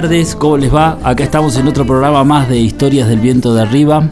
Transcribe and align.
tardes, 0.00 0.34
¿cómo 0.34 0.56
les 0.56 0.74
va? 0.74 0.98
Acá 1.04 1.22
estamos 1.22 1.56
en 1.56 1.68
otro 1.68 1.86
programa 1.86 2.24
más 2.24 2.48
de 2.48 2.58
Historias 2.58 3.06
del 3.06 3.20
Viento 3.20 3.54
de 3.54 3.62
Arriba. 3.62 4.10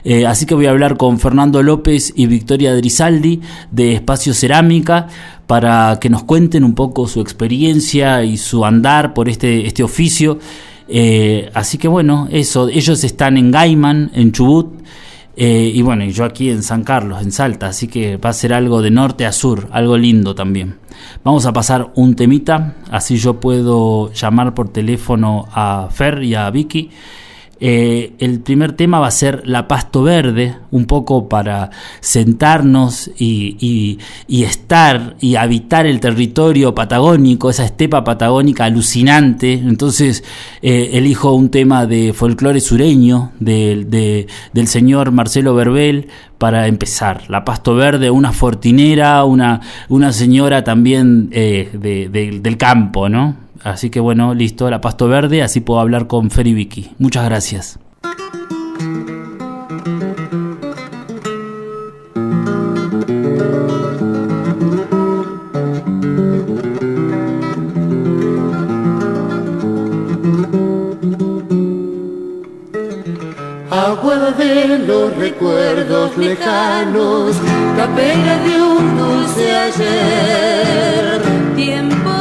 Eh, 0.04 0.26
así 0.26 0.44
que 0.44 0.54
voy 0.54 0.66
a 0.66 0.70
hablar 0.70 0.98
con 0.98 1.18
Fernando 1.18 1.62
López 1.62 2.12
y 2.14 2.26
Victoria 2.26 2.74
Drisaldi 2.74 3.40
de 3.70 3.94
Espacio 3.94 4.34
Cerámica 4.34 5.08
para 5.46 5.98
que 5.98 6.10
nos 6.10 6.24
cuenten 6.24 6.62
un 6.62 6.74
poco 6.74 7.08
su 7.08 7.22
experiencia 7.22 8.22
y 8.22 8.36
su 8.36 8.66
andar 8.66 9.14
por 9.14 9.30
este, 9.30 9.66
este 9.66 9.82
oficio. 9.82 10.38
Eh, 10.92 11.48
así 11.54 11.78
que 11.78 11.86
bueno, 11.86 12.26
eso, 12.32 12.68
ellos 12.68 13.04
están 13.04 13.36
en 13.36 13.52
Gaiman, 13.52 14.10
en 14.12 14.32
Chubut, 14.32 14.80
eh, 15.36 15.70
y 15.72 15.80
bueno, 15.82 16.04
yo 16.06 16.24
aquí 16.24 16.50
en 16.50 16.64
San 16.64 16.82
Carlos, 16.82 17.22
en 17.22 17.30
Salta, 17.30 17.68
así 17.68 17.86
que 17.86 18.16
va 18.16 18.30
a 18.30 18.32
ser 18.32 18.52
algo 18.52 18.82
de 18.82 18.90
norte 18.90 19.24
a 19.24 19.32
sur, 19.32 19.68
algo 19.70 19.96
lindo 19.96 20.34
también. 20.34 20.78
Vamos 21.22 21.46
a 21.46 21.52
pasar 21.52 21.92
un 21.94 22.16
temita, 22.16 22.74
así 22.90 23.16
yo 23.16 23.38
puedo 23.38 24.12
llamar 24.12 24.52
por 24.52 24.70
teléfono 24.70 25.46
a 25.52 25.88
Fer 25.92 26.24
y 26.24 26.34
a 26.34 26.50
Vicky. 26.50 26.90
Eh, 27.60 28.14
el 28.18 28.40
primer 28.40 28.72
tema 28.72 29.00
va 29.00 29.08
a 29.08 29.10
ser 29.10 29.42
la 29.44 29.68
pasto 29.68 30.02
verde, 30.02 30.56
un 30.70 30.86
poco 30.86 31.28
para 31.28 31.70
sentarnos 32.00 33.10
y, 33.18 33.56
y, 33.60 33.98
y, 34.26 34.44
estar 34.44 35.16
y 35.20 35.36
habitar 35.36 35.86
el 35.86 36.00
territorio 36.00 36.74
patagónico, 36.74 37.50
esa 37.50 37.66
estepa 37.66 38.02
patagónica 38.02 38.64
alucinante. 38.64 39.52
Entonces 39.52 40.24
eh, 40.62 40.90
elijo 40.94 41.34
un 41.34 41.50
tema 41.50 41.86
de 41.86 42.14
folclore 42.14 42.60
sureño 42.60 43.32
de, 43.40 43.84
de, 43.86 44.26
del 44.54 44.66
señor 44.66 45.12
Marcelo 45.12 45.54
Verbel 45.54 46.08
para 46.38 46.66
empezar. 46.66 47.24
La 47.28 47.44
pasto 47.44 47.74
verde, 47.74 48.10
una 48.10 48.32
fortinera, 48.32 49.22
una, 49.24 49.60
una 49.90 50.10
señora 50.12 50.64
también 50.64 51.28
eh, 51.32 51.68
de, 51.74 52.08
del 52.08 52.56
campo, 52.56 53.10
¿no? 53.10 53.49
Así 53.62 53.90
que 53.90 54.00
bueno, 54.00 54.34
listo, 54.34 54.70
la 54.70 54.80
pasto 54.80 55.08
verde, 55.08 55.42
así 55.42 55.60
puedo 55.60 55.80
hablar 55.80 56.06
con 56.06 56.30
Fer. 56.30 56.46
Muchas 56.98 57.24
gracias. 57.24 57.78
Agua 73.70 74.34
los 74.86 75.16
recuerdos 75.16 76.16
lejanos, 76.16 77.36
capella 77.76 78.38
de 78.38 78.62
un 78.62 78.98
dulce 78.98 79.56
ayer, 79.56 81.22
tiempo 81.54 82.19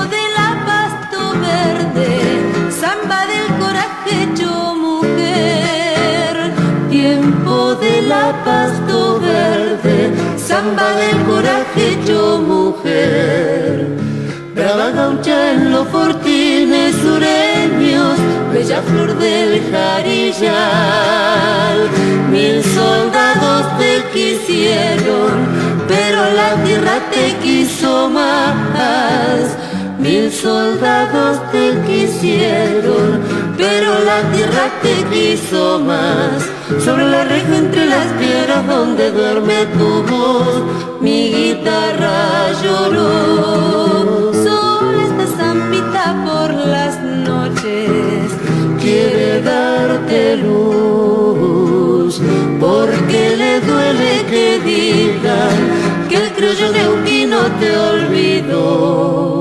hecho 11.88 12.40
mujer. 12.40 13.88
Brava 14.56 14.90
gaucha 14.92 15.54
en 15.54 15.72
los 15.72 15.88
fortines 15.88 16.96
sureños, 16.96 18.18
bella 18.54 18.82
flor 18.82 19.18
del 19.18 19.62
jarillal. 19.72 21.78
Mil 22.32 22.64
soldados 22.64 23.64
te 23.80 24.04
quisieron, 24.14 25.34
pero 25.88 26.20
la 26.40 26.52
tierra 26.64 26.98
te 27.12 27.26
quiso 27.44 28.10
más 28.10 29.60
Mil 30.00 30.32
soldados 30.32 31.52
te 31.52 31.78
quisieron, 31.86 33.20
pero 33.58 34.00
la 34.06 34.22
tierra 34.32 34.70
te 34.82 35.04
quiso 35.14 35.80
más. 35.80 36.59
Sobre 36.78 37.10
la 37.10 37.24
reja 37.24 37.58
entre 37.58 37.88
las 37.88 38.06
piedras 38.14 38.66
donde 38.68 39.12
duerme 39.12 39.66
tu 39.78 40.04
voz, 40.04 40.64
mi 41.02 41.30
guitarra 41.34 42.52
lloró. 42.64 44.32
Sobre 44.34 45.02
esta 45.04 45.26
zampita 45.36 46.24
por 46.26 46.54
las 46.54 47.02
noches 47.02 48.32
quiere 48.80 49.42
darte 49.42 50.38
luz, 50.38 52.22
porque 52.60 53.36
le 53.36 53.60
duele 53.62 54.26
que 54.30 54.60
digan 54.60 56.08
que 56.08 56.16
el 56.18 56.32
criollo 56.34 56.72
neuquino 56.72 57.38
te 57.60 57.78
olvidó. 57.78 59.39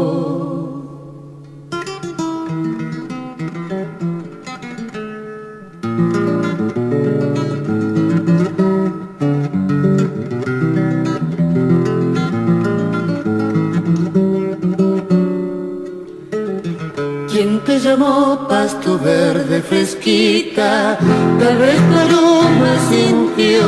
Verde 19.02 19.62
fresquita, 19.62 20.98
tal 21.38 21.56
vez 21.58 21.76
tu 21.88 21.98
aroma 21.98 22.72
sintió. 22.88 23.62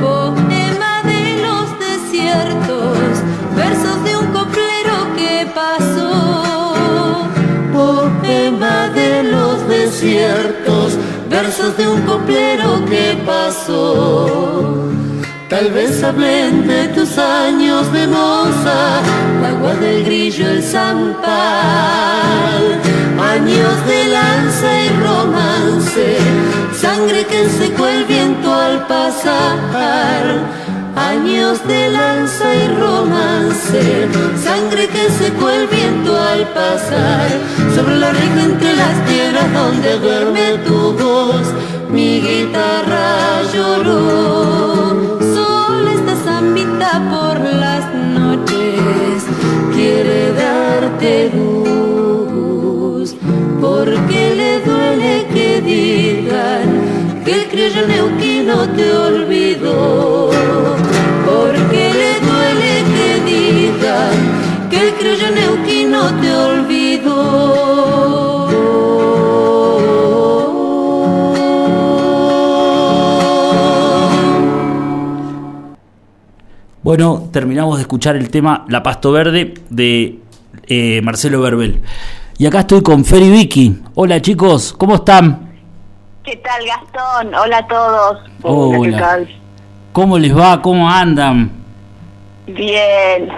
Poema 0.00 1.02
de 1.04 1.42
los 1.42 1.66
desiertos, 1.78 2.98
versos 3.56 4.04
de 4.04 4.16
un 4.16 4.26
coplero 4.32 4.94
que 5.16 5.46
pasó. 5.54 7.28
Poema 7.72 8.88
de 8.88 9.22
los 9.24 9.68
desiertos, 9.68 10.96
versos 11.28 11.76
de 11.76 11.88
un 11.88 12.00
coplero 12.02 12.84
que 12.86 13.16
pasó. 13.26 14.84
Tal 15.48 15.70
vez 15.72 16.02
hablen 16.02 16.66
de 16.66 16.88
tus 16.88 17.18
años 17.18 17.92
de 17.92 18.06
moza, 18.06 19.00
agua 19.46 19.74
del 19.74 20.02
grillo, 20.04 20.48
el 20.48 20.62
zampal, 20.62 21.20
años 23.20 23.86
de 23.86 24.06
lanza 24.06 24.82
y 24.84 24.88
romance, 25.02 26.16
sangre 26.74 27.26
que 27.26 27.48
secó 27.50 27.86
el 27.86 28.04
viento 28.04 28.54
al 28.54 28.86
pasar. 28.86 30.64
Años 30.96 31.66
de 31.66 31.90
lanza 31.90 32.54
y 32.54 32.68
romance, 32.68 34.08
sangre 34.42 34.88
que 34.88 35.10
secó 35.10 35.50
el 35.50 35.66
viento 35.66 36.18
al 36.18 36.48
pasar, 36.54 37.28
sobre 37.74 37.96
la 37.96 38.12
reja 38.12 38.42
entre 38.44 38.76
las 38.76 38.96
piedras 39.08 39.52
donde 39.52 39.98
duerme 39.98 40.58
tu 40.64 40.92
voz, 40.92 41.46
mi 41.90 42.20
guitarra 42.20 43.42
lloró 43.52 44.53
porque 53.84 54.34
le 54.34 54.60
duele 54.60 55.26
que 55.34 55.60
digan 55.60 57.22
que 57.22 57.42
el 57.42 57.48
criollo 57.48 57.86
neuquino 57.86 58.68
te 58.70 58.92
olvidó, 58.92 60.30
porque 61.26 61.92
le 62.00 62.12
duele 62.26 62.72
que 62.94 63.08
digan 63.30 64.16
que 64.70 64.88
el 64.88 64.94
criollo 64.94 65.30
neuquino 65.34 66.00
te 66.20 66.34
olvidó. 66.34 67.14
Bueno, 76.82 77.28
terminamos 77.32 77.76
de 77.76 77.82
escuchar 77.82 78.16
el 78.16 78.30
tema 78.30 78.64
La 78.68 78.82
Pasto 78.82 79.12
Verde 79.12 79.54
de 79.68 80.20
eh, 80.68 81.02
Marcelo 81.02 81.42
Verbel. 81.42 81.82
Y 82.36 82.46
acá 82.46 82.60
estoy 82.60 82.82
con 82.82 83.04
Feri 83.04 83.30
Vicky. 83.30 83.80
Hola 83.94 84.20
chicos, 84.20 84.72
¿cómo 84.72 84.96
están? 84.96 85.52
¿Qué 86.24 86.36
tal 86.36 86.66
Gastón? 86.66 87.32
Hola 87.32 87.58
a 87.58 87.66
todos. 87.68 88.18
Hola. 88.42 88.96
¿Qué 88.96 89.02
tal? 89.02 89.28
¿Cómo 89.92 90.18
les 90.18 90.36
va? 90.36 90.60
¿Cómo 90.60 90.90
andan? 90.90 91.52
Bien. 92.46 93.28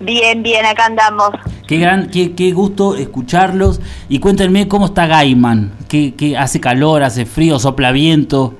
Bien, 0.00 0.42
bien, 0.42 0.66
acá 0.66 0.86
andamos. 0.86 1.30
Qué 1.68 1.78
gran, 1.78 2.10
qué, 2.10 2.34
qué 2.34 2.50
gusto 2.50 2.96
escucharlos. 2.96 3.80
Y 4.08 4.18
cuéntenme 4.18 4.66
cómo 4.66 4.86
está 4.86 5.06
Gaiman. 5.06 5.72
¿Qué, 5.88 6.14
qué 6.16 6.36
hace 6.36 6.60
calor, 6.60 7.04
hace 7.04 7.24
frío, 7.24 7.60
sopla 7.60 7.92
viento? 7.92 8.54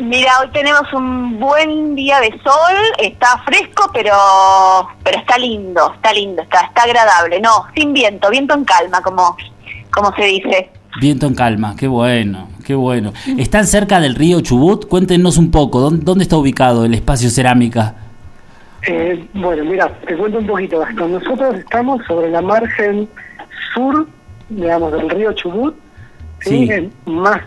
Mira, 0.00 0.30
hoy 0.40 0.48
tenemos 0.52 0.92
un 0.92 1.40
buen 1.40 1.96
día 1.96 2.20
de 2.20 2.30
sol, 2.42 2.76
está 2.98 3.38
fresco, 3.44 3.90
pero 3.92 4.12
pero 5.02 5.18
está 5.18 5.36
lindo, 5.38 5.92
está 5.94 6.12
lindo, 6.12 6.42
está 6.42 6.60
está 6.66 6.82
agradable, 6.84 7.40
no, 7.40 7.64
sin 7.74 7.92
viento, 7.92 8.30
viento 8.30 8.54
en 8.54 8.64
calma, 8.64 9.02
como 9.02 9.36
como 9.90 10.14
se 10.14 10.24
dice. 10.24 10.70
Viento 11.00 11.26
en 11.26 11.34
calma, 11.34 11.74
qué 11.76 11.88
bueno, 11.88 12.48
qué 12.64 12.76
bueno. 12.76 13.12
¿Están 13.38 13.66
cerca 13.66 13.98
del 13.98 14.14
río 14.14 14.40
Chubut? 14.40 14.86
Cuéntenos 14.86 15.36
un 15.36 15.50
poco, 15.50 15.80
¿dónde, 15.80 16.22
está 16.22 16.36
ubicado 16.36 16.84
el 16.84 16.94
espacio 16.94 17.28
cerámica? 17.28 17.96
Eh, 18.86 19.28
bueno, 19.34 19.64
mira, 19.64 19.88
te 20.06 20.16
cuento 20.16 20.38
un 20.38 20.46
poquito, 20.46 20.78
Gastón. 20.78 21.12
Nosotros 21.12 21.56
estamos 21.56 22.00
sobre 22.06 22.30
la 22.30 22.40
margen 22.40 23.08
sur, 23.74 24.06
digamos, 24.48 24.92
del 24.92 25.10
río 25.10 25.32
Chubut, 25.32 25.74
¿sí? 26.40 26.88
más 27.04 27.42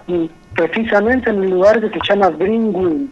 precisamente 0.56 1.30
en 1.30 1.40
un 1.40 1.50
lugar 1.50 1.80
que 1.80 1.90
se 1.90 2.00
llama 2.10 2.30
Bringwin. 2.30 3.12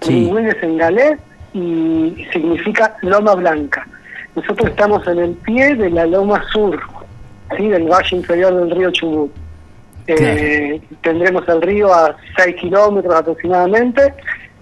Sí. 0.00 0.30
es 0.30 0.62
en 0.62 0.76
galés 0.76 1.18
y 1.54 2.26
significa 2.32 2.96
loma 3.02 3.34
blanca. 3.34 3.86
Nosotros 4.34 4.70
estamos 4.70 5.06
en 5.06 5.18
el 5.18 5.30
pie 5.32 5.74
de 5.74 5.90
la 5.90 6.06
loma 6.06 6.42
sur, 6.52 6.78
¿sí? 7.56 7.68
del 7.68 7.88
valle 7.88 8.16
inferior 8.16 8.54
del 8.54 8.70
río 8.70 8.90
Chubut. 8.90 9.32
Eh, 10.06 10.80
tendremos 11.00 11.48
el 11.48 11.62
río 11.62 11.92
a 11.92 12.14
6 12.36 12.56
kilómetros 12.56 13.14
aproximadamente. 13.14 14.14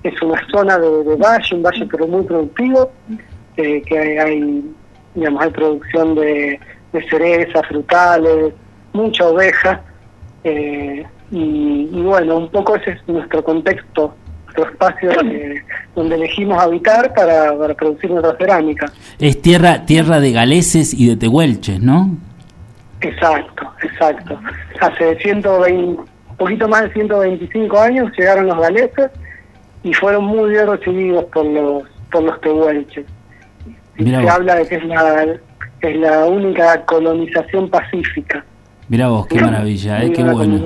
Es 0.02 0.20
una 0.22 0.40
zona 0.48 0.78
de, 0.78 1.16
valle, 1.16 1.54
un 1.54 1.62
valle 1.62 1.86
pero 1.90 2.06
muy 2.06 2.22
productivo, 2.24 2.92
eh, 3.56 3.82
que 3.82 4.20
hay, 4.20 4.64
digamos, 5.14 5.42
hay 5.42 5.50
producción 5.50 6.14
de, 6.14 6.60
de 6.92 7.08
cerezas, 7.08 7.66
frutales, 7.66 8.54
mucha 8.92 9.26
oveja. 9.26 9.82
Eh, 10.44 11.04
y, 11.36 12.02
bueno, 12.02 12.36
un 12.36 12.48
poco 12.48 12.76
ese 12.76 12.92
es 12.92 13.08
nuestro 13.08 13.42
contexto, 13.42 14.14
nuestro 14.44 14.70
espacio 14.70 15.10
donde 15.96 16.14
elegimos 16.14 16.62
habitar 16.62 17.12
para, 17.12 17.74
producir 17.74 18.10
nuestra 18.10 18.36
cerámica. 18.36 18.86
Es 19.18 19.42
tierra, 19.42 19.84
tierra 19.84 20.20
de 20.20 20.30
galeses 20.30 20.94
y 20.94 21.08
de 21.08 21.16
tehuelches, 21.16 21.80
¿no? 21.80 22.16
Exacto, 23.00 23.68
exacto. 23.82 24.38
Hace 24.80 25.18
120, 25.18 26.02
poquito 26.38 26.68
más 26.68 26.82
de 26.84 26.92
125 26.92 27.80
años 27.80 28.12
llegaron 28.16 28.46
los 28.46 28.58
galeses 28.60 29.10
y 29.82 29.92
fueron 29.92 30.26
muy 30.26 30.50
bien 30.50 30.68
recibidos 30.68 31.24
por 31.24 31.44
los 31.46 31.82
por 32.12 32.22
los 32.22 32.40
tehuelches. 32.42 33.06
Se 33.98 34.28
habla 34.28 34.54
de 34.54 34.68
que 34.68 34.76
es 34.76 34.84
la, 34.84 35.26
es 35.80 35.96
la 35.96 36.26
única 36.26 36.84
colonización 36.84 37.68
pacífica. 37.68 38.44
Mira 38.88 39.08
vos, 39.08 39.26
qué 39.26 39.40
maravilla, 39.40 40.02
¿eh? 40.02 40.12
qué 40.12 40.22
bueno. 40.22 40.64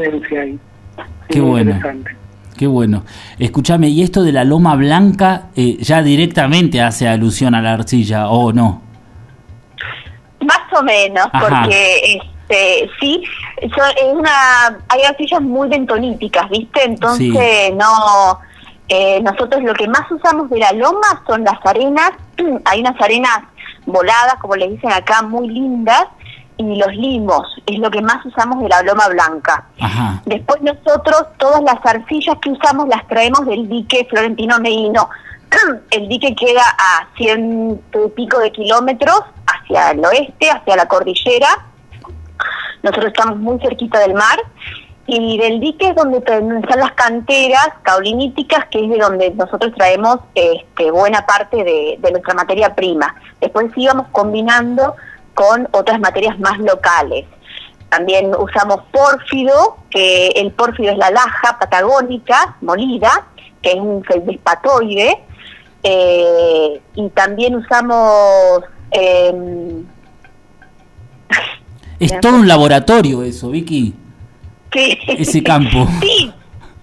Qué 1.29 1.41
bueno. 1.41 1.81
Qué 2.57 2.67
bueno. 2.67 3.05
Escúchame, 3.39 3.89
¿y 3.89 4.03
esto 4.03 4.25
de 4.25 4.33
la 4.33 4.43
loma 4.43 4.75
blanca 4.75 5.51
eh, 5.55 5.77
ya 5.79 6.03
directamente 6.03 6.83
hace 6.83 7.07
alusión 7.07 7.55
a 7.55 7.63
la 7.63 7.75
arcilla 7.75 8.29
o 8.29 8.53
no? 8.53 8.83
Más 10.41 10.61
o 10.77 10.83
menos, 10.83 11.29
porque 11.33 12.19
este, 12.49 12.91
sí, 13.01 13.23
es 13.59 13.71
una, 14.13 14.79
hay 14.89 15.03
arcillas 15.03 15.41
muy 15.41 15.69
bentoníticas, 15.69 16.51
¿viste? 16.51 16.83
Entonces, 16.85 17.73
no, 17.77 18.41
eh, 18.89 19.21
nosotros 19.23 19.63
lo 19.63 19.75
que 19.75 19.87
más 19.87 20.11
usamos 20.11 20.51
de 20.51 20.59
la 20.59 20.73
loma 20.73 21.23
son 21.27 21.45
las 21.45 21.59
arenas, 21.65 22.11
hay 22.65 22.81
unas 22.81 23.01
arenas 23.01 23.39
voladas, 23.87 24.35
como 24.41 24.57
les 24.57 24.71
dicen 24.71 24.93
acá, 24.93 25.23
muy 25.23 25.49
lindas, 25.49 26.07
y 26.59 26.77
los 26.77 26.93
limos, 26.95 27.47
es 27.67 27.79
lo 27.79 27.91
que 27.91 28.03
más 28.03 28.25
usamos 28.27 28.61
de 28.61 28.69
la 28.69 28.83
loma 28.83 29.09
blanca. 29.09 29.65
Después 30.27 30.61
nosotros 30.61 31.25
todas 31.39 31.63
las 31.63 31.79
arcillas 31.85 32.37
que 32.43 32.51
usamos 32.51 32.89
las 32.89 33.07
traemos 33.07 33.47
del 33.47 33.69
dique 33.69 34.07
Florentino 34.11 34.59
Medino. 34.59 35.09
El 35.91 36.09
dique 36.09 36.35
queda 36.35 36.63
a 36.79 37.07
ciento 37.17 38.07
y 38.07 38.11
pico 38.11 38.39
de 38.39 38.51
kilómetros 38.53 39.23
hacia 39.47 39.93
el 39.93 40.05
oeste, 40.05 40.51
hacia 40.51 40.77
la 40.77 40.87
cordillera. 40.87 41.49
Nosotros 42.83 43.13
estamos 43.17 43.39
muy 43.39 43.59
cerquita 43.61 44.01
del 44.01 44.15
mar 44.15 44.39
y 45.07 45.39
del 45.39 45.61
dique 45.61 45.89
es 45.89 45.95
donde 45.95 46.19
están 46.19 46.81
las 46.81 46.93
canteras 46.93 47.71
cauliníticas, 47.83 48.67
que 48.67 48.85
es 48.85 48.91
de 48.91 48.99
donde 48.99 49.31
nosotros 49.31 49.73
traemos 49.77 50.19
este, 50.35 50.91
buena 50.91 51.25
parte 51.25 51.65
de, 51.65 51.97
de 51.99 52.11
nuestra 52.11 52.35
materia 52.35 52.75
prima. 52.75 53.15
Después 53.41 53.73
íbamos 53.75 54.09
combinando 54.09 54.97
con 55.39 55.69
otras 55.71 56.01
materias 56.01 56.37
más 56.41 56.59
locales. 56.59 57.25
También 57.91 58.35
usamos 58.37 58.81
pórfido, 58.91 59.77
que 59.89 60.31
el 60.35 60.51
pórfido 60.51 60.91
es 60.91 60.99
la 60.99 61.13
laja 61.13 61.57
patagónica 61.61 62.57
molida, 62.61 63.29
que 63.63 63.71
es 63.71 63.77
un 63.77 64.03
feldespatoide, 64.03 65.17
eh, 65.85 66.81
y 66.97 67.09
también 67.11 67.55
usamos... 67.55 68.65
Em, 68.91 69.87
es 72.01 72.19
todo 72.21 72.35
un 72.35 72.49
laboratorio 72.49 73.23
eso, 73.23 73.51
Vicky. 73.51 73.95
Sí. 74.73 74.99
Ese 75.07 75.41
campo. 75.45 75.87
Sí, 76.01 76.33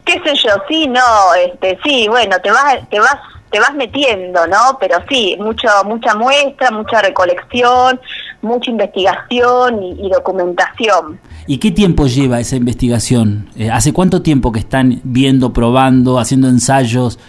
qué 0.05 0.13
sé 0.23 0.35
yo, 0.47 0.51
sí, 0.69 0.87
no, 0.87 1.33
este, 1.33 1.77
sí, 1.83 2.07
bueno, 2.07 2.37
te 2.41 2.51
vas, 2.51 2.87
te 2.89 2.99
vas 2.99 3.17
te 3.55 3.61
vas 3.61 3.73
metiendo, 3.73 4.45
¿no? 4.47 4.77
Pero 4.81 4.97
sí, 5.07 5.37
mucho, 5.39 5.69
mucha 5.85 6.13
muestra, 6.13 6.71
mucha 6.71 7.01
recolección, 7.01 8.01
mucha 8.45 8.71
investigación 8.71 9.83
y, 9.83 10.09
documentación. 10.09 11.19
¿Y 11.47 11.57
qué 11.57 11.71
tiempo 11.71 12.07
lleva 12.07 12.39
esa 12.39 12.55
investigación? 12.55 13.49
Eh, 13.57 13.69
¿Hace 13.69 13.91
cuánto 13.91 14.21
tiempo 14.21 14.51
que 14.51 14.59
están 14.59 15.01
viendo, 15.03 15.51
probando, 15.51 16.19
haciendo 16.19 16.47
ensayos? 16.47 17.19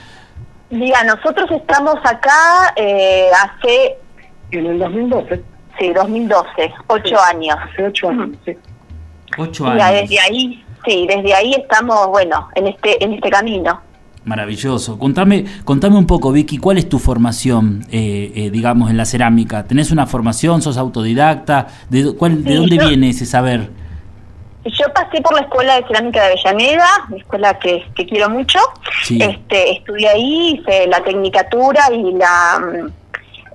Mira, 0.70 1.02
nosotros 1.04 1.50
estamos 1.50 1.96
acá 2.04 2.72
eh, 2.76 3.28
hace... 3.32 3.96
En 4.52 4.66
el 4.66 4.78
2012. 4.78 5.42
Sí, 5.78 5.92
2012, 5.92 6.72
ocho 6.86 7.20
años. 7.20 7.56
Hace 7.60 7.86
ocho 7.86 8.08
años, 8.08 8.36
sí. 8.44 8.56
Ocho 9.36 9.66
años. 9.66 9.90
desde 9.90 10.20
ahí, 10.20 10.64
sí, 10.86 11.06
desde 11.06 11.34
ahí 11.34 11.52
estamos, 11.54 12.06
bueno, 12.08 12.48
en 12.54 12.68
este, 12.68 13.02
en 13.04 13.12
este 13.14 13.28
camino. 13.28 13.80
Maravilloso. 14.26 14.98
Contame, 14.98 15.44
contame 15.64 15.96
un 15.96 16.06
poco, 16.06 16.32
Vicky, 16.32 16.58
¿cuál 16.58 16.78
es 16.78 16.88
tu 16.88 16.98
formación, 16.98 17.86
eh, 17.92 18.32
eh, 18.34 18.50
digamos, 18.50 18.90
en 18.90 18.96
la 18.96 19.04
cerámica? 19.04 19.64
¿Tenés 19.64 19.92
una 19.92 20.06
formación? 20.06 20.62
¿Sos 20.62 20.76
autodidacta? 20.76 21.68
¿De, 21.88 22.12
cuál, 22.14 22.42
¿de 22.42 22.56
dónde 22.56 22.76
viene 22.76 23.10
ese 23.10 23.24
saber? 23.24 23.70
yo 24.64 24.92
pasé 24.92 25.20
por 25.22 25.32
la 25.34 25.42
escuela 25.42 25.76
de 25.76 25.86
cerámica 25.86 26.24
de 26.24 26.32
Avellaneda, 26.32 26.88
mi 27.08 27.20
escuela 27.20 27.56
que, 27.60 27.84
quiero 27.94 28.28
mucho. 28.28 28.58
Este, 29.08 29.76
estudié 29.76 30.08
ahí, 30.08 30.60
hice 30.60 30.88
la 30.88 31.00
tecnicatura 31.04 31.82
y 31.92 32.12
la 32.14 32.90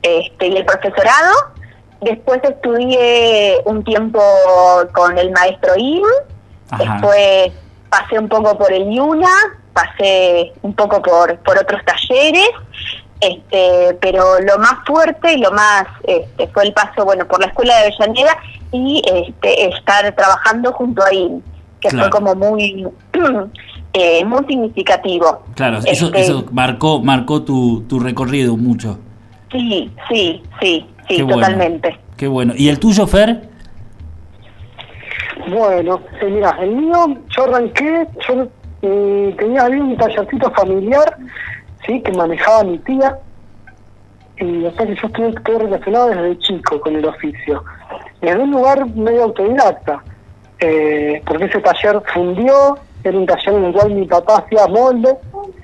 este, 0.01 0.47
y 0.47 0.55
el 0.55 0.65
profesorado. 0.65 1.33
Después 1.99 2.39
estudié 2.43 3.57
un 3.65 3.83
tiempo 3.83 4.21
con 4.93 5.17
el 5.17 5.31
maestro 5.31 5.73
IM. 5.75 6.03
Después 6.77 7.51
pasé 7.89 8.17
un 8.17 8.29
poco 8.29 8.57
por 8.57 8.71
el 8.71 8.89
IUNA, 8.91 9.27
pasé 9.73 10.53
un 10.61 10.73
poco 10.73 11.01
por, 11.01 11.37
por 11.39 11.57
otros 11.57 11.81
talleres. 11.85 12.49
Este, 13.19 13.95
pero 14.01 14.39
lo 14.39 14.57
más 14.57 14.77
fuerte 14.85 15.33
y 15.33 15.37
lo 15.37 15.51
más 15.51 15.85
este, 16.03 16.47
fue 16.47 16.63
el 16.63 16.73
paso 16.73 17.05
bueno 17.05 17.27
por 17.27 17.39
la 17.39 17.47
escuela 17.47 17.75
de 17.77 17.93
Avellaneda 17.93 18.35
y 18.71 18.99
este, 19.05 19.67
estar 19.67 20.11
trabajando 20.15 20.73
junto 20.73 21.03
a 21.03 21.13
IN, 21.13 21.43
que 21.79 21.91
fue 21.91 22.09
como 22.09 22.33
muy 22.33 22.87
eh, 23.93 24.25
muy 24.25 24.43
significativo. 24.45 25.43
Claro, 25.53 25.77
eso, 25.85 26.07
este, 26.07 26.21
eso 26.21 26.45
marcó 26.51 26.99
marcó 26.99 27.43
tu, 27.43 27.83
tu 27.83 27.99
recorrido 27.99 28.57
mucho. 28.57 28.97
Sí, 29.51 29.91
sí, 30.09 30.41
sí, 30.59 30.87
sí, 31.07 31.23
totalmente. 31.23 31.99
Qué 32.17 32.27
bueno. 32.27 32.53
¿Y 32.55 32.69
el 32.69 32.79
tuyo, 32.79 33.05
Fer? 33.05 33.49
Bueno, 35.47 36.01
eh, 36.21 36.25
mira, 36.25 36.57
el 36.61 36.75
mío, 36.75 37.17
yo 37.35 37.43
arranqué, 37.43 38.07
yo 38.27 38.47
eh, 38.81 39.35
tenía 39.37 39.65
ahí 39.65 39.79
un 39.79 39.95
tallercito 39.97 40.51
familiar 40.51 41.17
¿sí? 41.85 42.01
que 42.01 42.11
manejaba 42.11 42.63
mi 42.63 42.77
tía. 42.79 43.17
Y 44.37 44.65
o 44.65 44.71
sea 44.71 44.85
que 44.87 44.95
yo 44.95 45.07
estuve 45.07 45.33
todo 45.41 45.59
relacionado 45.59 46.09
desde 46.09 46.39
chico 46.39 46.81
con 46.81 46.95
el 46.95 47.05
oficio. 47.05 47.63
Desde 48.21 48.39
un 48.39 48.51
lugar 48.51 48.87
medio 48.95 49.23
autodidacta, 49.23 50.03
eh, 50.59 51.21
porque 51.25 51.45
ese 51.45 51.59
taller 51.59 52.01
fundió, 52.13 52.77
era 53.03 53.17
un 53.17 53.25
taller 53.25 53.53
en 53.55 53.65
el 53.65 53.73
cual 53.73 53.93
mi 53.93 54.07
papá 54.07 54.37
hacía 54.37 54.67
molde, 54.67 55.15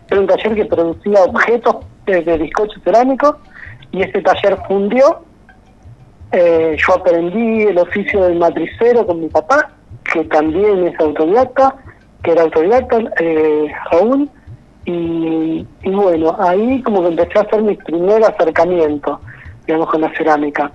era 0.10 0.20
un 0.20 0.28
taller 0.28 0.56
que 0.56 0.66
producía 0.66 1.24
objetos 1.24 1.78
de, 2.06 2.22
de 2.22 2.38
bizcocho 2.38 2.80
cerámico, 2.84 3.38
y 3.92 4.04
ese 4.04 4.22
taller 4.22 4.58
fundió. 4.68 5.22
Eh, 6.32 6.76
yo 6.78 6.94
aprendí 6.94 7.64
el 7.64 7.78
oficio 7.78 8.26
del 8.26 8.38
matricero 8.38 9.08
con 9.08 9.22
mi 9.22 9.28
papá, 9.30 9.72
que 10.12 10.24
también 10.26 10.88
es 10.88 11.00
autodidacta, 11.00 11.76
que 12.24 12.32
era 12.32 12.44
autodidacta 12.44 13.00
eh, 13.20 13.72
aún, 13.92 14.30
y, 14.90 15.66
bueno, 15.84 16.34
ahí 16.40 16.82
como 16.82 17.02
que 17.02 17.10
empecé 17.10 17.40
a 17.40 17.42
hacer 17.42 17.62
mi 17.62 17.76
primer 17.76 18.24
acercamiento, 18.24 19.20
digamos, 19.66 19.90
con 19.90 20.00
la 20.00 20.16
cerámica. 20.16 20.72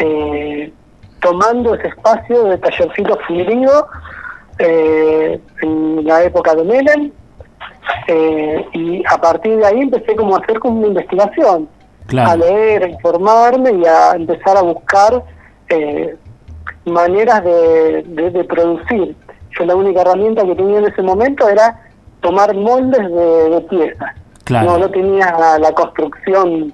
Eh, 0.00 0.72
tomando 1.20 1.74
ese 1.74 1.88
espacio 1.88 2.44
de 2.44 2.58
tallercito 2.58 3.16
fundido 3.26 3.86
eh, 4.58 5.40
en 5.62 6.04
la 6.04 6.24
época 6.24 6.56
de 6.56 6.64
Melen, 6.64 7.12
eh, 8.08 8.66
y 8.72 9.04
a 9.06 9.16
partir 9.16 9.58
de 9.58 9.66
ahí 9.66 9.80
empecé 9.80 10.16
como 10.16 10.34
a 10.34 10.40
hacer 10.40 10.58
como 10.58 10.78
una 10.78 10.88
investigación, 10.88 11.68
a 12.18 12.36
leer, 12.36 12.82
a 12.82 12.88
informarme 12.88 13.70
y 13.70 13.86
a 13.86 14.16
empezar 14.16 14.56
a 14.56 14.62
buscar 14.62 15.22
maneras 16.84 17.44
de, 17.44 18.30
de 18.30 18.44
producir. 18.44 19.14
Yo 19.58 19.64
la 19.64 19.74
única 19.76 20.02
herramienta 20.02 20.44
que 20.44 20.54
tenía 20.54 20.78
en 20.78 20.86
ese 20.86 21.02
momento 21.02 21.48
era 21.48 21.80
tomar 22.20 22.54
moldes 22.54 23.00
de, 23.00 23.66
piezas. 23.70 24.14
No, 24.50 24.78
no 24.78 24.88
tenía 24.90 25.34
la, 25.58 25.72
construcción, 25.72 26.72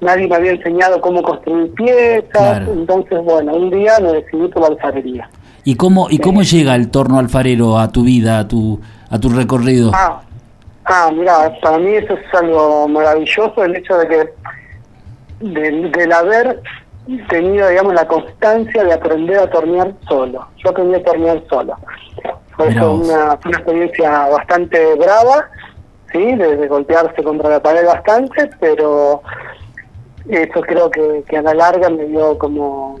nadie 0.00 0.26
me 0.28 0.36
había 0.36 0.52
enseñado 0.52 1.00
cómo 1.00 1.22
construir 1.22 1.72
piezas, 1.74 2.66
entonces 2.68 3.22
bueno, 3.22 3.54
un 3.54 3.70
día 3.70 3.92
me 4.00 4.12
decidí 4.12 4.48
por 4.48 4.62
la 4.62 4.68
alfarería. 4.68 5.28
¿Y 5.64 5.76
cómo, 5.76 6.08
y 6.10 6.18
cómo 6.18 6.42
llega 6.42 6.74
el 6.74 6.90
torno 6.90 7.18
alfarero 7.18 7.78
a 7.78 7.90
tu 7.90 8.02
vida, 8.02 8.38
a 8.38 8.48
tu, 8.48 8.80
a 9.10 9.18
tu 9.18 9.28
recorrido? 9.28 9.90
Ah, 9.94 10.20
ah, 10.84 11.10
mira, 11.12 11.52
para 11.60 11.78
mí 11.78 11.90
eso 11.90 12.14
es 12.14 12.34
algo 12.34 12.88
maravilloso, 12.88 13.64
el 13.64 13.76
hecho 13.76 13.98
de 13.98 14.08
que 14.08 14.30
del, 15.40 15.92
del 15.92 16.12
haber 16.12 16.62
tenido, 17.28 17.68
digamos, 17.68 17.94
la 17.94 18.06
constancia 18.06 18.84
de 18.84 18.92
aprender 18.92 19.38
a 19.38 19.50
tornear 19.50 19.92
solo. 20.08 20.46
Yo 20.56 20.70
aprendí 20.70 20.96
a 20.96 21.04
tornear 21.04 21.42
solo. 21.48 21.76
Fue 22.56 22.68
una, 22.68 23.34
experiencia 23.34 24.28
bastante 24.28 24.94
brava, 24.94 25.48
¿sí? 26.10 26.34
De, 26.34 26.66
golpearse 26.66 27.22
contra 27.22 27.50
la 27.50 27.62
pared 27.62 27.86
bastante, 27.86 28.50
pero 28.58 29.22
eso 30.28 30.60
creo 30.62 30.90
que, 30.90 31.36
a 31.36 31.42
la 31.42 31.54
larga 31.54 31.90
me 31.90 32.04
dio 32.04 32.36
como, 32.38 32.98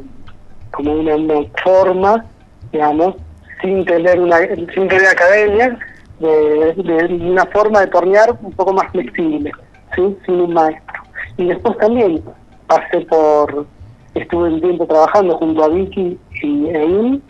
como 0.72 0.92
una, 0.92 1.16
forma, 1.64 2.24
digamos, 2.70 3.16
sin 3.60 3.84
tener 3.86 4.20
una 4.20 4.38
sin 4.38 4.88
tener 4.88 5.06
academia, 5.06 5.78
de, 6.20 7.18
una 7.20 7.46
forma 7.46 7.80
de 7.80 7.86
tornear 7.88 8.30
un 8.40 8.52
poco 8.52 8.72
más 8.72 8.90
flexible, 8.92 9.50
¿sí? 9.94 10.16
sin 10.24 10.40
un 10.42 10.54
maestro. 10.54 11.02
Y 11.38 11.48
después 11.48 11.76
también 11.78 12.22
pasé 12.66 13.00
por, 13.02 13.66
estuve 14.16 14.48
un 14.54 14.60
tiempo 14.60 14.86
trabajando 14.86 15.36
junto 15.36 15.64
a 15.64 15.68
Vicky 15.68 16.18
y 16.42 16.68
Ein, 16.68 17.22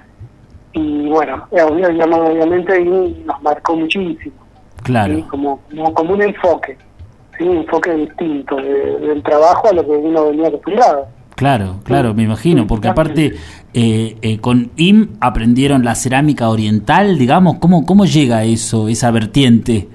y 0.72 1.08
bueno, 1.08 1.46
obviamente 1.50 2.84
nos 2.84 3.42
marcó 3.42 3.76
muchísimo. 3.76 4.34
Claro. 4.82 5.26
Como, 5.28 5.60
como, 5.94 6.14
un 6.14 6.22
enfoque, 6.22 6.76
un 7.40 7.56
enfoque 7.56 7.92
distinto 7.92 8.56
del 8.56 9.22
trabajo 9.22 9.68
a 9.68 9.72
lo 9.72 9.84
que 9.84 9.90
uno 9.90 10.26
venía 10.26 10.48
acostumbrado. 10.48 11.06
Claro, 11.34 11.80
claro, 11.84 12.14
me 12.14 12.22
imagino, 12.22 12.66
porque 12.66 12.88
aparte 12.88 13.34
eh, 13.74 14.16
eh, 14.22 14.38
con 14.38 14.70
IM 14.76 15.16
aprendieron 15.20 15.84
la 15.84 15.94
cerámica 15.94 16.48
oriental, 16.48 17.18
digamos, 17.18 17.58
¿cómo, 17.58 17.84
¿cómo 17.84 18.06
llega 18.06 18.44
eso, 18.44 18.88
esa 18.88 19.10
vertiente? 19.10 19.88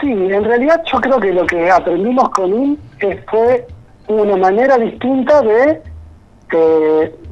Sí, 0.00 0.10
en 0.10 0.42
realidad 0.42 0.82
yo 0.92 1.00
creo 1.00 1.20
que 1.20 1.32
lo 1.32 1.46
que 1.46 1.70
aprendimos 1.70 2.28
con 2.30 2.52
IM 2.52 2.76
fue 3.30 3.66
una 4.08 4.36
manera 4.36 4.78
distinta 4.78 5.40
de 5.42 5.82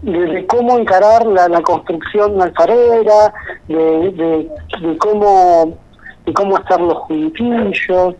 de, 0.02 0.46
cómo 0.48 0.78
encarar 0.78 1.26
la, 1.26 1.60
construcción 1.62 2.40
alfarera, 2.40 3.32
de, 3.68 4.48
de, 4.80 4.98
cómo 4.98 5.76
de 6.24 6.32
cómo 6.32 6.56
hacer 6.56 6.80
los 6.80 6.98
juntillos, 6.98 8.14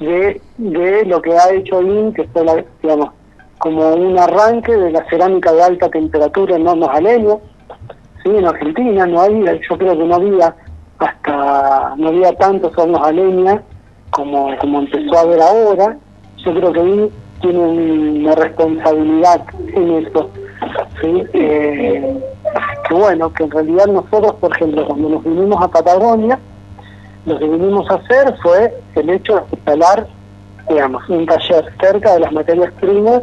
de, 0.00 0.40
de 0.58 1.04
lo 1.06 1.22
que 1.22 1.36
ha 1.36 1.52
hecho 1.52 1.80
IN, 1.82 2.12
que 2.12 2.24
fue, 2.28 2.44
la, 2.44 2.64
digamos, 2.82 3.10
como 3.58 3.94
un 3.94 4.18
arranque 4.18 4.76
de 4.76 4.90
la 4.90 5.04
cerámica 5.08 5.52
de 5.52 5.62
alta 5.62 5.88
temperatura 5.88 6.56
en 6.56 6.66
hornos 6.66 6.88
a 6.88 7.00
leña. 7.00 7.36
¿sí? 8.22 8.30
En 8.30 8.46
Argentina 8.46 9.06
no 9.06 9.20
había, 9.20 9.54
yo 9.54 9.78
creo 9.78 9.96
que 9.96 10.04
no 10.04 10.14
había 10.16 10.54
hasta, 10.98 11.94
no 11.96 12.08
había 12.08 12.32
tantos 12.36 12.76
hornos 12.76 13.00
a 13.00 13.62
como, 14.10 14.56
como 14.58 14.80
empezó 14.80 15.16
a 15.16 15.20
haber 15.22 15.40
ahora. 15.40 15.96
Yo 16.44 16.54
creo 16.54 16.72
que 16.72 17.10
IN 17.42 17.50
tiene 17.50 17.58
una 17.58 18.34
responsabilidad 18.34 19.42
en 19.74 20.06
eso. 20.06 20.30
¿sí? 21.00 21.24
Eh, 21.32 22.18
que 22.88 22.94
bueno, 22.94 23.32
que 23.32 23.44
en 23.44 23.50
realidad 23.50 23.86
nosotros, 23.86 24.34
por 24.34 24.54
ejemplo, 24.54 24.86
cuando 24.86 25.08
nos 25.08 25.24
vinimos 25.24 25.62
a 25.62 25.68
Patagonia, 25.68 26.38
lo 27.26 27.38
que 27.38 27.48
vinimos 27.48 27.88
a 27.90 27.94
hacer 27.94 28.34
fue 28.42 28.74
el 28.94 29.10
hecho 29.10 29.36
de 29.36 29.42
instalar, 29.52 30.06
digamos, 30.68 31.08
un 31.08 31.26
taller 31.26 31.72
cerca 31.80 32.14
de 32.14 32.20
las 32.20 32.32
materias 32.32 32.72
primas 32.80 33.22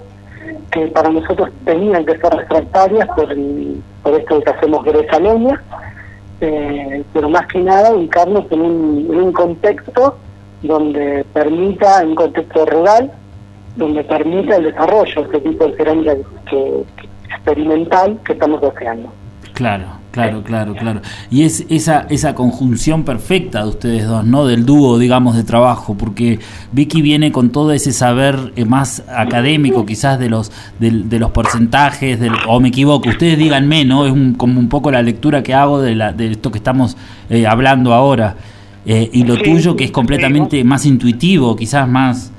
que 0.71 0.87
para 0.87 1.09
nosotros 1.09 1.49
tenían 1.65 2.05
que 2.05 2.17
ser 2.17 2.33
refractarias 2.33 3.07
por, 3.09 3.35
por 4.03 4.19
esto 4.19 4.41
que 4.41 4.49
hacemos 4.49 4.83
gresa 4.85 5.19
leña, 5.19 5.61
eh, 6.41 7.03
pero 7.13 7.29
más 7.29 7.45
que 7.47 7.59
nada 7.59 7.93
ubicarnos 7.93 8.49
en 8.51 8.61
un, 8.61 9.07
en 9.11 9.21
un 9.21 9.33
contexto 9.33 10.15
donde 10.61 11.25
permita, 11.33 12.01
en 12.01 12.09
un 12.09 12.15
contexto 12.15 12.65
rural, 12.65 13.11
donde 13.75 14.03
permita 14.03 14.57
el 14.57 14.65
desarrollo 14.65 15.15
de 15.15 15.21
este 15.21 15.39
tipo 15.41 15.67
de 15.67 15.77
cerámica 15.77 16.15
que, 16.49 16.83
experimental 17.29 18.19
que 18.25 18.33
estamos 18.33 18.61
deseando. 18.61 19.11
Claro, 19.53 19.87
claro, 20.11 20.41
claro, 20.41 20.73
claro. 20.73 21.01
Y 21.29 21.43
es 21.43 21.65
esa, 21.69 22.05
esa 22.09 22.33
conjunción 22.33 23.03
perfecta 23.03 23.63
de 23.63 23.69
ustedes 23.69 24.07
dos, 24.07 24.23
¿no? 24.23 24.45
Del 24.45 24.65
dúo, 24.65 24.97
digamos, 24.97 25.35
de 25.35 25.43
trabajo, 25.43 25.95
porque 25.97 26.39
Vicky 26.71 27.01
viene 27.01 27.33
con 27.33 27.49
todo 27.49 27.73
ese 27.73 27.91
saber 27.91 28.53
eh, 28.55 28.63
más 28.63 29.03
académico, 29.09 29.85
quizás 29.85 30.17
de 30.17 30.29
los 30.29 30.51
de, 30.79 31.19
los 31.19 31.31
porcentajes, 31.31 32.21
del, 32.21 32.31
o 32.47 32.61
me 32.61 32.69
equivoco, 32.69 33.09
ustedes 33.09 33.37
díganme, 33.37 33.83
¿no? 33.83 34.05
Es 34.05 34.13
como 34.37 34.61
un 34.61 34.69
poco 34.69 34.91
la 34.91 35.01
lectura 35.01 35.43
que 35.43 35.53
hago 35.53 35.81
de, 35.81 35.93
la, 35.93 36.13
de 36.13 36.31
esto 36.31 36.51
que 36.51 36.59
estamos 36.59 36.95
eh, 37.29 37.45
hablando 37.45 37.93
ahora. 37.93 38.37
Eh, 38.85 39.09
y 39.11 39.23
lo 39.23 39.37
tuyo, 39.37 39.75
que 39.75 39.83
es 39.83 39.91
completamente 39.91 40.63
más 40.63 40.85
intuitivo, 40.85 41.55
quizás 41.57 41.87
más 41.87 42.31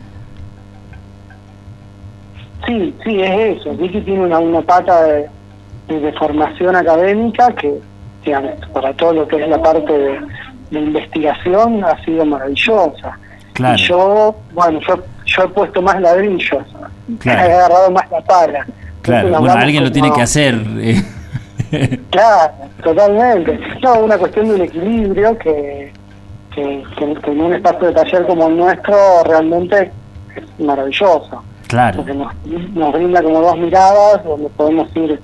Sí, 2.71 2.95
sí, 3.03 3.21
es 3.21 3.59
eso. 3.59 3.73
Vicky 3.73 4.01
tiene 4.03 4.21
una, 4.21 4.39
una 4.39 4.63
pata 4.63 5.03
de, 5.03 5.29
formación 6.17 6.77
académica 6.77 7.53
que, 7.57 7.81
digamos, 8.25 8.53
para 8.73 8.93
todo 8.93 9.13
lo 9.13 9.27
que 9.29 9.43
es 9.43 9.49
la 9.49 9.61
parte 9.61 9.93
de, 9.93 10.21
investigación 10.79 11.85
ha 11.85 12.01
sido 12.05 12.25
maravillosa. 12.25 13.19
Y 13.59 13.77
yo, 13.77 14.37
bueno, 14.53 14.79
yo, 14.87 15.03
yo 15.27 15.43
he 15.43 15.49
puesto 15.49 15.83
más 15.83 16.01
ladrillos, 16.01 16.65
he 17.25 17.31
agarrado 17.31 17.91
más 17.91 18.09
la 18.09 18.21
pala. 18.21 18.67
Claro, 19.03 19.41
bueno, 19.41 19.53
alguien 19.53 19.83
lo 19.83 19.91
tiene 19.91 20.13
que 20.13 20.23
hacer. 20.23 20.55
Eh. 20.79 21.03
claro, 22.11 22.53
totalmente. 22.85 23.59
No, 23.83 23.95
una 24.05 24.17
cuestión 24.17 24.47
de 24.47 24.55
un 24.55 24.61
equilibrio 24.61 25.37
que, 25.39 25.93
que, 26.55 26.85
en 27.01 27.41
un 27.41 27.53
espacio 27.53 27.89
de 27.89 27.95
taller 27.95 28.27
como 28.27 28.47
el 28.47 28.57
nuestro 28.57 28.95
realmente 29.25 29.91
es 30.37 30.65
maravilloso. 30.65 31.43
Claro. 31.71 31.99
Porque 31.99 32.15
nos, 32.15 32.35
nos 32.75 32.93
brinda 32.93 33.23
como 33.23 33.41
dos 33.41 33.57
miradas 33.57 34.25
donde 34.25 34.49
podemos 34.51 34.89
ir, 34.97 35.21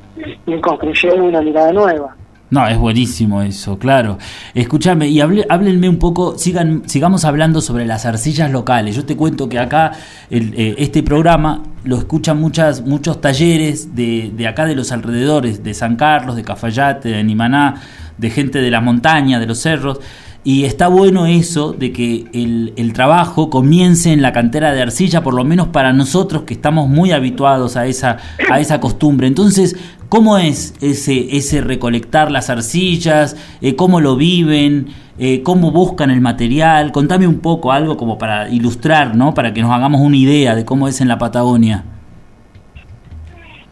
ir 0.46 0.60
construyendo 0.60 1.24
una 1.24 1.42
mirada 1.42 1.72
nueva. 1.72 2.14
No, 2.48 2.64
es 2.68 2.78
buenísimo 2.78 3.42
eso, 3.42 3.76
claro. 3.76 4.18
Escúchame, 4.54 5.08
y 5.08 5.20
háblenme 5.20 5.88
un 5.88 5.98
poco, 5.98 6.38
sigan, 6.38 6.88
sigamos 6.88 7.24
hablando 7.24 7.60
sobre 7.60 7.84
las 7.84 8.06
arcillas 8.06 8.52
locales. 8.52 8.94
Yo 8.94 9.04
te 9.04 9.16
cuento 9.16 9.48
que 9.48 9.58
acá 9.58 9.90
eh, 10.30 10.76
este 10.78 11.02
programa 11.02 11.64
lo 11.82 11.96
escuchan 11.96 12.40
muchas, 12.40 12.82
muchos 12.82 13.20
talleres 13.20 13.96
de, 13.96 14.30
de, 14.32 14.46
acá 14.46 14.64
de 14.64 14.76
los 14.76 14.92
alrededores, 14.92 15.64
de 15.64 15.74
San 15.74 15.96
Carlos, 15.96 16.36
de 16.36 16.44
Cafayate, 16.44 17.08
de 17.08 17.24
Nimaná, 17.24 17.82
de 18.16 18.30
gente 18.30 18.60
de 18.60 18.70
la 18.70 18.80
montaña, 18.80 19.40
de 19.40 19.46
los 19.46 19.58
cerros. 19.58 19.98
Y 20.46 20.64
está 20.64 20.86
bueno 20.86 21.26
eso 21.26 21.72
de 21.72 21.92
que 21.92 22.26
el, 22.32 22.72
el, 22.76 22.92
trabajo 22.92 23.50
comience 23.50 24.12
en 24.12 24.22
la 24.22 24.32
cantera 24.32 24.72
de 24.72 24.80
arcilla, 24.80 25.24
por 25.24 25.34
lo 25.34 25.42
menos 25.42 25.66
para 25.66 25.92
nosotros 25.92 26.44
que 26.44 26.54
estamos 26.54 26.88
muy 26.88 27.10
habituados 27.10 27.76
a 27.76 27.86
esa, 27.86 28.18
a 28.48 28.60
esa 28.60 28.78
costumbre. 28.78 29.26
Entonces, 29.26 29.74
¿cómo 30.08 30.38
es 30.38 30.76
ese, 30.80 31.36
ese 31.36 31.62
recolectar 31.62 32.30
las 32.30 32.48
arcillas? 32.48 33.36
Eh, 33.60 33.74
¿Cómo 33.74 34.00
lo 34.00 34.14
viven? 34.14 34.86
Eh, 35.18 35.42
¿Cómo 35.42 35.72
buscan 35.72 36.12
el 36.12 36.20
material? 36.20 36.92
Contame 36.92 37.26
un 37.26 37.40
poco 37.40 37.72
algo 37.72 37.96
como 37.96 38.16
para 38.16 38.48
ilustrar, 38.48 39.16
¿no? 39.16 39.34
Para 39.34 39.52
que 39.52 39.62
nos 39.62 39.72
hagamos 39.72 40.00
una 40.00 40.16
idea 40.16 40.54
de 40.54 40.64
cómo 40.64 40.86
es 40.86 41.00
en 41.00 41.08
la 41.08 41.18
Patagonia. 41.18 41.82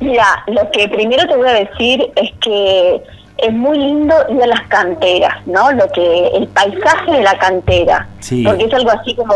Mira, 0.01 0.27
lo 0.49 0.69
que 0.73 0.89
primero 0.89 1.25
te 1.29 1.37
voy 1.37 1.49
a 1.49 1.53
decir 1.53 2.05
es 2.17 2.33
que 2.41 3.01
es 3.45 3.53
muy 3.53 3.79
lindo 3.79 4.15
ir 4.31 4.43
a 4.43 4.47
las 4.47 4.63
canteras, 4.69 5.47
¿no? 5.47 5.71
Lo 5.73 5.87
que 5.89 6.29
el 6.29 6.49
paisaje 6.49 7.13
de 7.13 7.23
la 7.23 7.39
cantera, 7.39 8.09
porque 8.45 8.65
es 8.65 8.75
algo 8.75 8.91
así 8.91 9.15
como 9.15 9.35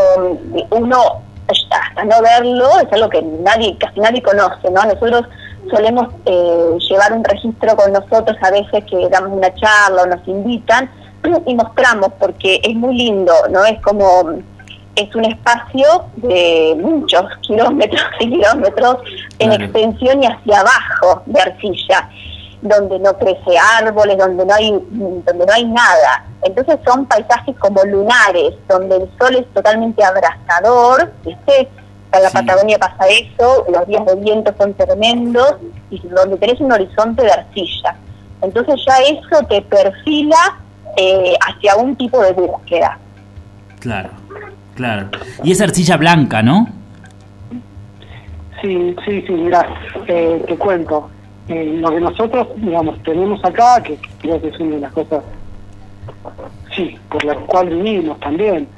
uno 0.70 1.22
hasta 1.48 2.04
no 2.04 2.22
verlo 2.22 2.78
es 2.80 2.92
algo 2.92 3.08
que 3.08 3.22
nadie 3.22 3.76
casi 3.78 4.00
nadie 4.00 4.22
conoce, 4.22 4.70
¿no? 4.70 4.82
Nosotros 4.84 5.24
solemos 5.70 6.08
eh, 6.24 6.78
llevar 6.88 7.12
un 7.12 7.24
registro 7.24 7.76
con 7.76 7.92
nosotros 7.92 8.36
a 8.42 8.50
veces 8.50 8.84
que 8.84 9.08
damos 9.10 9.32
una 9.32 9.52
charla 9.54 10.02
o 10.02 10.06
nos 10.06 10.26
invitan 10.26 10.90
y 11.46 11.54
mostramos 11.54 12.10
porque 12.18 12.60
es 12.62 12.74
muy 12.74 12.96
lindo, 12.96 13.32
¿no? 13.50 13.64
Es 13.64 13.80
como 13.82 14.30
es 14.96 15.14
un 15.14 15.24
espacio 15.26 16.06
de 16.16 16.76
muchos 16.80 17.24
kilómetros 17.42 18.02
y 18.20 18.30
kilómetros 18.30 18.96
en 19.38 19.52
extensión 19.52 20.22
y 20.22 20.26
hacia 20.26 20.60
abajo 20.60 21.22
de 21.26 21.40
arcilla 21.40 22.08
donde 22.62 22.98
no 22.98 23.16
crece 23.16 23.58
árboles, 23.78 24.18
donde 24.18 24.44
no 24.44 24.54
hay 24.54 24.70
donde 24.90 25.46
no 25.46 25.52
hay 25.52 25.64
nada. 25.64 26.24
Entonces 26.42 26.78
son 26.84 27.06
paisajes 27.06 27.56
como 27.58 27.82
lunares, 27.84 28.54
donde 28.68 28.96
el 28.96 29.10
sol 29.18 29.36
es 29.36 29.46
totalmente 29.54 30.04
abrasador, 30.04 31.12
¿viste? 31.24 31.68
En 32.12 32.22
la 32.22 32.30
Patagonia 32.30 32.78
pasa 32.78 33.06
eso, 33.08 33.66
los 33.70 33.86
días 33.86 34.04
de 34.06 34.16
viento 34.16 34.54
son 34.56 34.72
tremendos 34.74 35.56
y 35.90 36.00
donde 36.08 36.38
tenés 36.38 36.58
un 36.60 36.72
horizonte 36.72 37.22
de 37.22 37.32
arcilla. 37.32 37.96
Entonces 38.40 38.80
ya 38.86 38.96
eso 38.98 39.44
te 39.46 39.60
perfila 39.62 40.58
eh, 40.96 41.34
hacia 41.46 41.76
un 41.76 41.96
tipo 41.96 42.20
de 42.22 42.32
búsqueda. 42.32 42.98
Claro, 43.80 44.10
claro. 44.74 45.10
Y 45.44 45.52
es 45.52 45.60
arcilla 45.60 45.96
blanca, 45.96 46.42
¿no? 46.42 46.66
Sí, 48.62 48.96
sí, 49.04 49.22
sí, 49.26 49.32
mira, 49.32 49.68
eh, 50.06 50.42
te 50.46 50.56
cuento. 50.56 51.10
Eh, 51.48 51.78
lo 51.80 51.90
que 51.90 52.00
nosotros, 52.00 52.48
digamos, 52.56 53.02
tenemos 53.02 53.42
acá, 53.42 53.82
que 53.82 53.98
creo 54.20 54.40
que 54.40 54.48
es 54.48 54.60
una 54.60 54.74
de 54.74 54.80
las 54.82 54.92
cosas, 54.92 55.24
sí, 56.76 56.94
por 57.08 57.24
la 57.24 57.34
cual 57.36 57.70
vivimos 57.70 58.20
también, 58.20 58.68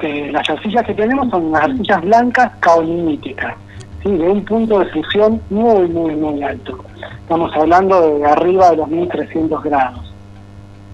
eh, 0.00 0.30
las 0.32 0.48
arcillas 0.48 0.86
que 0.86 0.94
tenemos 0.94 1.28
son 1.28 1.52
las 1.52 1.64
arcillas 1.64 2.00
blancas 2.00 2.52
caolínicas, 2.60 3.54
¿sí? 4.02 4.10
de 4.10 4.26
un 4.26 4.42
punto 4.42 4.78
de 4.78 4.86
fusión 4.86 5.42
muy, 5.50 5.86
muy, 5.88 6.16
muy 6.16 6.42
alto. 6.42 6.82
Estamos 7.20 7.54
hablando 7.54 8.18
de 8.18 8.24
arriba 8.24 8.70
de 8.70 8.76
los 8.78 8.88
1300 8.88 9.62
grados, 9.62 10.14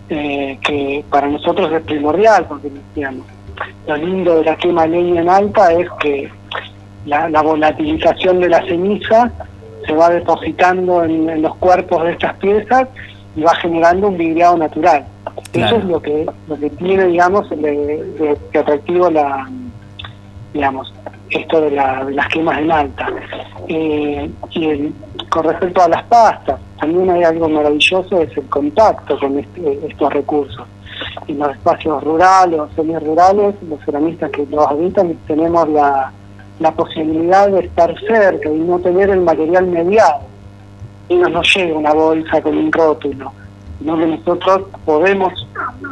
eh, 0.09 0.59
que 0.66 1.05
para 1.11 1.29
nosotros 1.29 1.71
es 1.73 1.83
primordial, 1.83 2.45
porque 2.49 2.73
digamos, 2.97 3.25
lo 3.87 3.97
lindo 3.97 4.38
de 4.38 4.45
la 4.47 4.57
quema 4.57 4.85
leña 4.85 5.21
en 5.21 5.29
alta 5.29 5.73
es 5.75 5.88
que 6.01 6.29
la 7.07 7.43
volatilización 7.43 8.40
de 8.40 8.49
la 8.49 8.62
ceniza 8.66 9.33
se 9.87 9.93
va 9.93 10.11
depositando 10.11 11.05
en, 11.05 11.43
los 11.43 11.55
cuerpos 11.57 12.05
de 12.05 12.12
estas 12.12 12.37
piezas 12.37 12.88
y 13.37 13.43
va 13.43 13.55
generando 13.57 14.09
un 14.09 14.16
vidriado 14.16 14.57
natural. 14.57 15.05
Eso 15.53 15.77
es 15.77 15.85
lo 15.85 16.01
que 16.01 16.27
lo 16.49 16.59
que 16.59 16.71
tiene, 16.71 17.07
digamos, 17.07 17.49
de, 17.51 18.37
atractivo 18.59 19.11
la, 19.11 19.49
digamos, 20.53 20.93
esto 21.31 21.61
de, 21.61 21.71
las 21.71 22.29
quemas 22.29 22.59
en 22.59 22.73
alta. 22.73 23.09
Eh, 23.69 24.31
y 24.51 24.93
con 25.29 25.45
respecto 25.45 25.83
a 25.83 25.88
las 25.88 26.03
pastas, 26.05 26.61
también 26.81 27.11
hay 27.11 27.23
algo 27.23 27.49
maravilloso, 27.49 28.21
es 28.21 28.37
el 28.37 28.47
contacto 28.47 29.19
con 29.19 29.38
este, 29.38 29.87
estos 29.87 30.12
recursos. 30.12 30.66
En 31.29 31.38
los 31.38 31.51
espacios 31.53 32.03
rurales 32.03 32.59
o 32.61 32.69
semi-rurales, 32.75 33.55
los 33.69 33.81
ceramistas 33.85 34.31
que 34.31 34.47
los 34.47 34.66
habitan, 34.66 35.14
tenemos 35.27 35.69
la, 35.69 36.12
la 36.61 36.73
posibilidad 36.73 37.49
de 37.49 37.61
estar 37.61 37.99
cerca 38.07 38.49
y 38.49 38.59
no 38.59 38.79
tener 38.79 39.11
el 39.11 39.20
material 39.20 39.66
mediado. 39.66 40.20
Y 41.09 41.16
no 41.16 41.29
nos 41.29 41.53
llega 41.55 41.77
una 41.77 41.92
bolsa 41.92 42.40
con 42.40 42.57
un 42.57 42.70
rótulo, 42.70 43.33
sino 43.79 43.99
que 43.99 44.07
nosotros 44.07 44.62
podemos 44.85 45.33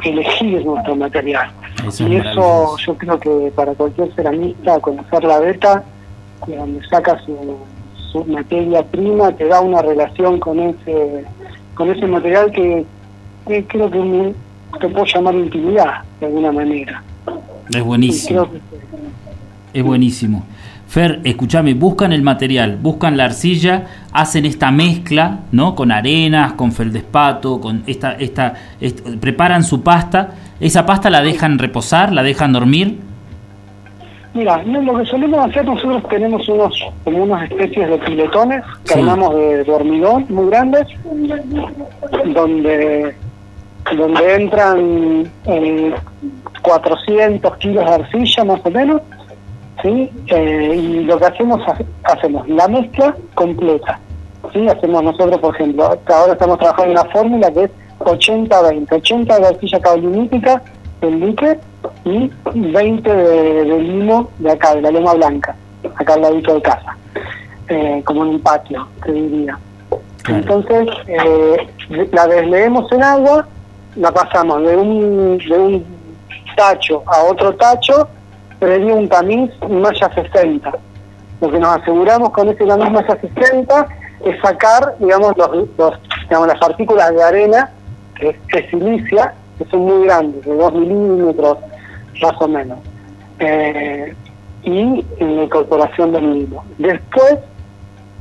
elegir 0.04 0.64
nuestro 0.64 0.94
material. 0.94 1.50
y 1.98 2.16
eso 2.16 2.76
yo 2.76 2.94
creo 2.96 3.18
que 3.18 3.52
para 3.57 3.74
cualquier 3.74 4.14
ceramista, 4.14 4.78
conocer 4.78 5.24
la 5.24 5.40
beta, 5.40 5.83
donde 6.46 6.87
saca 6.87 7.18
su, 7.24 7.57
su 8.12 8.24
materia 8.26 8.85
prima, 8.85 9.33
te 9.33 9.46
da 9.46 9.61
una 9.61 9.83
relación 9.83 10.38
con 10.38 10.61
ese 10.61 11.24
con 11.74 11.90
ese 11.90 12.07
material 12.07 12.50
que, 12.50 12.85
creo 13.46 13.90
que 13.90 14.35
te 14.81 14.88
puedo 14.88 15.04
llamar 15.04 15.35
intimidad 15.37 16.02
de 16.18 16.26
alguna 16.26 16.50
manera. 16.50 17.02
Es 17.72 17.83
buenísimo. 17.83 18.48
Es 19.72 19.85
buenísimo. 19.85 20.44
Fer, 20.88 21.20
escúchame, 21.22 21.74
buscan 21.74 22.14
el 22.14 22.22
material, 22.22 22.79
buscan 22.81 23.18
la 23.18 23.27
arcilla, 23.27 23.85
hacen 24.11 24.46
esta 24.46 24.70
mezcla, 24.70 25.40
¿no? 25.53 25.74
Con 25.74 25.92
arenas, 25.92 26.55
con 26.55 26.72
feldespato, 26.72 27.61
con 27.61 27.83
esta, 27.87 28.12
esta, 28.12 28.55
preparan 29.20 29.64
su 29.64 29.83
pasta. 29.83 30.31
¿Esa 30.59 30.87
pasta 30.87 31.11
la 31.11 31.20
dejan 31.20 31.59
reposar, 31.59 32.11
la 32.11 32.22
dejan 32.22 32.55
dormir? 32.55 32.98
Mira, 34.33 34.62
lo 34.62 34.96
que 34.96 35.05
solemos 35.05 35.46
hacer 35.51 35.66
nosotros 35.66 36.03
tenemos 36.09 36.48
unos 36.48 36.72
como 37.05 37.22
unas 37.24 37.51
especies 37.51 37.90
de 37.90 37.98
piletones 37.98 38.64
que 38.87 38.94
armamos 38.94 39.35
de, 39.35 39.70
hormigón 39.70 40.24
muy 40.31 40.46
grandes, 40.48 40.87
donde 42.35 43.14
donde 43.96 44.35
entran 44.35 45.31
400 46.62 47.57
kilos 47.59 47.85
de 47.85 47.90
arcilla 47.90 48.44
más 48.44 48.61
o 48.64 48.70
menos 48.70 49.03
¿sí? 49.82 50.10
Eh, 50.26 50.74
y 50.76 51.04
lo 51.04 51.18
que 51.18 51.26
hacemos, 51.26 51.60
hacemos 52.04 52.48
la 52.48 52.68
mezcla 52.68 53.14
completa, 53.34 53.98
¿sí? 54.52 54.68
Hacemos 54.68 55.02
nosotros, 55.02 55.38
por 55.38 55.54
ejemplo, 55.54 55.84
ahora 56.06 56.32
estamos 56.32 56.58
trabajando 56.58 56.92
en 56.92 56.98
una 56.98 57.10
fórmula 57.10 57.50
que 57.52 57.64
es 57.64 57.70
80-20, 58.00 58.92
80 58.92 59.38
de 59.38 59.46
arcilla 59.46 59.80
caolinítica 59.80 60.62
del 61.00 61.20
lique 61.20 61.58
y 62.04 62.30
20 62.54 63.12
de, 63.14 63.64
limo 63.64 64.30
de 64.38 64.52
acá, 64.52 64.74
de 64.74 64.82
la 64.82 64.90
loma 64.90 65.14
blanca, 65.14 65.54
acá 65.96 66.14
al 66.14 66.22
ladito 66.22 66.54
de 66.54 66.62
casa, 66.62 66.96
eh, 67.68 68.02
como 68.04 68.24
en 68.24 68.30
un 68.30 68.40
patio, 68.40 68.86
te 69.04 69.12
diría. 69.12 69.58
Entonces, 70.28 70.88
eh, 71.06 72.08
la 72.12 72.26
desleemos 72.26 72.90
en 72.92 73.02
agua, 73.02 73.46
la 73.96 74.12
pasamos 74.12 74.62
de 74.62 74.76
un, 74.76 75.38
de 75.38 75.58
un 75.58 75.84
tacho 76.56 77.02
a 77.06 77.22
otro 77.22 77.54
tacho 77.54 78.08
previo 78.58 78.96
un 78.96 79.08
tamiz 79.08 79.50
malla 79.68 80.12
60. 80.14 80.72
Lo 81.40 81.50
que 81.50 81.58
nos 81.58 81.78
aseguramos 81.78 82.30
con 82.30 82.48
ese 82.48 82.66
tamiz 82.66 82.90
malla 82.90 83.18
60 83.20 83.88
es 84.24 84.40
sacar, 84.40 84.96
digamos, 84.98 85.36
los, 85.36 85.50
digamos, 86.22 86.48
las 86.48 86.58
partículas 86.58 87.14
de 87.14 87.22
arena, 87.22 87.70
que 88.16 88.36
es, 88.52 88.70
silicia, 88.70 89.34
que 89.58 89.64
son 89.66 89.80
muy 89.80 90.04
grandes, 90.06 90.44
de 90.44 90.54
2 90.54 90.74
milímetros 90.74 91.58
más 92.20 92.40
o 92.40 92.48
menos, 92.48 92.78
eh, 93.38 94.14
y 94.64 95.04
la 95.20 95.42
incorporación 95.44 96.12
del 96.12 96.22
mismo. 96.22 96.64
Después, 96.78 97.38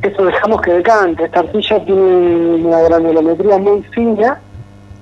eso 0.04 0.26
dejamos 0.26 0.62
que 0.62 0.73
decante. 0.73 1.23
Esta 1.26 1.39
arcilla 1.39 1.84
tiene 1.86 2.65
una 2.65 2.82
granulometría 2.82 3.58
muy 3.58 3.82
fina, 3.84 4.39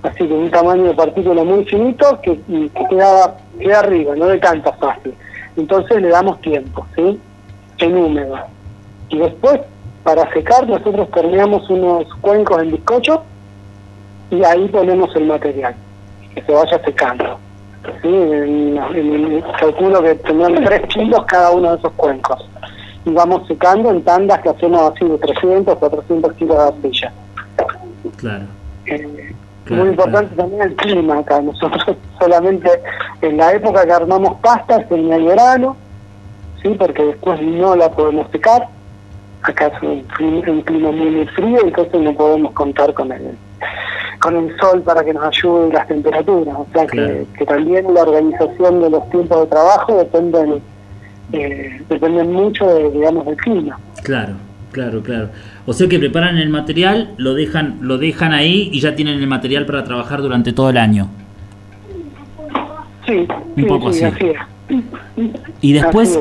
así 0.03 0.27
que 0.27 0.33
un 0.33 0.49
tamaño 0.49 0.85
de 0.85 0.93
partícula 0.93 1.43
muy 1.43 1.65
finito 1.65 2.19
que, 2.21 2.39
que 2.41 2.85
queda, 2.89 3.35
queda 3.59 3.79
arriba, 3.79 4.15
no 4.15 4.25
decanta 4.27 4.71
fácil 4.73 5.13
entonces 5.57 6.01
le 6.01 6.09
damos 6.09 6.39
tiempo, 6.41 6.85
¿sí? 6.95 7.19
En 7.77 7.97
húmedo. 7.97 8.37
Y 9.09 9.19
después, 9.19 9.61
para 10.03 10.31
secar, 10.33 10.67
nosotros 10.67 11.09
terminamos 11.11 11.69
unos 11.69 12.05
cuencos 12.21 12.61
en 12.61 12.71
bizcocho, 12.71 13.23
y 14.31 14.43
ahí 14.43 14.67
ponemos 14.67 15.15
el 15.15 15.25
material, 15.25 15.75
que 16.33 16.41
se 16.41 16.51
vaya 16.51 16.79
secando. 16.83 17.37
¿sí? 18.01 18.09
En, 18.09 19.43
calculo 19.59 20.01
que 20.01 20.15
tendrán 20.15 20.63
3 20.63 20.81
kilos 20.87 21.23
cada 21.25 21.51
uno 21.51 21.71
de 21.71 21.77
esos 21.77 21.93
cuencos. 21.93 22.49
Y 23.05 23.11
vamos 23.11 23.47
secando 23.47 23.91
en 23.91 24.01
tandas 24.01 24.41
que 24.41 24.49
hacemos 24.49 24.91
así 24.91 25.05
de 25.05 25.17
300, 25.19 25.77
400 25.77 26.33
kilos 26.33 26.57
de 26.57 26.63
arcilla. 26.63 27.13
Claro. 28.17 28.45
Eh, 28.87 29.35
muy 29.69 29.89
importante 29.89 30.36
también 30.36 30.62
el 30.62 30.75
clima 30.75 31.19
acá. 31.19 31.41
Nosotros 31.41 31.97
solamente 32.19 32.69
en 33.21 33.38
la 33.38 33.54
época 33.54 33.86
que 33.86 33.91
armamos 33.91 34.39
pastas 34.41 34.89
en 34.91 35.12
el 35.12 35.25
verano, 35.25 35.75
sí, 36.62 36.75
porque 36.78 37.04
después 37.04 37.41
no 37.41 37.75
la 37.75 37.91
podemos 37.91 38.30
secar. 38.32 38.67
Acá 39.41 39.67
es 39.67 39.82
un, 39.84 40.62
clima 40.62 40.91
muy, 40.91 41.10
muy 41.12 41.28
frío, 41.28 41.60
entonces 41.63 42.01
no 42.01 42.13
podemos 42.13 42.51
contar 42.54 42.93
con 42.95 43.12
el, 43.12 43.38
con 44.19 44.36
el 44.36 44.58
sol 44.58 44.82
para 44.82 45.04
que 45.04 45.13
nos 45.13 45.23
ayude 45.23 45.71
las 45.71 45.88
temperaturas. 45.88 46.56
O 46.58 46.67
sea 46.73 46.88
que, 46.88 47.28
también 47.45 47.93
la 47.93 48.01
organización 48.01 48.82
de 48.82 48.89
los 48.89 49.08
tiempos 49.12 49.41
de 49.41 49.47
trabajo 49.47 49.97
dependen, 49.97 50.62
eh, 51.32 51.82
dependen 51.89 52.32
mucho, 52.32 52.65
de, 52.65 52.89
digamos, 52.89 53.25
del 53.28 53.38
clima. 53.38 53.80
Claro, 54.04 54.34
claro, 54.71 55.04
claro. 55.04 55.30
O 55.67 55.73
sea 55.73 55.88
que 55.88 55.97
preparan 55.97 56.38
el 56.38 56.49
material, 56.49 57.12
lo 57.17 57.34
dejan, 57.34 57.80
lo 57.82 57.97
dejan 57.97 58.34
ahí 58.34 58.69
y 58.71 58.80
ya 58.82 58.95
tienen 58.95 59.19
el 59.19 59.28
material 59.28 59.65
para 59.65 59.84
trabajar 59.84 60.21
durante 60.21 60.54
todo 60.54 60.69
el 60.69 60.78
año. 60.78 61.10
Sí, 63.08 63.28
un 63.56 63.67
poco 63.67 63.89
así. 63.89 64.04
Y 65.62 65.73
después, 65.73 66.19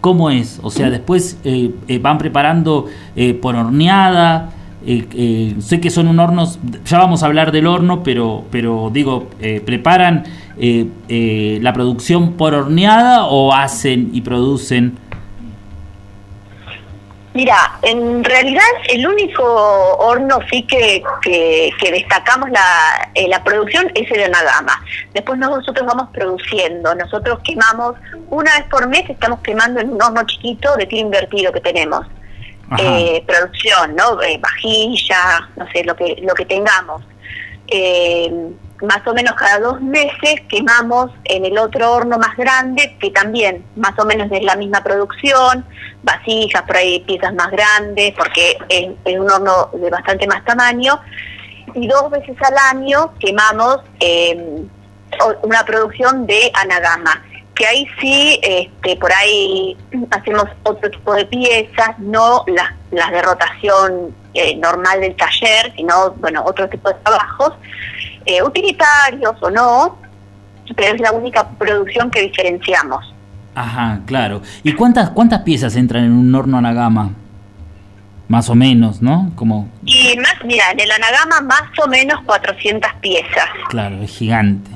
¿cómo 0.00 0.30
es? 0.30 0.60
O 0.62 0.70
sea, 0.70 0.90
después 0.90 1.38
eh, 1.44 1.72
eh, 1.86 1.98
van 1.98 2.18
preparando 2.18 2.86
eh, 3.16 3.34
por 3.34 3.56
horneada. 3.56 4.50
sé 4.84 5.80
que 5.80 5.90
son 5.90 6.08
un 6.08 6.18
horno, 6.18 6.46
ya 6.84 6.98
vamos 6.98 7.22
a 7.22 7.26
hablar 7.26 7.52
del 7.52 7.66
horno, 7.66 8.02
pero, 8.02 8.44
pero 8.50 8.90
digo, 8.92 9.28
¿preparan 9.64 10.24
la 10.58 11.72
producción 11.72 12.32
por 12.34 12.54
horneada 12.54 13.26
o 13.26 13.52
hacen 13.52 14.10
y 14.12 14.22
producen 14.22 14.94
Mira, 17.38 17.78
en 17.82 18.24
realidad 18.24 18.64
el 18.88 19.06
único 19.06 19.44
horno 19.44 20.40
sí 20.50 20.64
que, 20.64 21.00
que, 21.22 21.72
destacamos 21.92 22.50
la, 22.50 23.12
eh, 23.14 23.28
la 23.28 23.44
producción 23.44 23.88
es 23.94 24.10
el 24.10 24.24
Anagama. 24.24 24.84
Después 25.14 25.38
nosotros 25.38 25.86
vamos 25.86 26.08
produciendo, 26.12 26.92
nosotros 26.96 27.38
quemamos, 27.44 27.94
una 28.30 28.52
vez 28.56 28.64
por 28.64 28.88
mes 28.88 29.08
estamos 29.08 29.38
quemando 29.38 29.78
en 29.78 29.92
un 29.92 30.02
horno 30.02 30.26
chiquito 30.26 30.74
de 30.78 30.86
tiro 30.86 31.02
invertido 31.02 31.52
que 31.52 31.60
tenemos. 31.60 32.04
Eh, 32.76 33.22
producción, 33.24 33.94
¿no? 33.94 34.20
Eh, 34.20 34.36
vajilla, 34.42 35.48
no 35.54 35.64
sé, 35.70 35.84
lo 35.84 35.94
que, 35.94 36.16
lo 36.20 36.34
que 36.34 36.44
tengamos. 36.44 37.04
Más 38.82 39.04
o 39.06 39.14
menos 39.14 39.34
cada 39.34 39.58
dos 39.58 39.80
meses 39.80 40.40
quemamos 40.48 41.10
en 41.24 41.44
el 41.44 41.58
otro 41.58 41.92
horno 41.92 42.18
más 42.18 42.36
grande, 42.36 42.96
que 43.00 43.10
también 43.10 43.64
más 43.76 43.98
o 43.98 44.04
menos 44.04 44.30
es 44.30 44.42
la 44.42 44.54
misma 44.56 44.82
producción, 44.82 45.64
vasijas, 46.02 46.62
por 46.62 46.76
ahí 46.76 47.00
piezas 47.00 47.34
más 47.34 47.50
grandes, 47.50 48.14
porque 48.16 48.56
es, 48.68 49.18
un 49.18 49.30
horno 49.30 49.70
de 49.72 49.90
bastante 49.90 50.26
más 50.26 50.44
tamaño, 50.44 51.00
y 51.74 51.88
dos 51.88 52.10
veces 52.10 52.36
al 52.42 52.76
año 52.76 53.12
quemamos 53.18 53.78
em, 54.00 54.68
una 55.42 55.64
producción 55.64 56.26
de 56.26 56.50
anagama, 56.54 57.22
que 57.58 57.66
ahí 57.66 57.86
sí, 58.00 58.38
este, 58.42 58.96
por 58.96 59.12
ahí 59.12 59.76
hacemos 60.12 60.44
otro 60.62 60.88
tipo 60.90 61.12
de 61.14 61.26
piezas, 61.26 61.98
no 61.98 62.44
las, 62.46 62.72
las 62.92 63.10
de 63.10 63.22
rotación 63.22 64.14
eh, 64.34 64.54
normal 64.56 65.00
del 65.00 65.16
taller, 65.16 65.72
sino, 65.74 66.12
bueno, 66.12 66.44
otro 66.46 66.68
tipo 66.68 66.88
de 66.88 66.94
trabajos, 67.02 67.54
eh, 68.28 68.42
utilitarios 68.42 69.36
o 69.40 69.50
no, 69.50 69.98
pero 70.76 70.94
es 70.94 71.00
la 71.00 71.12
única 71.12 71.48
producción 71.48 72.10
que 72.10 72.20
diferenciamos. 72.20 73.14
Ajá, 73.54 74.00
claro. 74.04 74.42
¿Y 74.62 74.74
cuántas 74.74 75.10
cuántas 75.10 75.40
piezas 75.40 75.74
entran 75.76 76.04
en 76.04 76.12
un 76.12 76.34
horno 76.34 76.58
anagama? 76.58 77.12
Más 78.28 78.50
o 78.50 78.54
menos, 78.54 79.00
¿no? 79.00 79.32
Como... 79.34 79.70
Y 79.86 80.14
más, 80.18 80.34
mira, 80.44 80.70
en 80.72 80.80
el 80.80 80.90
anagama 80.90 81.40
más 81.40 81.78
o 81.82 81.88
menos 81.88 82.20
400 82.26 82.92
piezas. 83.00 83.48
Claro, 83.70 84.02
es 84.02 84.10
gigante. 84.14 84.70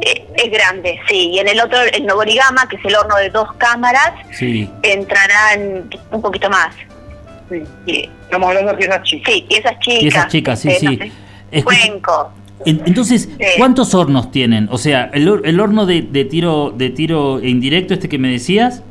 Eh, 0.00 0.26
es 0.34 0.50
grande, 0.50 0.98
sí. 1.06 1.32
Y 1.34 1.38
en 1.38 1.48
el 1.48 1.60
otro, 1.60 1.78
el 1.92 2.06
Novorigama, 2.06 2.66
que 2.70 2.76
es 2.76 2.84
el 2.86 2.96
horno 2.96 3.16
de 3.16 3.28
dos 3.28 3.52
cámaras, 3.58 4.12
sí. 4.32 4.70
entrarán 4.82 5.90
un 6.10 6.22
poquito 6.22 6.48
más. 6.48 6.74
Sí. 7.50 8.10
Estamos 8.22 8.48
hablando 8.48 8.72
de 8.72 8.78
piezas 8.78 9.02
chicas. 9.02 9.34
Sí, 9.34 9.46
piezas 9.46 9.78
chicas. 9.80 10.00
Piezas 10.00 10.28
chicas, 10.28 10.60
sí, 10.60 10.70
sí. 10.80 11.62
Cuenco. 11.62 12.32
Entonces, 12.64 13.28
¿cuántos 13.58 13.94
hornos 13.94 14.30
tienen? 14.30 14.68
O 14.70 14.78
sea, 14.78 15.10
el, 15.12 15.40
el 15.44 15.60
horno 15.60 15.86
de, 15.86 16.02
de, 16.02 16.24
tiro 16.24 16.70
de 16.70 16.90
tiro 16.90 17.42
indirecto, 17.42 17.94
este 17.94 18.08
que 18.08 18.18
me 18.18 18.28
decías. 18.30 18.82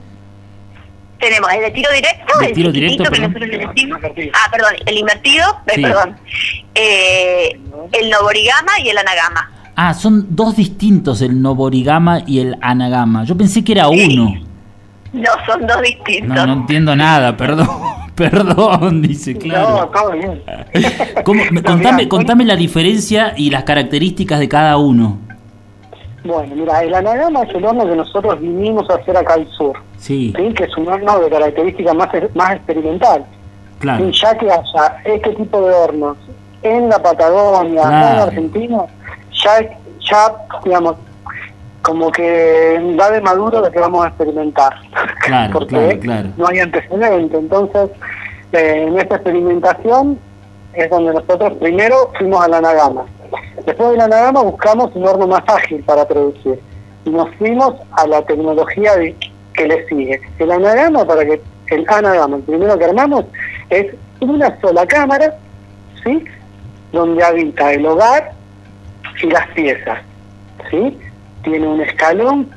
Tenemos 1.19 1.51
el 1.51 1.61
de 1.61 1.71
tiro 1.71 1.91
directo, 1.91 2.41
el 2.41 2.53
tiro 2.53 2.71
directo, 2.71 3.03
que 3.05 3.19
nosotros 3.19 3.47
le 3.47 3.57
decimos. 3.57 3.99
Ah, 4.33 4.51
perdón, 4.51 4.73
el 4.85 4.97
invertido, 4.97 5.45
eh, 5.67 5.81
perdón. 5.81 6.17
Eh, 6.75 7.59
el 7.93 8.09
novorigama 8.09 8.79
y 8.83 8.89
el 8.89 8.97
anagama. 8.97 9.51
Ah, 9.75 9.93
son 9.93 10.27
dos 10.35 10.55
distintos 10.55 11.21
el 11.21 11.41
novorigama 11.41 12.21
y 12.25 12.39
el 12.39 12.55
anagama. 12.61 13.23
Yo 13.23 13.35
pensé 13.35 13.63
que 13.63 13.73
era 13.73 13.87
uno. 13.87 14.35
No, 15.11 15.31
son 15.45 15.65
dos 15.65 15.81
distintos. 15.81 16.35
No, 16.35 16.45
no 16.45 16.53
entiendo 16.53 16.95
nada, 16.95 17.35
perdón. 17.35 17.69
Perdón, 18.29 19.01
dice, 19.01 19.37
claro. 19.37 19.91
No, 19.93 20.11
bien. 20.11 20.41
contame, 21.65 22.07
contame 22.07 22.45
la 22.45 22.55
diferencia 22.55 23.33
y 23.35 23.49
las 23.49 23.63
características 23.63 24.39
de 24.39 24.47
cada 24.47 24.77
uno. 24.77 25.19
Bueno, 26.23 26.55
mira, 26.55 26.81
el 26.81 26.93
anagama 26.95 27.43
es 27.43 27.53
el 27.53 27.65
horno 27.65 27.85
que 27.85 27.95
nosotros 27.95 28.39
vinimos 28.39 28.89
a 28.89 28.95
hacer 28.95 29.15
acá 29.15 29.35
al 29.35 29.47
sur. 29.49 29.77
Sí. 29.97 30.33
Que 30.55 30.63
es 30.63 30.77
un 30.77 30.87
horno 30.87 31.19
de 31.19 31.29
características 31.29 31.93
más, 31.93 32.09
más 32.33 32.55
experimental. 32.55 33.25
Claro. 33.79 34.09
ya 34.09 34.37
que 34.37 34.49
haya 34.49 34.97
este 35.03 35.33
tipo 35.33 35.61
de 35.61 35.73
hornos 35.73 36.17
en 36.63 36.89
la 36.89 36.97
Patagonia, 36.97 37.83
en 37.83 38.19
Argentina, 38.19 38.83
ya, 39.43 39.77
ya, 40.09 40.33
digamos, 40.63 40.95
como 41.85 42.11
que 42.11 42.95
va 42.99 43.11
de 43.11 43.21
maduro 43.21 43.61
de 43.61 43.71
que 43.71 43.79
vamos 43.79 44.03
a 44.03 44.09
experimentar. 44.09 44.73
Claro, 45.25 45.53
Porque 45.53 45.99
claro, 45.99 46.29
no 46.37 46.47
hay 46.47 46.59
antecedente. 46.59 47.35
Entonces, 47.37 47.89
eh, 48.51 48.85
en 48.87 48.99
esta 48.99 49.15
experimentación 49.15 50.19
es 50.73 50.87
donde 50.89 51.13
nosotros 51.13 51.53
primero 51.59 52.11
fuimos 52.17 52.43
a 52.43 52.47
la 52.47 52.61
Nagama. 52.61 53.05
Después 53.65 53.91
de 53.91 53.97
la 53.97 54.07
Nagama 54.07 54.43
buscamos 54.43 54.95
un 54.95 55.07
horno 55.07 55.25
más 55.25 55.41
ágil 55.47 55.83
para 55.83 56.07
producir. 56.07 56.59
Y 57.05 57.09
nos 57.09 57.33
fuimos 57.35 57.73
a 57.91 58.05
la 58.05 58.21
tecnología 58.23 58.91
que 59.53 59.67
le 59.67 59.87
sigue. 59.87 60.21
El 60.37 60.51
anagama, 60.51 61.05
para 61.05 61.25
que 61.25 61.41
el 61.69 61.85
anagama, 61.87 62.37
el 62.37 62.43
primero 62.43 62.77
que 62.77 62.85
armamos, 62.85 63.25
es 63.69 63.87
una 64.19 64.59
sola 64.61 64.85
cámara, 64.85 65.35
¿sí? 66.03 66.23
Donde 66.91 67.23
habita 67.23 67.73
el 67.73 67.85
hogar 67.85 68.31
y 69.21 69.27
las 69.27 69.47
piezas, 69.49 69.99
¿sí? 70.69 70.99
Tiene 71.45 71.67
un 71.67 71.79
escalón, 71.81 72.49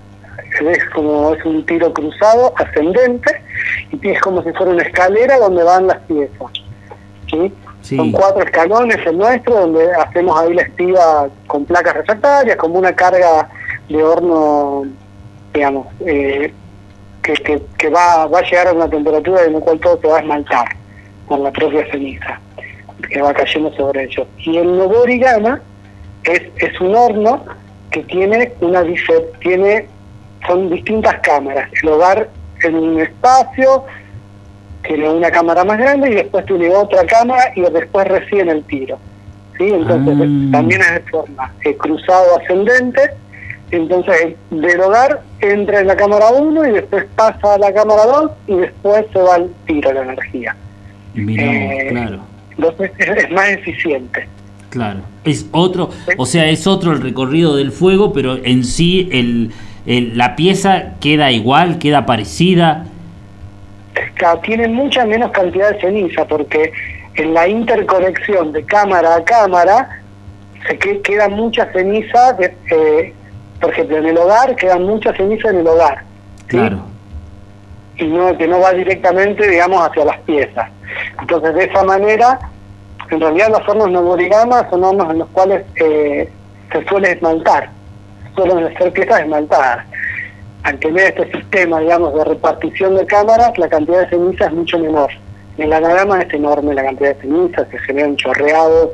es 0.60 0.84
como 0.94 1.34
es 1.34 1.44
un 1.44 1.64
tiro 1.66 1.92
cruzado 1.92 2.52
ascendente 2.56 3.30
y 3.92 4.08
es 4.08 4.20
como 4.20 4.42
si 4.42 4.50
fuera 4.52 4.72
una 4.72 4.82
escalera 4.82 5.38
donde 5.38 5.62
van 5.62 5.86
las 5.86 5.98
piezas. 6.00 6.50
¿sí? 7.30 7.52
Son 7.82 8.10
cuatro 8.10 8.42
escalones 8.42 8.98
el 9.06 9.18
nuestro 9.18 9.54
donde 9.54 9.92
hacemos 9.92 10.40
ahí 10.40 10.54
la 10.54 10.62
estiva 10.62 11.28
con 11.46 11.64
placas 11.64 11.94
refractarias, 11.94 12.56
como 12.56 12.78
una 12.78 12.94
carga 12.94 13.48
de 13.88 14.02
horno, 14.02 14.84
digamos, 15.54 15.86
eh, 16.04 16.52
que, 17.22 17.62
que, 17.76 17.88
va, 17.90 18.26
va 18.26 18.38
a 18.40 18.42
llegar 18.42 18.68
a 18.68 18.72
una 18.72 18.88
temperatura 18.88 19.44
en 19.44 19.54
la 19.54 19.60
cual 19.60 19.78
todo 19.80 20.00
se 20.00 20.08
va 20.08 20.16
a 20.16 20.20
esmaltar 20.20 20.66
con 21.26 21.42
la 21.42 21.52
propia 21.52 21.86
ceniza 21.90 22.40
que 23.10 23.22
va 23.22 23.32
cayendo 23.32 23.72
sobre 23.74 24.04
ellos. 24.04 24.26
Y 24.38 24.56
el 24.56 24.76
nuevo 24.76 25.02
origama 25.02 25.60
es, 26.24 26.42
es 26.56 26.80
un 26.80 26.94
horno 26.94 27.44
que 27.90 28.02
tiene 28.04 28.52
una 28.60 28.84
tiene 29.40 29.86
son 30.46 30.70
distintas 30.70 31.18
cámaras. 31.20 31.68
El 31.82 31.88
hogar 31.88 32.28
en 32.62 32.74
un 32.74 33.00
espacio 33.00 33.84
tiene 34.82 35.10
una 35.10 35.30
cámara 35.30 35.64
más 35.64 35.78
grande 35.78 36.10
y 36.10 36.14
después 36.14 36.46
tiene 36.46 36.74
otra 36.74 37.04
cámara 37.06 37.52
y 37.54 37.60
después 37.60 38.06
recién 38.08 38.48
el 38.48 38.64
tiro. 38.64 38.98
¿sí? 39.58 39.64
Entonces 39.68 40.14
ah. 40.14 40.48
también 40.52 40.80
es 40.80 40.94
de 40.94 41.10
forma 41.10 41.52
eh, 41.64 41.76
cruzado 41.76 42.38
ascendente. 42.40 43.00
Entonces 43.70 44.34
del 44.50 44.80
hogar 44.80 45.20
entra 45.40 45.80
en 45.80 45.88
la 45.88 45.96
cámara 45.96 46.30
1 46.30 46.68
y 46.68 46.72
después 46.72 47.04
pasa 47.16 47.54
a 47.54 47.58
la 47.58 47.72
cámara 47.72 48.06
2 48.06 48.30
y 48.46 48.56
después 48.56 49.04
se 49.12 49.18
va 49.20 49.34
al 49.34 49.50
tiro 49.66 49.92
la 49.92 50.02
energía. 50.02 50.56
Eh, 51.14 51.88
claro. 51.90 52.20
Entonces 52.56 52.90
es 52.98 53.30
más 53.30 53.48
eficiente. 53.50 54.26
Claro, 54.70 55.00
es 55.24 55.46
otro, 55.52 55.90
o 56.18 56.26
sea, 56.26 56.48
es 56.48 56.66
otro 56.66 56.92
el 56.92 57.00
recorrido 57.00 57.56
del 57.56 57.72
fuego, 57.72 58.12
pero 58.12 58.36
en 58.36 58.64
sí 58.64 59.08
el, 59.12 59.52
la 60.16 60.36
pieza 60.36 60.94
queda 61.00 61.32
igual, 61.32 61.78
queda 61.78 62.04
parecida. 62.04 62.84
Claro, 64.14 64.40
tiene 64.40 64.68
mucha 64.68 65.06
menos 65.06 65.30
cantidad 65.30 65.72
de 65.72 65.80
ceniza 65.80 66.26
porque 66.26 66.72
en 67.14 67.32
la 67.32 67.48
interconexión 67.48 68.52
de 68.52 68.62
cámara 68.64 69.16
a 69.16 69.24
cámara 69.24 70.02
se 70.66 70.78
queda 70.78 71.28
mucha 71.28 71.70
ceniza, 71.72 72.36
eh, 72.40 73.14
por 73.60 73.72
ejemplo, 73.72 73.96
en 73.96 74.06
el 74.06 74.18
hogar 74.18 74.54
queda 74.54 74.78
mucha 74.78 75.14
ceniza 75.14 75.48
en 75.50 75.60
el 75.60 75.66
hogar. 75.66 76.02
Claro. 76.46 76.80
Y 77.96 78.04
no, 78.04 78.36
que 78.36 78.46
no 78.46 78.60
va 78.60 78.72
directamente, 78.72 79.48
digamos, 79.48 79.88
hacia 79.88 80.04
las 80.04 80.20
piezas. 80.20 80.70
Entonces, 81.20 81.54
de 81.54 81.64
esa 81.64 81.82
manera, 81.84 82.38
en 83.10 83.20
realidad 83.20 83.48
los 83.50 83.68
hornos 83.68 83.90
no 83.90 84.00
origama 84.00 84.68
son 84.70 84.84
hornos 84.84 85.10
en 85.10 85.18
los 85.18 85.28
cuales 85.28 85.64
eh, 85.76 86.28
se 86.72 86.84
suele 86.86 87.12
esmaltar, 87.12 87.70
suelen 88.34 88.76
ser 88.76 88.92
piezas 88.92 89.20
esmaltadas. 89.20 89.86
Al 90.64 90.78
tener 90.78 91.14
este 91.14 91.30
sistema, 91.32 91.80
digamos, 91.80 92.14
de 92.14 92.24
repartición 92.24 92.96
de 92.96 93.06
cámaras, 93.06 93.56
la 93.56 93.68
cantidad 93.68 94.00
de 94.00 94.08
ceniza 94.10 94.46
es 94.46 94.52
mucho 94.52 94.78
menor. 94.78 95.10
En 95.56 95.70
la 95.70 95.78
anagama 95.78 96.20
es 96.20 96.32
enorme 96.34 96.74
la 96.74 96.84
cantidad 96.84 97.14
de 97.14 97.20
ceniza, 97.22 97.64
se 97.70 97.78
generan 97.78 98.16
chorreados 98.16 98.90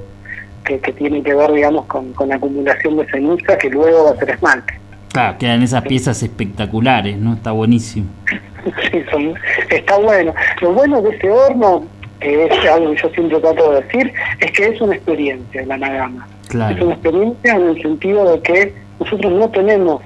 que, 0.65 0.79
que 0.79 0.93
tienen 0.93 1.25
que 1.25 1.35
ver, 1.35 1.53
digamos, 1.53 1.87
con, 1.87 2.13
con 2.13 2.33
acumulación 2.33 2.97
de 2.99 3.07
ceniza 3.07 3.59
que 3.59 3.71
luego 3.71 4.05
va 4.05 4.11
a 4.11 4.17
ser 4.17 4.31
esmalte. 4.31 4.75
Claro, 5.13 5.39
quedan 5.39 5.63
esas 5.63 5.83
piezas 5.83 6.23
espectaculares, 6.23 7.17
¿no? 7.17 7.35
Está 7.35 7.53
buenísimo. 7.53 8.09
sí, 8.91 9.05
son, 9.11 9.35
está 9.71 9.97
bueno. 9.99 10.35
Lo 10.61 10.73
bueno 10.73 11.01
de 11.03 11.11
ese 11.11 11.31
horno, 11.31 11.85
que 12.25 12.45
es 12.47 12.71
algo 12.71 12.95
que 12.95 13.03
yo 13.03 13.09
siempre 13.11 13.39
trato 13.39 13.71
de 13.71 13.83
decir, 13.83 14.13
es 14.41 14.51
que 14.53 14.67
es 14.67 14.81
una 14.81 14.95
experiencia 14.95 15.67
la 15.67 15.75
anagama. 15.75 16.27
Es 16.49 16.81
una 16.81 16.95
experiencia 16.95 17.55
en 17.55 17.69
el 17.69 17.83
sentido 17.83 18.33
de 18.33 18.41
que 18.41 18.75
nosotros 18.99 19.33
no 19.33 19.51
tenemos 19.51 20.03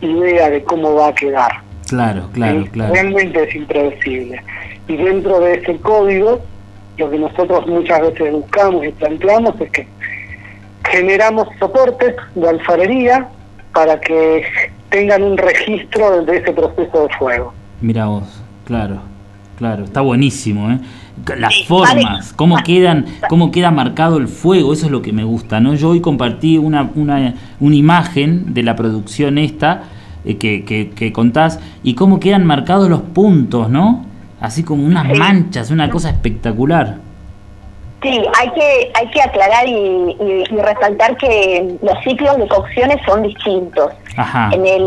idea 0.00 0.50
de 0.50 0.62
cómo 0.64 0.94
va 0.94 1.08
a 1.08 1.14
quedar. 1.14 1.52
Claro, 1.88 2.28
claro, 2.32 2.66
claro. 2.72 2.92
Realmente 2.92 3.42
es 3.44 3.54
impredecible. 3.54 4.42
Y 4.88 4.96
dentro 4.96 5.38
de 5.40 5.54
ese 5.54 5.76
código, 5.78 6.40
lo 6.96 7.10
que 7.10 7.18
nosotros 7.18 7.66
muchas 7.66 8.00
veces 8.00 8.32
buscamos 8.32 8.86
y 8.86 8.90
planteamos 8.90 9.60
es 9.60 9.70
que 9.70 9.86
generamos 10.90 11.46
soportes 11.60 12.16
de 12.34 12.48
alfarería 12.48 13.28
para 13.72 14.00
que 14.00 14.44
tengan 14.90 15.22
un 15.22 15.36
registro 15.36 16.24
de 16.24 16.38
ese 16.38 16.52
proceso 16.52 17.06
de 17.06 17.14
fuego. 17.16 17.52
Mira 17.80 18.06
vos, 18.06 18.42
claro, 18.64 19.00
claro, 19.56 19.84
está 19.84 20.00
buenísimo, 20.00 20.70
¿eh? 20.70 20.78
Las 21.38 21.64
formas, 21.66 22.32
cómo 22.32 22.56
quedan, 22.64 23.06
cómo 23.28 23.50
queda 23.52 23.70
marcado 23.70 24.18
el 24.18 24.26
fuego, 24.28 24.72
eso 24.72 24.86
es 24.86 24.92
lo 24.92 25.00
que 25.00 25.12
me 25.12 25.22
gusta, 25.24 25.60
¿no? 25.60 25.74
Yo 25.74 25.90
hoy 25.90 26.00
compartí 26.00 26.58
una, 26.58 26.90
una, 26.94 27.34
una 27.60 27.74
imagen 27.76 28.52
de 28.52 28.62
la 28.64 28.74
producción 28.74 29.38
esta 29.38 29.84
eh, 30.24 30.36
que, 30.38 30.64
que, 30.64 30.90
que 30.90 31.12
contás 31.12 31.60
y 31.82 31.94
cómo 31.94 32.18
quedan 32.18 32.44
marcados 32.44 32.88
los 32.88 33.00
puntos, 33.00 33.70
¿no? 33.70 34.04
Así 34.40 34.64
como 34.64 34.84
unas 34.84 35.06
manchas, 35.16 35.70
una 35.70 35.88
cosa 35.88 36.10
espectacular. 36.10 36.98
Sí, 38.04 38.20
hay 38.38 38.50
que 38.50 38.92
hay 38.94 39.10
que 39.10 39.22
aclarar 39.22 39.66
y, 39.66 40.44
resaltar 40.50 41.16
que 41.16 41.78
los 41.80 41.98
ciclos 42.04 42.36
de 42.36 42.46
cocciones 42.48 42.98
son 43.06 43.22
distintos. 43.22 43.92
En 44.52 44.66
el 44.66 44.86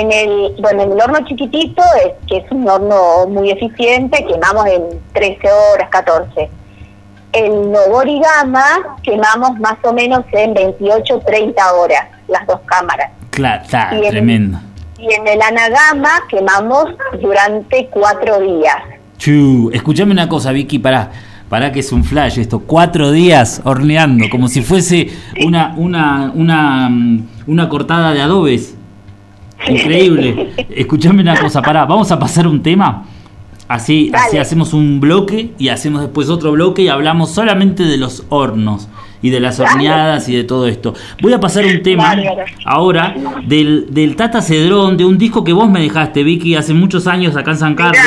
en 0.00 0.12
el 0.12 0.54
bueno 0.60 0.82
en 0.82 0.92
el 0.92 1.00
horno 1.00 1.24
chiquitito 1.26 1.82
es 2.04 2.12
que 2.26 2.38
es 2.38 2.50
un 2.50 2.68
horno 2.68 3.26
muy 3.28 3.50
eficiente 3.50 4.24
quemamos 4.26 4.66
en 4.66 4.82
13 5.12 5.48
horas 5.72 5.88
14 5.90 6.50
el 7.32 7.70
Nogori 7.72 8.20
Gama 8.20 8.96
quemamos 9.02 9.58
más 9.60 9.76
o 9.84 9.92
menos 9.92 10.24
en 10.32 10.54
28 10.54 11.22
30 11.26 11.74
horas 11.74 12.14
las 12.28 12.46
dos 12.46 12.60
cámaras. 12.64 13.10
Claro 13.30 13.64
tremendo. 14.08 14.58
y 14.98 15.12
en 15.12 15.26
el 15.26 15.42
Anagama 15.42 16.22
quemamos 16.28 16.86
durante 17.20 17.88
cuatro 17.88 18.40
días. 18.40 18.76
Chu, 19.18 19.70
escúchame 19.72 20.12
una 20.12 20.28
cosa, 20.28 20.52
Vicky, 20.52 20.78
para 20.78 21.10
para 21.48 21.70
que 21.70 21.80
es 21.80 21.92
un 21.92 22.04
flash 22.04 22.38
esto, 22.38 22.60
cuatro 22.60 23.12
días 23.12 23.60
horneando, 23.64 24.26
como 24.30 24.48
si 24.48 24.62
fuese 24.62 25.10
una, 25.44 25.74
una, 25.76 26.32
una, 26.34 26.88
mm, 26.88 27.28
una 27.46 27.68
cortada 27.68 28.12
de 28.12 28.22
adobes. 28.22 28.74
Increíble. 29.68 30.52
Escúchame 30.70 31.22
una 31.22 31.38
cosa, 31.40 31.62
para 31.62 31.84
vamos 31.84 32.10
a 32.12 32.18
pasar 32.18 32.46
un 32.46 32.62
tema. 32.62 33.04
Así, 33.66 34.12
así 34.14 34.36
hacemos 34.36 34.74
un 34.74 35.00
bloque 35.00 35.52
y 35.58 35.68
hacemos 35.68 36.02
después 36.02 36.28
otro 36.28 36.52
bloque 36.52 36.82
y 36.82 36.88
hablamos 36.88 37.30
solamente 37.30 37.84
de 37.84 37.96
los 37.96 38.24
hornos 38.28 38.88
y 39.22 39.30
de 39.30 39.40
las 39.40 39.58
horneadas 39.58 40.28
y 40.28 40.36
de 40.36 40.44
todo 40.44 40.66
esto. 40.66 40.92
Voy 41.22 41.32
a 41.32 41.40
pasar 41.40 41.64
un 41.64 41.82
tema 41.82 42.14
ahora 42.66 43.14
del, 43.46 43.86
del 43.88 44.16
Tata 44.16 44.42
Cedrón, 44.42 44.98
de 44.98 45.06
un 45.06 45.16
disco 45.16 45.42
que 45.44 45.54
vos 45.54 45.70
me 45.70 45.80
dejaste, 45.80 46.22
Vicky, 46.22 46.56
hace 46.56 46.74
muchos 46.74 47.06
años 47.06 47.34
acá 47.36 47.52
en 47.52 47.56
San 47.56 47.74
Carlos, 47.74 48.02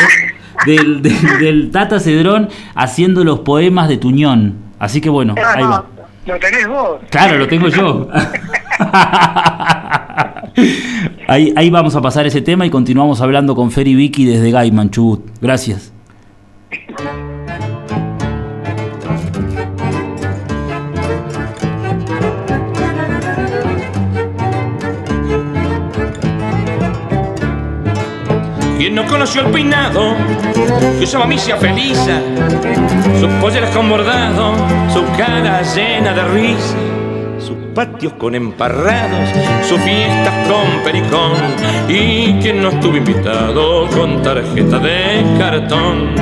del, 0.68 1.02
del, 1.02 1.72
Tata 1.72 2.00
Cedrón 2.00 2.50
haciendo 2.76 3.24
los 3.24 3.40
poemas 3.40 3.90
de 3.90 3.98
Tuñón. 3.98 4.58
Así 4.78 5.02
que 5.02 5.10
bueno, 5.10 5.34
ahí 5.56 5.64
va. 5.64 5.86
¿Lo 6.28 6.38
tenés 6.38 6.68
vos? 6.68 7.00
Claro, 7.10 7.40
lo 7.40 7.48
tengo 7.48 7.70
yo. 7.70 8.10
ahí, 11.28 11.70
vamos 11.70 11.96
a 11.96 12.02
pasar 12.02 12.26
ese 12.26 12.42
tema 12.42 12.66
y 12.66 12.70
continuamos 12.70 13.22
hablando 13.22 13.56
con 13.56 13.72
Fer 13.72 13.88
y 13.88 13.96
Vicky 13.96 14.26
desde 14.26 14.52
Gaiman, 14.52 14.90
Chubut. 14.90 15.26
Gracias. 15.42 15.94
¿Quién 28.78 28.96
no 28.96 29.06
conoció 29.06 29.42
el 29.42 29.52
peinado 29.52 30.16
que 30.98 31.04
usaba 31.04 31.28
misia 31.28 31.58
feliza? 31.58 32.20
Sus 33.20 33.30
polleras 33.42 33.76
con 33.76 33.90
bordado, 33.90 34.54
su 34.94 35.04
cara 35.18 35.62
llena 35.62 36.14
de 36.14 36.24
risa 36.30 36.97
patios 37.78 38.14
con 38.14 38.34
emparrados, 38.34 39.30
sus 39.70 39.80
fiestas 39.82 40.34
con 40.48 40.84
pericón 40.84 41.34
y 41.88 42.34
quien 42.42 42.60
no 42.60 42.70
estuvo 42.70 42.98
invitado 42.98 43.88
con 43.90 44.20
tarjeta 44.24 44.80
de 44.80 45.24
cartón. 45.38 46.16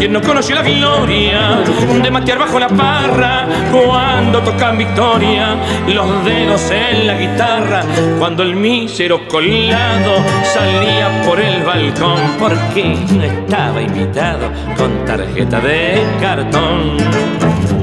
Quien 0.00 0.12
no 0.12 0.20
conoció 0.20 0.56
la 0.56 0.62
gloria 0.62 1.60
de 2.02 2.10
matear 2.10 2.40
bajo 2.40 2.58
la 2.58 2.66
parra 2.66 3.46
cuando 3.70 4.40
tocan 4.40 4.76
victoria 4.76 5.54
los 5.86 6.24
dedos 6.24 6.68
en 6.72 7.06
la 7.06 7.14
guitarra, 7.16 7.84
cuando 8.18 8.42
el 8.42 8.56
mísero 8.56 9.28
colado 9.28 10.16
salía 10.52 11.22
por 11.24 11.38
el 11.38 11.62
balcón 11.62 12.18
porque 12.40 12.98
no 13.12 13.22
estaba 13.22 13.80
invitado 13.80 14.50
con 14.76 15.04
tarjeta 15.04 15.60
de 15.60 16.02
cartón. 16.20 17.75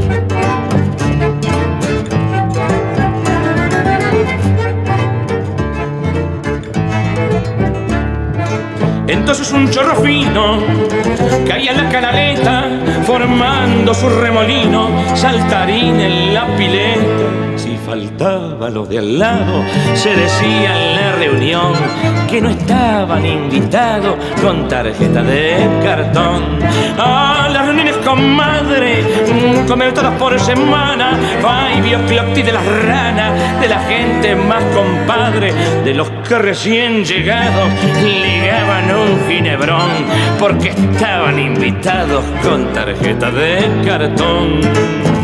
Entonces 9.14 9.52
un 9.52 9.70
chorro 9.70 10.02
fino 10.02 10.58
caía 11.48 11.72
en 11.72 11.78
la 11.78 11.90
canaleta, 11.90 12.68
formando 13.06 13.94
su 13.94 14.10
remolino, 14.10 14.90
saltarín 15.16 16.00
en 16.00 16.34
la 16.34 16.48
pileta 16.58 17.53
faltaba 17.86 18.70
lo 18.70 18.86
de 18.86 19.00
al 19.00 19.20
lado. 19.20 19.64
Se 19.94 20.16
decía 20.16 20.72
en 20.82 20.96
la 20.96 21.12
reunión 21.14 21.74
que 22.30 22.42
no 22.42 22.50
estaban 22.50 23.26
invitados 23.26 24.16
con 24.42 24.68
tarjeta 24.68 25.24
de 25.24 25.68
cartón. 25.84 26.60
A 26.98 27.50
las 27.52 27.66
reuniones 27.66 27.98
con 27.98 28.36
madre, 28.36 29.04
comer 29.68 29.94
todas 29.94 30.14
por 30.20 30.40
semana. 30.40 31.18
Ay, 31.48 31.82
bioclopti 31.82 32.42
de 32.42 32.52
las 32.52 32.66
ranas, 32.66 33.60
de 33.60 33.68
la 33.68 33.80
gente 33.80 34.36
más 34.36 34.64
compadre, 34.76 35.54
de 35.84 35.94
los 35.94 36.10
que 36.28 36.38
recién 36.38 37.04
llegados 37.04 37.70
ligaban 38.02 38.96
un 38.96 39.28
ginebrón 39.28 39.90
porque 40.40 40.70
estaban 40.70 41.40
invitados 41.40 42.24
con 42.44 42.72
tarjeta 42.74 43.30
de 43.32 43.70
cartón. 43.86 45.23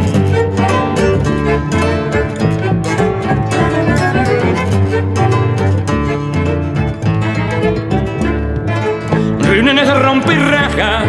Reuniones 9.89 9.93
de 9.93 9.93
rompe 9.93 10.33
y 10.33 10.37
raja, 10.37 11.03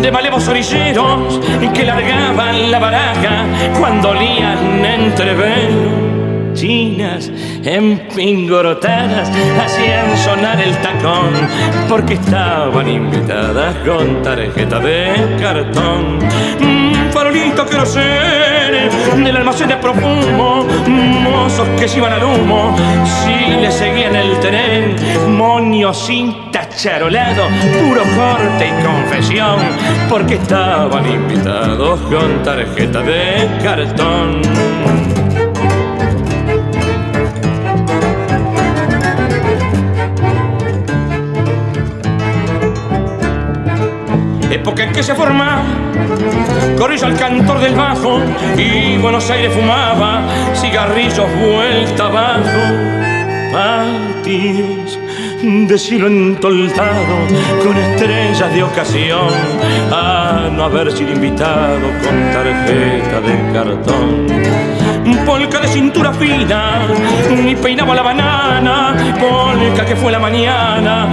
de 0.00 0.12
malevos 0.12 0.48
orilleros 0.48 1.40
que 1.74 1.84
largaban 1.84 2.70
la 2.70 2.78
baraja 2.78 3.44
cuando 3.78 4.10
olían 4.10 4.84
entre 4.84 5.34
chinas 6.54 7.30
empingorotadas 7.64 9.30
hacían 9.30 10.16
sonar 10.18 10.60
el 10.60 10.76
tacón 10.78 11.32
porque 11.88 12.14
estaban 12.14 12.88
invitadas 12.88 13.74
con 13.86 14.22
tarjeta 14.22 14.80
de 14.80 15.36
cartón 15.40 16.18
un 17.10 17.12
farolito 17.12 17.66
que 17.66 17.76
del 19.24 19.36
almacén 19.36 19.68
de 19.68 19.76
profumo, 19.76 20.64
mozos 20.86 21.68
que 21.78 21.88
se 21.88 21.98
iban 21.98 22.12
al 22.12 22.22
humo, 22.22 22.76
si 23.04 23.60
le 23.60 23.70
seguían 23.70 24.14
el 24.14 24.38
tren, 24.38 24.96
moño 25.36 25.92
sin 25.92 26.50
tacharolado, 26.52 27.48
puro 27.80 28.02
corte 28.16 28.68
y 28.68 28.84
confesión, 28.84 29.58
porque 30.08 30.34
estaban 30.34 31.10
invitados 31.10 32.00
con 32.02 32.42
tarjeta 32.42 33.00
de 33.00 33.48
cartón. 33.62 34.40
Época 44.60 44.84
en 44.84 44.92
que 44.92 45.02
se 45.02 45.14
forma 45.14 45.62
Corrió 46.76 47.06
al 47.06 47.16
cantor 47.16 47.60
del 47.60 47.74
bajo 47.74 48.20
y 48.56 48.98
Buenos 48.98 49.28
Aires 49.30 49.52
fumaba 49.54 50.22
cigarrillos 50.54 51.26
vuelta 51.38 52.06
abajo. 52.06 52.60
Patios 53.52 54.98
de 55.42 55.78
cielo 55.78 56.06
entoldado 56.06 57.16
con 57.64 57.76
estrellas 57.76 58.54
de 58.54 58.62
ocasión 58.62 59.28
a 59.90 60.48
no 60.52 60.64
haber 60.64 60.92
sido 60.92 61.12
invitado 61.12 61.88
con 62.02 62.32
tarjeta 62.32 63.20
de 63.20 63.52
cartón 63.52 64.79
polka 65.30 65.60
de 65.60 65.68
cintura 65.68 66.12
fina, 66.12 66.88
ni 67.44 67.54
peinaba 67.54 67.94
la 67.94 68.02
banana, 68.02 68.96
polka 69.20 69.84
que 69.84 69.94
fue 69.94 70.10
la 70.10 70.18
mañana 70.18 71.06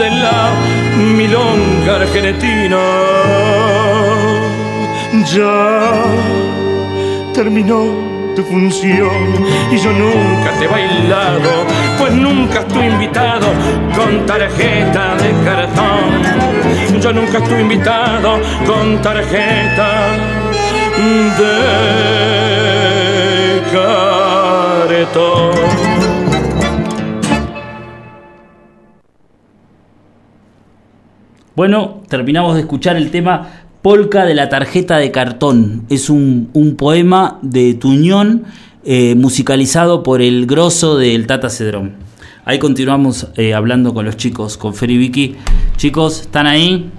de 0.00 0.10
la 0.24 0.38
milonga 1.16 1.92
argentina. 2.02 2.80
Ya 5.32 5.92
terminó 7.32 7.80
tu 8.34 8.42
función 8.42 9.22
y 9.70 9.76
yo 9.78 9.92
nunca 9.92 10.50
te 10.58 10.64
he 10.64 10.68
bailado, 10.68 11.52
pues 11.96 12.12
nunca 12.12 12.58
estuve 12.60 12.86
invitado 12.86 13.46
con 13.96 14.26
tarjeta 14.26 15.14
de 15.22 15.30
cartón. 15.44 17.00
Yo 17.00 17.12
nunca 17.12 17.38
estuve 17.38 17.60
invitado 17.60 18.30
con 18.66 19.00
tarjeta 19.00 19.90
de 21.38 22.19
bueno, 31.54 32.02
terminamos 32.08 32.54
de 32.54 32.60
escuchar 32.62 32.96
el 32.96 33.10
tema 33.10 33.48
Polka 33.82 34.24
de 34.24 34.34
la 34.34 34.48
tarjeta 34.48 34.96
de 34.96 35.12
cartón. 35.12 35.84
Es 35.88 36.10
un, 36.10 36.50
poema 36.76 37.38
de 37.42 37.74
Tuñón 37.74 38.44
eh, 38.84 39.14
musicalizado 39.14 40.02
por 40.02 40.20
el 40.20 40.46
grosso 40.46 40.96
del 40.96 41.26
Tata 41.26 41.48
Cedrón. 41.48 41.94
Ahí 42.44 42.58
continuamos 42.58 43.28
eh, 43.36 43.54
hablando 43.54 43.94
con 43.94 44.04
los 44.04 44.16
chicos, 44.16 44.56
con 44.56 44.74
Fer 44.74 44.90
y 44.90 44.98
Vicky. 44.98 45.36
Chicos, 45.76 46.22
¿están 46.22 46.46
ahí? 46.46 46.90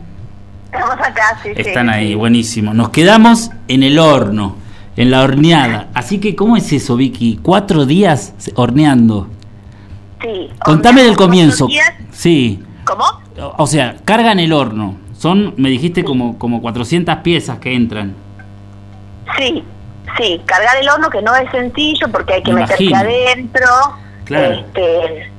Estamos 0.72 0.92
acá, 0.92 1.40
sí. 1.44 1.50
Están 1.56 1.90
ahí, 1.90 2.16
buenísimo. 2.16 2.74
Nos 2.74 2.90
quedamos 2.90 3.52
en 3.68 3.84
el 3.84 4.00
horno 4.00 4.61
en 4.96 5.12
la 5.12 5.22
horneada. 5.22 5.90
Así 5.94 6.20
que, 6.20 6.36
¿cómo 6.36 6.58
es 6.58 6.72
eso, 6.74 6.96
Vicky? 6.96 7.40
¿Cuatro 7.42 7.86
días 7.86 8.34
horneando? 8.56 9.28
Sí. 10.22 10.50
Contame 10.64 11.04
del 11.04 11.16
comienzo. 11.16 11.68
Sí. 12.12 12.64
¿Cómo? 12.84 13.06
O 13.58 13.68
sea, 13.68 13.96
cargan 14.06 14.40
el 14.40 14.54
horno. 14.54 14.96
Son, 15.18 15.54
me 15.58 15.70
dijiste, 15.70 16.04
como, 16.04 16.38
como 16.38 16.62
400 16.62 17.18
piezas 17.18 17.60
que 17.60 17.74
entran. 17.74 18.16
Sí, 19.38 19.64
sí. 20.18 20.42
Cargar 20.46 20.78
el 20.78 20.90
horno 20.90 21.10
que 21.10 21.22
no 21.22 21.36
es 21.36 21.50
sencillo 21.52 22.08
porque 22.12 22.36
hay 22.36 22.44
que 22.44 22.54
meterse 22.54 22.94
adentro. 22.94 23.66
Claro. 24.26 24.54
Este, 24.56 25.32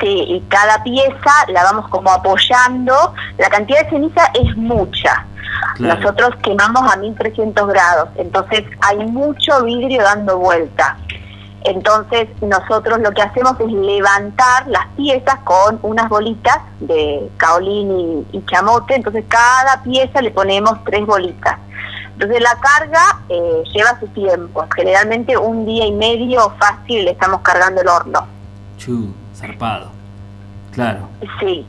sí, 0.00 0.24
y 0.28 0.40
cada 0.48 0.82
pieza 0.82 1.32
la 1.48 1.64
vamos 1.64 1.88
como 1.88 2.10
apoyando. 2.10 3.14
La 3.38 3.48
cantidad 3.48 3.84
de 3.84 3.90
ceniza 3.90 4.24
es 4.34 4.56
mucha. 4.56 5.26
Nosotros 5.78 6.30
quemamos 6.42 6.92
a 6.92 6.96
1300 6.96 7.68
grados, 7.68 8.08
entonces 8.16 8.64
hay 8.80 8.98
mucho 8.98 9.64
vidrio 9.64 10.02
dando 10.02 10.38
vuelta. 10.38 10.96
Entonces 11.62 12.28
nosotros 12.40 13.00
lo 13.00 13.10
que 13.12 13.22
hacemos 13.22 13.58
es 13.60 13.70
levantar 13.70 14.66
las 14.68 14.86
piezas 14.96 15.40
con 15.44 15.78
unas 15.82 16.08
bolitas 16.08 16.58
de 16.80 17.30
caolín 17.36 18.26
y, 18.32 18.42
chamote, 18.46 18.94
entonces 18.94 19.24
cada 19.28 19.82
pieza 19.82 20.22
le 20.22 20.30
ponemos 20.30 20.82
tres 20.84 21.04
bolitas. 21.04 21.58
Entonces 22.12 22.40
la 22.40 22.58
carga 22.60 23.20
eh, 23.28 23.62
lleva 23.72 23.98
su 24.00 24.06
tiempo, 24.08 24.66
generalmente 24.74 25.36
un 25.36 25.66
día 25.66 25.86
y 25.86 25.92
medio 25.92 26.50
fácil 26.58 27.04
le 27.04 27.12
estamos 27.12 27.40
cargando 27.42 27.82
el 27.82 27.88
horno. 27.88 28.26
Chu, 28.78 29.14
zarpado, 29.34 29.90
claro. 30.72 31.08
Sí, 31.40 31.66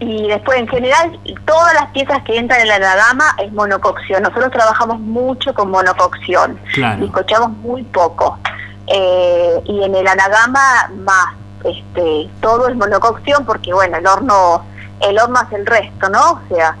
y 0.00 0.28
después 0.28 0.58
en 0.58 0.68
general 0.68 1.18
todas 1.46 1.74
las 1.74 1.90
piezas 1.90 2.22
que 2.24 2.36
entran 2.36 2.60
en 2.60 2.68
la 2.68 2.76
anagama 2.76 3.24
es 3.42 3.52
monococción. 3.52 4.22
Nosotros 4.22 4.50
trabajamos 4.50 5.00
mucho 5.00 5.54
con 5.54 5.70
monococción, 5.70 6.58
claro. 6.72 7.02
bizcochamos 7.02 7.50
muy 7.58 7.82
poco. 7.84 8.38
Eh, 8.86 9.60
y 9.64 9.82
en 9.82 9.94
el 9.94 10.06
anagama 10.06 10.90
más, 10.98 11.34
este, 11.64 12.28
todo 12.40 12.68
es 12.68 12.76
monococción 12.76 13.44
porque 13.46 13.72
bueno, 13.72 13.96
el 13.96 14.06
horno, 14.06 14.62
el 15.00 15.18
horno 15.18 15.38
hace 15.38 15.56
el 15.56 15.66
resto, 15.66 16.08
¿no? 16.10 16.32
O 16.32 16.40
sea, 16.54 16.76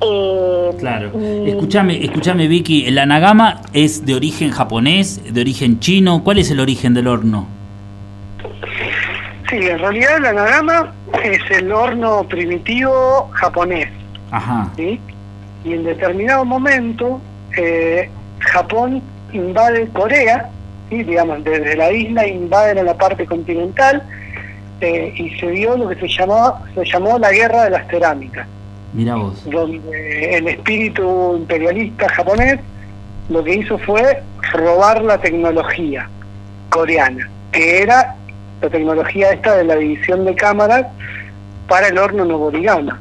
eh, 0.00 0.76
claro. 0.78 1.10
Escúchame, 1.46 2.04
escúchame 2.04 2.48
Vicky, 2.48 2.86
¿el 2.86 2.98
anagama 2.98 3.60
es 3.72 4.04
de 4.04 4.14
origen 4.14 4.50
japonés, 4.50 5.32
de 5.32 5.40
origen 5.40 5.80
chino? 5.80 6.22
¿Cuál 6.22 6.38
es 6.38 6.50
el 6.50 6.60
origen 6.60 6.94
del 6.94 7.08
horno? 7.08 7.61
Sí, 9.52 9.58
en 9.58 9.78
realidad 9.80 10.16
el 10.16 10.24
anagama 10.24 10.94
es 11.22 11.38
el 11.50 11.70
horno 11.70 12.26
primitivo 12.26 13.28
japonés. 13.34 13.86
Ajá. 14.30 14.66
¿sí? 14.76 14.98
Y 15.62 15.74
en 15.74 15.84
determinado 15.84 16.46
momento 16.46 17.20
eh, 17.58 18.08
Japón 18.38 19.02
invade 19.30 19.88
Corea, 19.88 20.48
¿sí? 20.88 21.02
digamos, 21.02 21.44
desde 21.44 21.76
la 21.76 21.92
isla 21.92 22.26
invaden 22.26 22.82
la 22.82 22.96
parte 22.96 23.26
continental 23.26 24.02
eh, 24.80 25.12
y 25.18 25.38
se 25.38 25.50
dio 25.50 25.76
lo 25.76 25.90
que 25.90 25.96
se 25.96 26.08
llamó, 26.08 26.58
se 26.74 26.86
llamó 26.86 27.18
la 27.18 27.30
guerra 27.30 27.64
de 27.64 27.70
las 27.72 27.86
cerámicas. 27.88 28.48
Mira 28.94 29.16
vos. 29.16 29.44
Donde 29.50 30.34
el 30.34 30.48
espíritu 30.48 31.36
imperialista 31.36 32.08
japonés 32.08 32.58
lo 33.28 33.44
que 33.44 33.56
hizo 33.56 33.76
fue 33.76 34.22
robar 34.50 35.02
la 35.02 35.18
tecnología 35.18 36.08
coreana, 36.70 37.28
que 37.52 37.82
era 37.82 38.16
la 38.62 38.70
tecnología 38.70 39.32
esta 39.32 39.56
de 39.56 39.64
la 39.64 39.76
división 39.76 40.24
de 40.24 40.34
cámaras 40.34 40.86
para 41.68 41.88
el 41.88 41.98
horno 41.98 42.24
novorigama. 42.24 42.98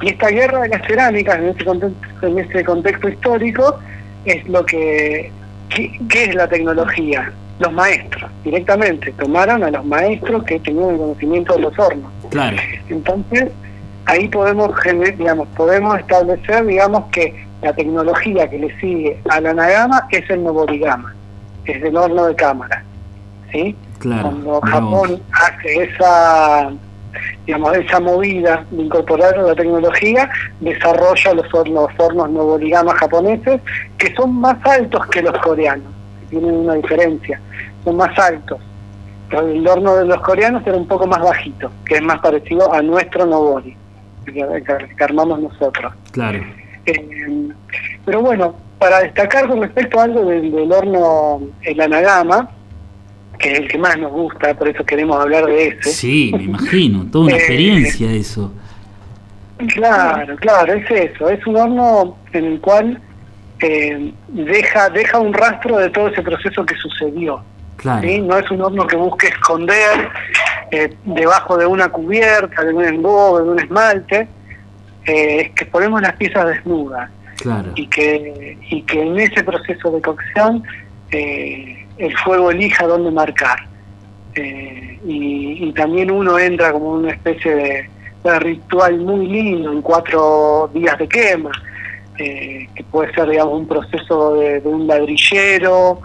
Y 0.00 0.08
esta 0.08 0.28
guerra 0.28 0.62
de 0.62 0.68
las 0.68 0.86
cerámicas 0.86 1.38
en 1.38 1.48
este 1.48 1.64
contexto, 1.64 2.26
en 2.26 2.38
este 2.38 2.64
contexto 2.64 3.08
histórico 3.08 3.78
es 4.24 4.46
lo 4.48 4.64
que 4.64 5.30
¿qué, 5.68 6.24
es 6.24 6.34
la 6.34 6.48
tecnología? 6.48 7.32
Los 7.58 7.72
maestros, 7.72 8.30
directamente, 8.44 9.12
tomaron 9.12 9.64
a 9.64 9.70
los 9.70 9.84
maestros 9.84 10.44
que 10.44 10.60
tenían 10.60 10.90
el 10.90 10.96
conocimiento 10.98 11.54
de 11.54 11.60
los 11.60 11.78
hornos. 11.78 12.10
Claro. 12.30 12.56
Entonces, 12.88 13.50
ahí 14.04 14.28
podemos 14.28 14.70
digamos, 15.16 15.48
podemos 15.56 15.98
establecer, 15.98 16.66
digamos, 16.66 17.04
que 17.10 17.34
la 17.62 17.72
tecnología 17.72 18.48
que 18.48 18.58
le 18.58 18.80
sigue 18.80 19.18
a 19.28 19.40
la 19.40 19.54
Nagama 19.54 20.06
es 20.10 20.28
el 20.30 20.44
Novorigama, 20.44 21.14
es 21.64 21.82
el 21.82 21.96
horno 21.96 22.26
de 22.26 22.36
cámara. 22.36 22.84
¿sí? 23.50 23.74
Cuando 24.00 24.60
Japón 24.60 25.20
hace 25.32 25.82
esa 25.84 26.70
digamos 27.46 27.76
esa 27.76 28.00
movida 28.00 28.64
de 28.70 28.82
incorporar 28.82 29.36
la 29.38 29.54
tecnología, 29.54 30.30
desarrolla 30.60 31.34
los 31.34 31.54
hornos, 31.54 31.88
hornos 31.96 32.30
novorigama 32.30 32.94
japoneses, 32.94 33.60
que 33.96 34.14
son 34.14 34.34
más 34.34 34.58
altos 34.66 35.06
que 35.06 35.22
los 35.22 35.36
coreanos, 35.38 35.90
tienen 36.28 36.54
una 36.54 36.74
diferencia, 36.74 37.40
son 37.84 37.96
más 37.96 38.16
altos. 38.18 38.60
El 39.30 39.66
horno 39.66 39.96
de 39.96 40.06
los 40.06 40.20
coreanos 40.20 40.66
era 40.66 40.76
un 40.76 40.86
poco 40.86 41.06
más 41.06 41.20
bajito, 41.20 41.70
que 41.86 41.96
es 41.96 42.02
más 42.02 42.18
parecido 42.20 42.72
a 42.72 42.82
nuestro 42.82 43.24
Nobori, 43.26 43.74
que, 44.26 45.02
armamos 45.02 45.40
nosotros. 45.40 45.92
Claro. 46.12 46.40
Eh, 46.86 47.48
pero 48.04 48.20
bueno, 48.20 48.54
para 48.78 49.00
destacar 49.00 49.48
con 49.48 49.60
respecto 49.62 50.00
a 50.00 50.04
algo 50.04 50.24
del, 50.24 50.52
del 50.52 50.70
horno, 50.70 51.40
el 51.62 51.80
anagama, 51.80 52.50
que 53.38 53.52
es 53.52 53.58
el 53.60 53.68
que 53.68 53.78
más 53.78 53.96
nos 53.98 54.10
gusta, 54.12 54.54
por 54.54 54.68
eso 54.68 54.84
queremos 54.84 55.20
hablar 55.20 55.46
de 55.46 55.68
ese. 55.68 55.90
Sí, 55.90 56.32
me 56.36 56.44
imagino, 56.44 57.06
toda 57.10 57.26
una 57.26 57.36
eh, 57.36 57.38
experiencia 57.38 58.10
eso. 58.12 58.52
Claro, 59.74 60.36
claro, 60.36 60.72
es 60.74 60.90
eso, 60.90 61.28
es 61.28 61.44
un 61.46 61.56
horno 61.56 62.16
en 62.32 62.44
el 62.44 62.60
cual 62.60 63.00
eh, 63.60 64.12
deja 64.28 64.88
deja 64.90 65.18
un 65.18 65.32
rastro 65.32 65.78
de 65.78 65.90
todo 65.90 66.08
ese 66.08 66.22
proceso 66.22 66.64
que 66.64 66.74
sucedió. 66.76 67.42
Claro. 67.76 68.08
No 68.22 68.36
es 68.38 68.50
un 68.50 68.60
horno 68.60 68.86
que 68.86 68.96
busque 68.96 69.28
esconder 69.28 70.08
eh, 70.72 70.92
debajo 71.04 71.56
de 71.56 71.66
una 71.66 71.88
cubierta, 71.88 72.64
de 72.64 72.74
un 72.74 72.84
embobe, 72.84 73.44
de 73.44 73.50
un 73.50 73.60
esmalte, 73.60 74.28
es 75.04 75.50
que 75.50 75.64
ponemos 75.66 76.02
las 76.02 76.14
piezas 76.14 76.46
desnudas. 76.46 77.08
y, 77.76 77.86
que, 77.86 78.58
y 78.68 78.82
que 78.82 79.00
en 79.00 79.18
ese 79.18 79.44
proceso 79.44 79.92
de 79.92 80.02
cocción 80.02 80.64
eh, 81.12 81.87
el 81.98 82.16
fuego 82.18 82.50
elija 82.50 82.86
dónde 82.86 83.10
marcar. 83.10 83.58
Eh, 84.34 85.00
y, 85.04 85.72
también 85.72 86.10
uno 86.10 86.38
entra 86.38 86.72
como 86.72 86.92
una 86.92 87.10
especie 87.12 87.54
de, 87.54 88.38
ritual 88.40 88.98
muy 88.98 89.26
lindo 89.26 89.72
en 89.72 89.80
cuatro 89.80 90.70
días 90.74 90.98
de 90.98 91.08
quema, 91.08 91.50
eh, 92.18 92.68
que 92.74 92.84
puede 92.84 93.12
ser 93.14 93.28
digamos 93.28 93.60
un 93.60 93.66
proceso 93.66 94.34
de, 94.34 94.60
un 94.64 94.86
ladrillero 94.86 96.00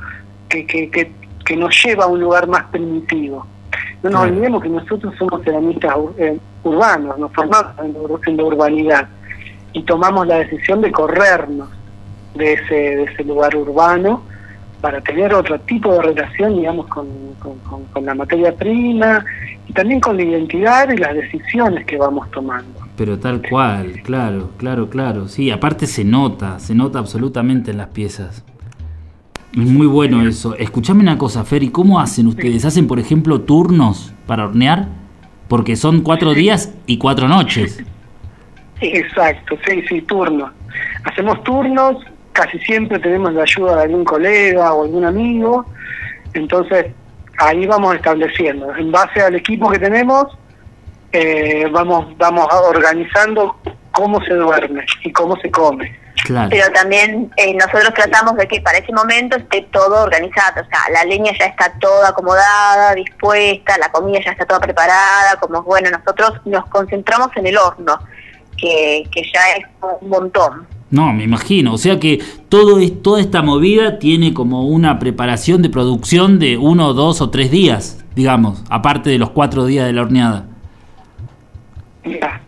que, 0.48 0.66
que, 0.66 0.90
que, 0.90 1.58
nos 1.58 1.84
lleva 1.84 2.06
a 2.06 2.08
un 2.08 2.22
lugar 2.22 2.48
más 2.48 2.64
primitivo. 2.66 3.46
No 4.04 4.10
nos 4.10 4.22
olvidemos 4.22 4.64
que 4.64 4.70
nosotros 4.70 5.14
somos 5.18 5.44
ceramistas 5.44 5.96
urbanos, 6.64 7.18
nos 7.18 7.34
formamos 7.34 8.28
en 8.28 8.38
la 8.38 8.44
urbanidad 8.44 9.08
y 9.74 9.84
tomamos 9.84 10.28
la 10.28 10.38
decisión 10.38 10.82
de 10.82 10.92
corrernos 10.92 11.70
de 12.36 12.54
ese, 12.54 12.76
de 12.76 13.04
ese 13.04 13.24
lugar 13.24 13.56
urbano 13.56 14.24
para 14.84 15.00
tener 15.00 15.34
otro 15.34 15.58
tipo 15.62 15.94
de 15.94 16.02
relación, 16.02 16.58
digamos, 16.58 16.88
con, 16.88 17.08
con, 17.94 18.06
la 18.06 18.14
materia 18.14 18.54
prima 18.54 19.24
y 19.66 19.72
también 19.72 20.02
con 20.02 20.18
la 20.18 20.24
identidad 20.24 20.90
y 20.92 20.98
las 20.98 21.14
decisiones 21.14 21.86
que 21.86 21.96
vamos 21.96 22.30
tomando. 22.32 22.82
Pero 22.98 23.18
tal 23.18 23.42
cual, 23.50 24.02
claro, 24.04 24.50
claro, 24.58 24.90
claro. 24.90 25.30
Sí, 25.30 25.50
aparte 25.52 25.88
se 25.88 26.04
nota, 26.04 26.60
se 26.60 26.76
nota 26.76 27.00
absolutamente 27.00 27.72
en 27.72 27.78
las 27.78 27.88
piezas. 27.88 28.44
Es 29.54 29.58
muy 29.58 29.88
bueno 29.88 30.28
eso. 30.28 30.54
Escuchame 30.58 31.00
una 31.00 31.18
cosa, 31.18 31.46
Fer, 31.46 31.64
¿y 31.64 31.70
cómo 31.70 32.02
hacen 32.02 32.28
ustedes? 32.28 32.66
¿Hacen, 32.66 32.86
por 32.86 33.00
ejemplo, 33.00 33.40
turnos 33.40 34.14
para 34.28 34.44
hornear? 34.44 34.90
Porque 35.48 35.78
son 35.78 36.02
cuatro 36.02 36.34
días 36.34 36.76
y 36.88 36.98
cuatro 36.98 37.30
noches. 37.30 37.82
Exacto, 38.82 39.56
sí, 39.66 39.82
sí, 39.88 40.02
turnos. 40.02 40.52
Hacemos 41.06 41.42
turnos, 41.46 41.96
casi 42.34 42.60
siempre 42.60 43.00
tenemos 43.00 43.34
la 43.34 43.44
ayuda 43.44 43.78
de 43.78 43.84
algún 43.84 44.04
colega 44.04 44.74
o 44.74 44.84
algún 44.84 45.06
amigo, 45.06 45.66
entonces 46.34 46.88
ahí 47.38 47.66
vamos 47.66 47.96
estableciendo. 47.96 48.76
En 48.76 48.92
base 48.92 49.22
al 49.22 49.36
equipo 49.36 49.70
que 49.70 49.80
tenemos, 49.80 50.26
eh, 51.12 51.68
vamos, 51.72 52.18
vamos 52.18 52.48
organizando 52.52 53.56
cómo 53.92 54.24
se 54.26 54.34
duerme 54.34 54.86
y 55.04 55.12
cómo 55.12 55.38
se 55.38 55.50
come. 55.52 56.04
Pero 56.50 56.72
también 56.72 57.32
eh, 57.36 57.54
nosotros 57.54 57.94
tratamos 57.94 58.36
de 58.38 58.48
que 58.48 58.62
para 58.62 58.78
ese 58.78 58.94
momento 58.94 59.36
esté 59.36 59.68
todo 59.72 60.04
organizado, 60.04 60.62
o 60.62 60.66
sea, 60.66 60.80
la 60.94 61.04
leña 61.04 61.32
ya 61.38 61.46
está 61.46 61.74
toda 61.80 62.10
acomodada, 62.10 62.96
dispuesta, 62.96 63.78
la 63.78 63.92
comida 63.92 64.20
ya 64.24 64.32
está 64.32 64.46
toda 64.46 64.62
preparada, 64.62 65.36
como 65.42 65.64
bueno, 65.64 65.90
nosotros 65.90 66.40
nos 66.46 66.66
concentramos 66.68 67.30
en 67.36 67.48
el 67.48 67.58
horno, 67.58 68.00
que, 68.58 69.04
que 69.12 69.24
ya 69.34 69.58
es 69.58 69.66
un 70.00 70.10
montón. 70.10 70.68
No, 70.94 71.12
me 71.12 71.24
imagino. 71.24 71.74
O 71.74 71.78
sea 71.80 72.00
que 72.00 72.22
todo 72.50 72.78
es, 72.78 73.02
toda 73.02 73.20
esta 73.20 73.42
movida 73.42 73.98
tiene 73.98 74.32
como 74.32 74.68
una 74.68 75.00
preparación 75.00 75.64
de 75.64 75.72
producción 75.72 76.38
de 76.38 76.56
uno, 76.56 76.94
dos 76.94 77.20
o 77.20 77.32
tres 77.32 77.50
días, 77.50 78.06
digamos, 78.16 78.64
aparte 78.70 79.10
de 79.10 79.18
los 79.18 79.32
cuatro 79.32 79.66
días 79.66 79.88
de 79.88 79.94
la 79.94 80.04
horneada. 80.04 80.46
Mira, 82.06 82.40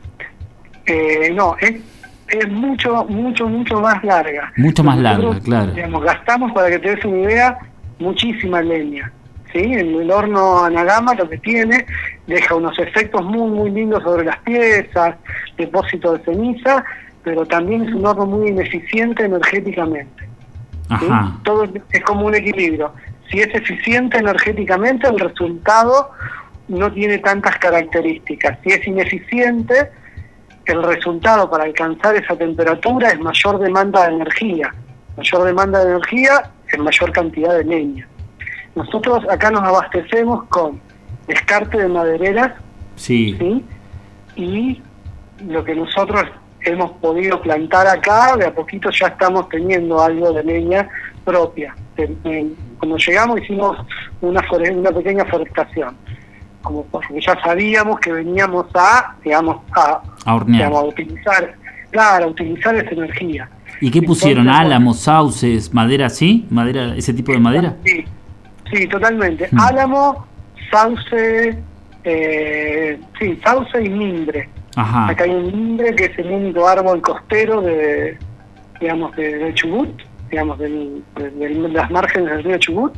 eh, 0.85 1.31
no, 1.33 1.55
es, 1.59 1.81
es, 2.27 2.51
mucho, 2.51 3.05
mucho, 3.05 3.49
mucho 3.49 3.81
más 3.81 4.03
larga. 4.03 4.53
Mucho 4.57 4.83
más 4.83 4.99
larga, 4.99 5.39
claro. 5.39 5.71
Digamos, 5.71 6.03
gastamos, 6.03 6.51
para 6.51 6.69
que 6.69 6.77
te 6.77 6.95
des 6.97 7.03
una 7.03 7.21
idea, 7.23 7.57
muchísima 7.97 8.61
leña. 8.61 9.11
¿sí? 9.53 9.73
El, 9.73 10.11
horno 10.11 10.65
Anagama 10.65 11.15
lo 11.15 11.27
que 11.27 11.39
tiene, 11.39 11.87
deja 12.27 12.53
unos 12.53 12.77
efectos 12.77 13.25
muy, 13.25 13.49
muy 13.49 13.71
lindos 13.71 14.03
sobre 14.03 14.23
las 14.23 14.37
piezas, 14.41 15.15
depósito 15.57 16.13
de 16.15 16.23
ceniza 16.25 16.85
pero 17.25 17.43
también 17.45 17.89
es 17.89 17.93
un 17.93 18.05
horno 18.05 18.27
muy 18.27 18.49
ineficiente 18.49 19.25
energéticamente. 19.25 20.29
Todo 21.43 21.67
es 21.89 22.03
como 22.03 22.27
un 22.27 22.35
equilibrio. 22.35 22.93
Si 23.29 23.39
es 23.39 23.53
eficiente 23.53 24.19
energéticamente, 24.19 25.07
el 25.07 25.19
resultado 25.19 26.11
no 26.67 26.93
tiene 26.93 27.17
tantas 27.17 27.57
características. 27.57 28.59
Si 28.63 28.69
es 28.69 28.87
ineficiente, 28.87 29.89
el 30.65 30.83
resultado 30.83 31.49
para 31.49 31.63
alcanzar 31.63 32.15
esa 32.15 32.37
temperatura 32.37 33.09
es 33.09 33.19
mayor 33.19 33.59
demanda 33.59 34.07
de 34.07 34.15
energía. 34.15 34.73
Mayor 35.17 35.43
demanda 35.45 35.83
de 35.83 35.91
energía 35.91 36.51
en 36.71 36.83
mayor 36.83 37.11
cantidad 37.11 37.57
de 37.57 37.63
leña. 37.63 38.07
Nosotros 38.75 39.25
acá 39.31 39.49
nos 39.49 39.63
abastecemos 39.63 40.43
con 40.49 40.79
descarte 41.27 41.79
de 41.79 41.87
madereras 41.87 42.51
sí. 42.95 43.35
¿sí? 43.39 43.65
y 44.35 44.81
lo 45.47 45.63
que 45.63 45.73
nosotros 45.73 46.25
hemos 46.71 46.91
podido 46.93 47.41
plantar 47.41 47.87
acá, 47.87 48.35
de 48.37 48.45
a 48.45 48.53
poquito 48.53 48.89
ya 48.91 49.07
estamos 49.07 49.49
teniendo 49.49 50.01
algo 50.01 50.31
de 50.31 50.43
leña 50.43 50.87
propia. 51.23 51.75
Cuando 52.79 52.97
llegamos 52.97 53.41
hicimos 53.41 53.77
una, 54.21 54.41
una 54.71 54.91
pequeña 54.91 55.25
forestación, 55.25 55.95
como 56.61 56.83
porque 56.85 57.21
ya 57.21 57.39
sabíamos 57.41 57.99
que 57.99 58.11
veníamos 58.11 58.65
a, 58.73 59.15
digamos, 59.23 59.57
a, 59.75 60.01
a, 60.25 60.35
utilizar, 60.35 61.55
claro, 61.91 62.25
a 62.25 62.27
utilizar 62.27 62.75
esa 62.75 62.91
energía. 62.91 63.49
¿Y 63.81 63.91
qué 63.91 64.01
pusieron? 64.01 64.49
¿Álamos, 64.49 64.99
sauces, 64.99 65.73
madera 65.73 66.07
así? 66.07 66.45
¿Madera, 66.49 66.95
ese 66.95 67.13
tipo 67.13 67.31
de 67.31 67.39
madera? 67.39 67.75
Sí, 67.85 68.05
sí 68.71 68.87
totalmente. 68.87 69.47
Mm. 69.51 69.59
Álamo, 69.59 70.25
sauce, 70.71 71.57
eh, 72.03 72.99
sí, 73.19 73.39
sauce 73.43 73.83
y 73.83 73.89
mimbre. 73.89 74.49
Acá 74.75 75.23
hay 75.23 75.31
un 75.31 75.45
mimbre 75.45 75.95
que 75.95 76.05
es 76.05 76.19
el 76.19 76.31
único 76.31 76.67
árbol 76.67 77.01
costero 77.01 77.61
de, 77.61 78.17
digamos, 78.79 79.15
de, 79.15 79.53
Chubut, 79.53 79.89
digamos, 80.29 80.59
de 80.59 81.01
las 81.71 81.89
márgenes 81.91 82.29
del 82.29 82.43
río 82.43 82.57
Chubut, 82.57 82.93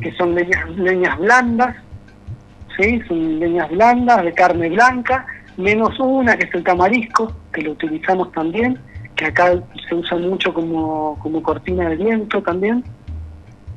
que 0.00 0.14
son 0.16 0.34
leñas, 0.34 0.70
leñas 0.76 1.18
blandas, 1.18 1.76
¿sí? 2.76 3.00
son 3.08 3.40
leñas 3.40 3.68
blandas 3.70 4.24
de 4.24 4.32
carne 4.32 4.68
blanca, 4.68 5.26
menos 5.56 5.98
una 5.98 6.36
que 6.36 6.46
es 6.46 6.54
el 6.54 6.62
tamarisco, 6.62 7.32
que 7.52 7.62
lo 7.62 7.72
utilizamos 7.72 8.30
también, 8.32 8.78
que 9.16 9.26
acá 9.26 9.52
se 9.88 9.94
usa 9.96 10.16
mucho 10.18 10.54
como, 10.54 11.18
como 11.20 11.42
cortina 11.42 11.88
de 11.88 11.96
viento 11.96 12.42
también. 12.42 12.84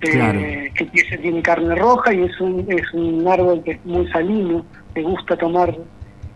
Eh, 0.03 0.71
que 0.73 0.85
tiene 0.85 1.43
carne 1.43 1.75
roja 1.75 2.11
y 2.11 2.23
es 2.23 2.41
un, 2.41 2.65
es 2.67 2.91
un 2.91 3.27
árbol 3.27 3.61
que 3.63 3.73
es 3.73 3.85
muy 3.85 4.07
salino, 4.07 4.65
le 4.95 5.03
gusta 5.03 5.37
tomar 5.37 5.77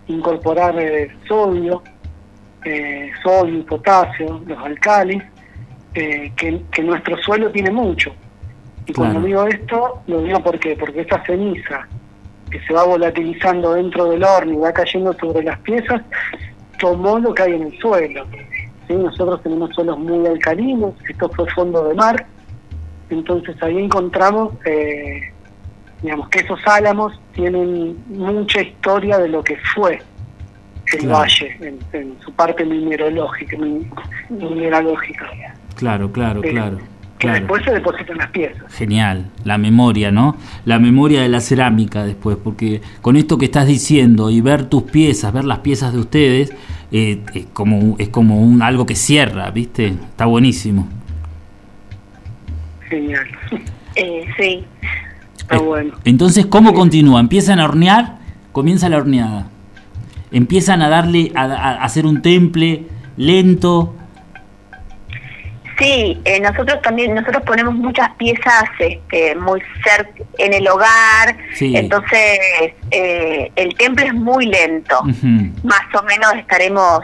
incorporar 0.08 0.78
eh, 0.80 1.10
sodio, 1.28 1.82
eh, 2.64 3.12
sodio 3.24 3.60
y 3.60 3.64
potasio, 3.64 4.42
los 4.46 4.58
alcalis, 4.60 5.24
eh, 5.94 6.32
que, 6.36 6.84
nuestro 6.84 7.18
suelo 7.18 7.52
tiene 7.52 7.72
mucho. 7.72 8.14
Y 8.86 8.94
cuando 8.94 9.22
digo 9.22 9.48
esto, 9.48 10.02
lo 10.08 10.22
digo 10.22 10.40
porque, 10.44 10.76
porque 10.76 11.02
esta 11.02 11.24
ceniza 11.26 11.88
que 12.52 12.60
se 12.62 12.74
va 12.74 12.84
volatilizando 12.84 13.74
dentro 13.74 14.10
del 14.10 14.24
horno 14.24 14.54
y 14.54 14.58
va 14.58 14.72
cayendo 14.72 15.14
sobre 15.14 15.44
las 15.44 15.60
piezas, 15.60 16.02
tomó 16.80 17.18
lo 17.18 17.34
que 17.34 17.44
hay 17.44 17.54
en 17.54 17.64
el 17.64 17.80
suelo. 17.80 18.26
¿sí? 18.88 18.94
Nosotros 18.94 19.42
tenemos 19.42 19.74
suelos 19.74 19.98
muy 19.98 20.28
alcalinos, 20.28 20.94
esto 21.10 21.30
fue 21.30 21.50
fondo 21.52 21.88
de 21.88 21.96
mar, 21.96 22.28
entonces 23.10 23.56
ahí 23.64 23.78
encontramos 23.78 24.54
eh, 24.66 25.22
digamos 26.06 26.30
que 26.30 26.40
esos 26.40 26.60
álamos 26.68 27.20
tienen 27.34 27.98
mucha 28.10 28.62
historia 28.62 29.18
de 29.18 29.28
lo 29.28 29.44
que 29.44 29.58
fue 29.74 30.00
el 30.94 31.08
valle 31.08 31.58
en, 31.94 32.16
su 32.24 32.32
parte 32.34 32.64
mineralógica, 32.64 33.58
mineralógica. 34.30 35.26
Claro, 35.76 36.12
claro, 36.12 36.42
claro. 36.42 36.78
Claro. 37.18 37.40
después 37.40 37.64
se 37.64 37.72
depositan 37.72 38.18
las 38.18 38.30
piezas. 38.30 38.72
Genial, 38.74 39.32
la 39.46 39.58
memoria, 39.58 40.12
¿no? 40.12 40.38
La 40.66 40.78
memoria 40.78 41.24
de 41.24 41.30
la 41.30 41.40
cerámica 41.40 42.06
después, 42.06 42.38
porque 42.38 42.82
con 43.02 43.16
esto 43.16 43.40
que 43.40 43.46
estás 43.46 43.66
diciendo 43.66 44.30
y 44.30 44.42
ver 44.42 44.66
tus 44.66 44.84
piezas, 44.84 45.34
ver 45.34 45.46
las 45.46 45.60
piezas 45.60 45.92
de 45.92 46.00
ustedes, 46.00 46.54
eh, 46.92 47.24
es 47.34 47.46
como, 47.48 47.96
es 47.98 48.10
como 48.10 48.40
un, 48.42 48.62
algo 48.62 48.86
que 48.86 48.96
cierra, 48.96 49.50
¿viste? 49.50 49.88
Está 49.88 50.26
buenísimo. 50.26 50.88
Genial. 52.90 53.26
Eh, 53.96 54.26
sí, 54.38 54.66
Está 55.46 55.60
bueno. 55.60 55.94
Entonces, 56.06 56.48
¿cómo 56.48 56.74
continúa? 56.74 57.20
¿Empiezan 57.20 57.60
a 57.60 57.66
hornear? 57.66 58.18
Comienza 58.52 58.90
la 58.90 58.98
horneada. 58.98 59.48
Empiezan 60.32 60.82
a 60.82 60.90
darle, 60.90 61.32
a, 61.36 61.84
hacer 61.84 62.08
un 62.08 62.24
temple 62.24 62.86
lento. 63.16 63.94
Sí, 65.78 66.20
eh, 66.26 66.40
nosotros 66.40 66.82
también, 66.82 67.14
nosotros 67.14 67.44
ponemos 67.44 67.76
muchas 67.76 68.10
piezas 68.16 68.64
este, 68.80 69.36
muy 69.36 69.62
cerca 69.84 70.24
en 70.38 70.54
el 70.54 70.68
hogar, 70.68 71.38
entonces 71.60 72.40
eh, 72.92 73.52
el 73.56 73.76
temple 73.76 74.08
es 74.08 74.14
muy 74.14 74.46
lento, 74.46 75.02
más 75.04 75.96
o 76.00 76.04
menos 76.04 76.34
estaremos 76.38 77.02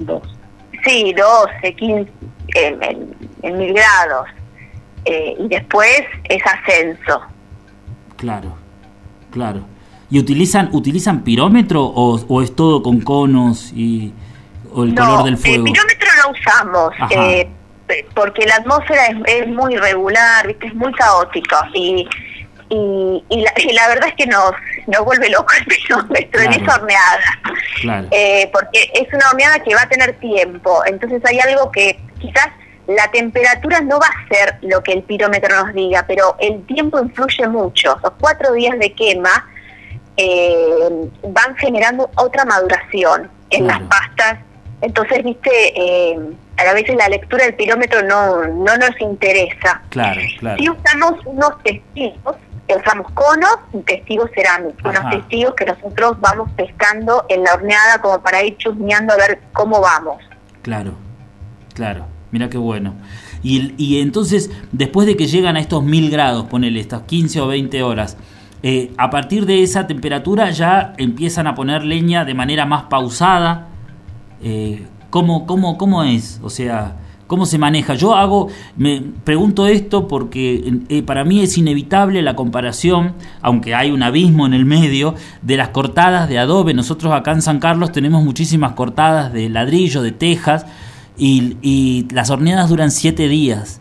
dos, 0.00 0.36
sí, 0.84 1.14
12, 1.16 1.74
15, 1.74 2.10
en, 2.54 3.56
mil 3.56 3.72
grados, 3.72 4.26
eh, 5.04 5.36
y 5.38 5.46
después 5.46 6.02
es 6.24 6.42
ascenso. 6.44 7.22
Claro, 8.18 8.56
claro. 9.30 9.60
¿Y 10.10 10.18
utilizan 10.18 10.70
utilizan 10.72 11.22
pirómetro 11.22 11.84
o, 11.84 12.42
es 12.42 12.54
todo 12.54 12.82
con 12.82 13.00
conos 13.00 13.72
y 13.72 14.12
o 14.74 14.84
el 14.84 14.94
color 14.94 15.24
del 15.24 15.38
fuego? 15.38 15.64
El 15.66 15.72
pirómetro 15.72 16.08
la 16.16 16.30
usamos. 16.30 16.92
Eh, 17.10 17.48
porque 18.14 18.44
la 18.44 18.56
atmósfera 18.56 19.06
es, 19.26 19.48
muy 19.48 19.74
irregular, 19.74 20.46
¿viste? 20.46 20.66
es 20.66 20.74
muy 20.74 20.92
caótico 20.92 21.56
y, 21.72 22.06
y, 22.70 23.44
la, 23.72 23.88
verdad 23.88 24.08
es 24.08 24.14
que 24.14 24.26
nos, 24.26 24.50
nos 24.86 25.04
vuelve 25.04 25.30
loco 25.30 25.54
el 25.58 25.76
kilómetro 25.86 26.40
en 26.42 26.52
esa 26.52 26.74
horneada. 26.74 28.08
Eh, 28.10 28.50
porque 28.52 28.90
es 28.94 29.12
una 29.12 29.30
horneada 29.30 29.62
que 29.62 29.74
va 29.74 29.82
a 29.82 29.88
tener 29.88 30.12
tiempo, 30.18 30.82
entonces 30.86 31.22
hay 31.24 31.38
algo 31.38 31.70
que 31.70 31.98
quizás 32.18 32.48
la 32.88 33.10
temperatura 33.10 33.82
no 33.82 33.98
va 34.00 34.06
a 34.06 34.34
ser 34.34 34.58
lo 34.62 34.82
que 34.82 34.94
el 34.94 35.02
pirómetro 35.02 35.54
nos 35.62 35.74
diga, 35.74 36.06
pero 36.08 36.36
el 36.40 36.64
tiempo 36.64 36.98
influye 36.98 37.46
mucho. 37.46 37.98
Los 38.02 38.12
cuatro 38.18 38.54
días 38.54 38.78
de 38.78 38.92
quema 38.94 39.46
eh, 40.16 41.10
van 41.28 41.54
generando 41.56 42.10
otra 42.16 42.46
maduración 42.46 43.30
en 43.50 43.66
las 43.66 43.80
pastas. 43.82 44.38
Entonces, 44.80 45.22
viste, 45.22 45.50
eh, 45.52 46.18
a 46.56 46.72
veces 46.72 46.96
la 46.96 47.10
lectura 47.10 47.44
del 47.44 47.56
pirómetro 47.56 48.02
no, 48.04 48.46
no 48.46 48.76
nos 48.78 48.98
interesa. 49.00 49.82
Claro, 49.90 50.22
claro. 50.38 50.56
Si 50.58 50.70
usamos 50.70 51.26
unos 51.26 51.62
testigos, 51.62 52.36
usamos 52.74 53.12
conos 53.12 53.58
y 53.74 53.82
testigos 53.82 54.30
cerámicos, 54.34 54.82
unos 54.82 55.10
testigos 55.10 55.54
que 55.56 55.66
nosotros 55.66 56.18
vamos 56.20 56.50
pescando 56.52 57.26
en 57.28 57.44
la 57.44 57.52
horneada 57.52 58.00
como 58.00 58.22
para 58.22 58.42
ir 58.42 58.56
chusmeando 58.56 59.12
a 59.12 59.16
ver 59.16 59.40
cómo 59.52 59.78
vamos. 59.82 60.22
Claro, 60.62 60.94
claro. 61.74 62.06
Mira 62.30 62.50
qué 62.50 62.58
bueno. 62.58 62.94
Y, 63.42 63.98
entonces, 64.00 64.50
después 64.72 65.06
de 65.06 65.16
que 65.16 65.26
llegan 65.26 65.56
a 65.56 65.60
estos 65.60 65.82
mil 65.82 66.10
grados, 66.10 66.46
ponele 66.46 66.80
estas 66.80 67.02
15 67.02 67.40
o 67.40 67.46
20 67.46 67.82
horas, 67.82 68.16
eh, 68.62 68.92
a 68.98 69.10
partir 69.10 69.46
de 69.46 69.62
esa 69.62 69.86
temperatura 69.86 70.50
ya 70.50 70.94
empiezan 70.98 71.46
a 71.46 71.54
poner 71.54 71.84
leña 71.84 72.24
de 72.24 72.34
manera 72.34 72.66
más 72.66 72.84
pausada. 72.84 73.68
Eh, 74.42 74.86
¿cómo, 75.10 75.46
cómo, 75.46 75.78
cómo 75.78 76.02
es? 76.02 76.40
O 76.42 76.50
sea, 76.50 76.96
¿cómo 77.28 77.46
se 77.46 77.58
maneja? 77.58 77.94
Yo 77.94 78.14
hago, 78.16 78.48
me 78.76 79.00
pregunto 79.24 79.66
esto 79.66 80.08
porque 80.08 80.80
eh, 80.88 81.02
para 81.02 81.24
mí 81.24 81.40
es 81.40 81.56
inevitable 81.56 82.20
la 82.22 82.34
comparación, 82.34 83.14
aunque 83.40 83.74
hay 83.74 83.92
un 83.92 84.02
abismo 84.02 84.44
en 84.46 84.54
el 84.54 84.64
medio, 84.64 85.14
de 85.42 85.56
las 85.56 85.68
cortadas 85.68 86.28
de 86.28 86.38
adobe. 86.38 86.74
Nosotros 86.74 87.12
acá 87.12 87.32
en 87.32 87.42
San 87.42 87.60
Carlos 87.60 87.92
tenemos 87.92 88.24
muchísimas 88.24 88.72
cortadas 88.72 89.32
de 89.32 89.48
ladrillo, 89.48 90.02
de 90.02 90.12
tejas 90.12 90.66
y, 91.18 92.06
las 92.12 92.30
horneadas 92.30 92.68
duran 92.70 92.90
siete 92.90 93.28
días. 93.28 93.80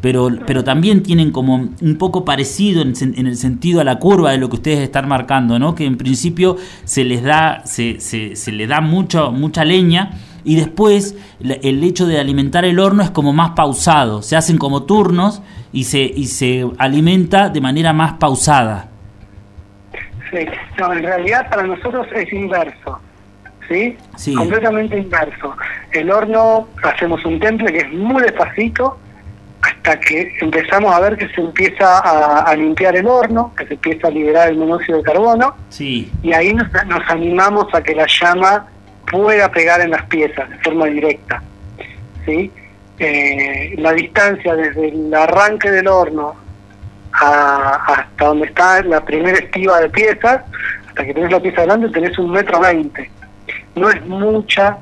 Pero, 0.00 0.28
pero 0.46 0.62
también 0.62 1.02
tienen 1.02 1.32
como 1.32 1.56
un 1.56 1.98
poco 1.98 2.24
parecido 2.24 2.82
en, 2.82 3.26
el 3.26 3.36
sentido 3.36 3.80
a 3.80 3.84
la 3.84 3.98
curva 3.98 4.30
de 4.30 4.38
lo 4.38 4.48
que 4.48 4.54
ustedes 4.54 4.78
están 4.78 5.08
marcando, 5.08 5.58
¿no? 5.58 5.74
Que 5.74 5.86
en 5.86 5.96
principio 5.96 6.56
se 6.84 7.04
les 7.04 7.24
da, 7.24 7.62
se, 7.64 7.98
se, 7.98 8.36
se 8.36 8.66
da 8.68 8.80
mucho, 8.80 9.32
mucha 9.32 9.64
leña 9.64 10.12
y 10.44 10.56
después 10.56 11.16
el 11.40 11.82
hecho 11.82 12.06
de 12.06 12.18
alimentar 12.20 12.64
el 12.64 12.78
horno 12.78 13.02
es 13.02 13.10
como 13.10 13.32
más 13.32 13.50
pausado, 13.50 14.22
se 14.22 14.36
hacen 14.36 14.56
como 14.56 14.84
turnos 14.84 15.42
y 15.72 15.84
se, 15.84 15.98
y 15.98 16.24
se 16.24 16.66
alimenta 16.78 17.48
de 17.48 17.60
manera 17.60 17.92
más 17.92 18.14
pausada. 18.14 18.88
Sí, 20.30 20.46
no, 20.78 20.92
en 20.92 21.02
realidad 21.02 21.48
para 21.50 21.64
nosotros 21.64 22.06
es 22.14 22.32
inverso. 22.32 23.00
¿Sí? 23.68 23.96
Completamente 24.34 24.98
inverso. 24.98 25.56
El 25.92 26.10
horno, 26.10 26.68
hacemos 26.82 27.24
un 27.24 27.38
temple 27.38 27.72
que 27.72 27.78
es 27.78 27.92
muy 27.92 28.22
despacito 28.22 28.98
hasta 29.60 29.98
que 30.00 30.36
empezamos 30.40 30.94
a 30.94 31.00
ver 31.00 31.16
que 31.16 31.28
se 31.28 31.40
empieza 31.40 31.98
a, 31.98 32.54
limpiar 32.54 32.96
el 32.96 33.06
horno, 33.06 33.52
que 33.56 33.66
se 33.66 33.74
empieza 33.74 34.06
a 34.06 34.10
liberar 34.10 34.48
el 34.48 34.56
monóxido 34.56 34.98
de 34.98 35.04
carbono, 35.04 35.56
sí. 35.68 36.10
y 36.22 36.32
ahí 36.32 36.54
nos, 36.54 36.68
animamos 37.08 37.66
a 37.74 37.82
que 37.82 37.94
la 37.94 38.06
llama 38.06 38.66
pueda 39.10 39.50
pegar 39.50 39.80
en 39.80 39.90
las 39.90 40.04
piezas 40.04 40.48
de 40.48 40.58
forma 40.58 40.86
directa. 40.86 41.42
¿sí? 42.24 42.52
Eh, 42.98 43.74
la 43.78 43.92
distancia 43.92 44.54
desde 44.54 44.88
el 44.88 45.12
arranque 45.12 45.70
del 45.70 45.88
horno 45.88 46.34
hasta 47.12 48.24
donde 48.24 48.46
está 48.46 48.82
la 48.82 49.04
primera 49.04 49.38
estiva 49.38 49.80
de 49.80 49.88
piezas, 49.88 50.42
hasta 50.88 51.04
que 51.04 51.14
tenés 51.14 51.32
la 51.32 51.40
pieza 51.40 51.62
delante, 51.62 51.88
tenés 51.88 52.16
un 52.18 52.30
metro 52.30 52.60
veinte 52.60 53.10
no 53.74 53.90
es 53.90 54.04
mucha 54.06 54.78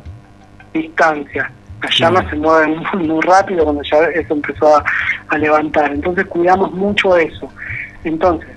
distancia. 0.73 1.51
Las 1.83 1.99
llamas 1.99 2.29
se 2.31 2.37
mueven 2.37 2.83
muy, 3.07 3.21
rápido 3.23 3.65
cuando 3.65 3.83
ya 3.83 3.99
eso 4.15 4.35
empezó 4.35 4.77
a, 5.29 5.39
levantar. 5.39 5.93
Entonces 5.93 6.27
cuidamos 6.27 6.73
mucho 6.73 7.17
eso. 7.17 7.49
Entonces, 8.05 8.49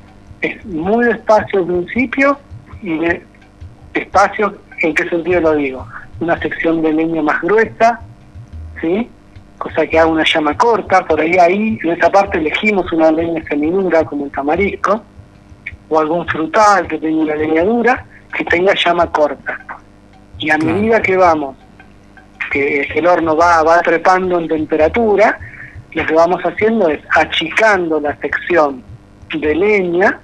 es 0.41 0.65
muy 0.65 1.05
despacio 1.05 1.59
al 1.59 1.65
principio 1.65 2.39
y 2.81 2.99
despacio, 3.93 4.55
¿en 4.81 4.93
qué 4.93 5.09
sentido 5.09 5.41
lo 5.41 5.55
digo? 5.55 5.85
Una 6.19 6.39
sección 6.39 6.81
de 6.81 6.93
leña 6.93 7.21
más 7.21 7.41
gruesa, 7.41 7.99
¿sí? 8.79 9.09
Cosa 9.57 9.85
que 9.85 9.99
haga 9.99 10.07
una 10.07 10.23
llama 10.23 10.55
corta, 10.55 11.05
por 11.05 11.19
ahí 11.19 11.37
ahí, 11.37 11.77
en 11.83 11.89
esa 11.89 12.09
parte 12.09 12.37
elegimos 12.37 12.89
una 12.93 13.11
leña 13.11 13.43
semidura 13.43 14.05
como 14.05 14.25
el 14.25 14.31
tamarisco, 14.31 15.03
o 15.89 15.99
algún 15.99 16.25
frutal 16.27 16.87
que 16.87 16.97
tenga 16.97 17.23
una 17.23 17.35
leña 17.35 17.63
dura, 17.63 18.05
que 18.33 18.45
tenga 18.45 18.73
llama 18.75 19.11
corta. 19.11 19.59
Y 20.39 20.49
a 20.49 20.57
medida 20.57 21.01
que 21.01 21.17
vamos, 21.17 21.57
que 22.49 22.81
el 22.95 23.05
horno 23.05 23.35
va, 23.35 23.61
va 23.61 23.81
trepando 23.81 24.39
en 24.39 24.47
temperatura, 24.47 25.37
lo 25.91 26.05
que 26.05 26.13
vamos 26.13 26.41
haciendo 26.43 26.87
es 26.87 26.99
achicando 27.15 27.99
la 27.99 28.15
sección 28.17 28.81
de 29.37 29.53
leña 29.53 30.19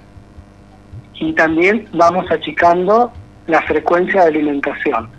y 1.14 1.32
también 1.34 1.86
vamos 1.92 2.30
achicando 2.30 3.12
la 3.46 3.60
frecuencia 3.62 4.22
de 4.22 4.28
alimentación. 4.28 5.10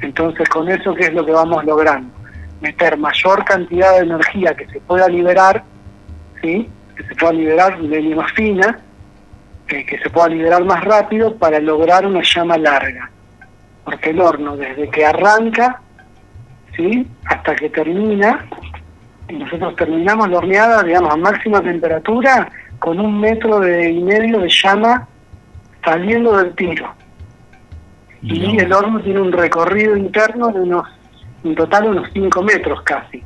Entonces, 0.00 0.48
con 0.48 0.68
eso, 0.68 0.94
¿qué 0.94 1.04
es 1.04 1.14
lo 1.14 1.24
que 1.24 1.32
vamos 1.32 1.64
logrando? 1.64 2.12
Meter 2.60 2.98
mayor 2.98 3.44
cantidad 3.44 3.92
de 3.94 4.00
energía 4.00 4.54
que 4.54 4.66
se 4.66 4.80
pueda 4.80 5.08
liberar, 5.08 5.64
¿sí? 6.42 6.68
que 6.96 7.04
se 7.04 7.14
pueda 7.14 7.32
liberar 7.32 7.80
de 7.80 7.88
leña 7.88 8.16
más 8.16 8.32
fina, 8.32 8.78
eh, 9.68 9.86
que 9.86 9.98
se 9.98 10.10
pueda 10.10 10.28
liberar 10.28 10.64
más 10.64 10.84
rápido 10.84 11.34
para 11.36 11.58
lograr 11.60 12.06
una 12.06 12.20
llama 12.22 12.58
larga 12.58 13.10
porque 13.84 14.10
el 14.10 14.20
horno 14.20 14.56
desde 14.56 14.88
que 14.88 15.04
arranca, 15.04 15.80
¿sí? 16.76 17.06
hasta 17.26 17.54
que 17.54 17.68
termina, 17.70 18.46
nosotros 19.28 19.76
terminamos 19.76 20.30
la 20.30 20.38
horneada, 20.38 20.82
digamos, 20.82 21.12
a 21.12 21.16
máxima 21.16 21.60
temperatura, 21.60 22.50
con 22.78 23.00
un 23.00 23.20
metro 23.20 23.60
de, 23.60 23.90
y 23.90 24.02
medio 24.02 24.40
de 24.40 24.48
llama 24.48 25.06
saliendo 25.84 26.36
del 26.36 26.54
tiro. 26.54 26.92
Y 28.22 28.58
el 28.58 28.72
horno 28.72 29.00
tiene 29.00 29.20
un 29.20 29.32
recorrido 29.32 29.96
interno 29.96 30.48
de 30.48 30.60
unos, 30.60 30.88
en 31.44 31.54
total 31.54 31.88
unos 31.88 32.08
5 32.12 32.42
metros 32.42 32.80
casi. 32.82 33.22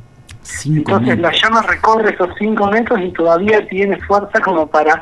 Entonces 0.67 1.19
la 1.21 1.31
llama 1.31 1.63
recorre 1.63 2.15
esos 2.15 2.31
5 2.37 2.67
metros 2.69 3.01
y 3.01 3.13
todavía 3.13 3.65
tiene 3.69 3.97
fuerza 4.01 4.41
como 4.41 4.67
para 4.67 4.99